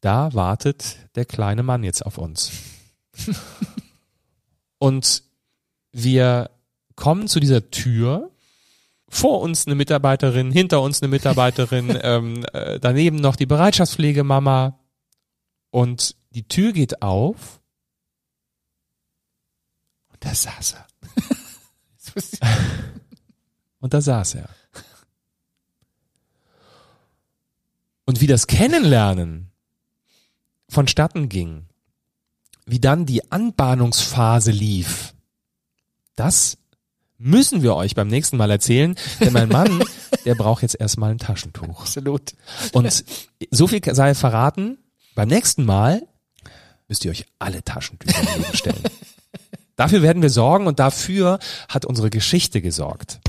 Da 0.01 0.33
wartet 0.33 0.97
der 1.15 1.25
kleine 1.25 1.63
Mann 1.63 1.83
jetzt 1.83 2.05
auf 2.05 2.17
uns. 2.17 2.51
und 4.77 5.23
wir 5.91 6.49
kommen 6.95 7.27
zu 7.27 7.39
dieser 7.39 7.71
Tür 7.71 8.29
vor 9.07 9.41
uns 9.41 9.65
eine 9.65 9.75
Mitarbeiterin, 9.75 10.51
hinter 10.51 10.81
uns 10.81 11.01
eine 11.01 11.09
Mitarbeiterin, 11.09 11.97
ähm, 12.01 12.45
äh, 12.51 12.79
daneben 12.79 13.17
noch 13.17 13.35
die 13.35 13.45
Bereitschaftspflegemama 13.45 14.79
und 15.69 16.15
die 16.33 16.47
Tür 16.47 16.73
geht 16.73 17.01
auf 17.01 17.61
und 20.11 20.23
da 20.23 20.33
saß 20.33 20.75
er. 20.75 20.87
und 23.79 23.93
da 23.93 24.01
saß 24.01 24.35
er. 24.35 24.49
Und 28.05 28.19
wie 28.21 28.27
das 28.27 28.47
Kennenlernen 28.47 29.51
vonstatten 30.69 31.29
ging, 31.29 31.67
wie 32.65 32.79
dann 32.79 33.05
die 33.05 33.31
Anbahnungsphase 33.31 34.51
lief, 34.51 35.13
das 36.15 36.57
müssen 37.17 37.61
wir 37.61 37.75
euch 37.75 37.95
beim 37.95 38.07
nächsten 38.07 38.37
Mal 38.37 38.51
erzählen, 38.51 38.95
denn 39.19 39.33
mein 39.33 39.49
Mann, 39.49 39.83
der 40.25 40.35
braucht 40.35 40.63
jetzt 40.63 40.79
erstmal 40.79 41.11
ein 41.11 41.19
Taschentuch. 41.19 41.81
Absolut. 41.81 42.33
Und 42.73 43.03
so 43.51 43.67
viel 43.67 43.81
sei 43.93 44.13
verraten, 44.13 44.77
beim 45.15 45.29
nächsten 45.29 45.63
Mal 45.63 46.07
müsst 46.93 47.05
ihr 47.05 47.11
euch 47.11 47.25
alle 47.39 47.63
Taschentücher 47.63 48.21
stellen. 48.53 48.83
Dafür 49.75 50.03
werden 50.03 50.21
wir 50.21 50.29
sorgen 50.29 50.67
und 50.67 50.77
dafür 50.77 51.39
hat 51.67 51.85
unsere 51.85 52.11
Geschichte 52.11 52.61
gesorgt. 52.61 53.19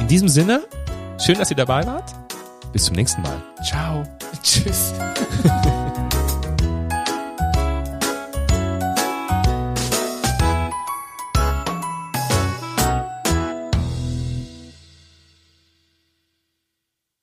In 0.00 0.08
diesem 0.08 0.30
Sinne, 0.30 0.64
schön, 1.22 1.36
dass 1.36 1.50
ihr 1.50 1.56
dabei 1.56 1.84
wart. 1.84 2.14
Bis 2.72 2.84
zum 2.84 2.96
nächsten 2.96 3.20
Mal. 3.20 3.36
Ciao. 3.62 4.02
Tschüss. 4.42 4.94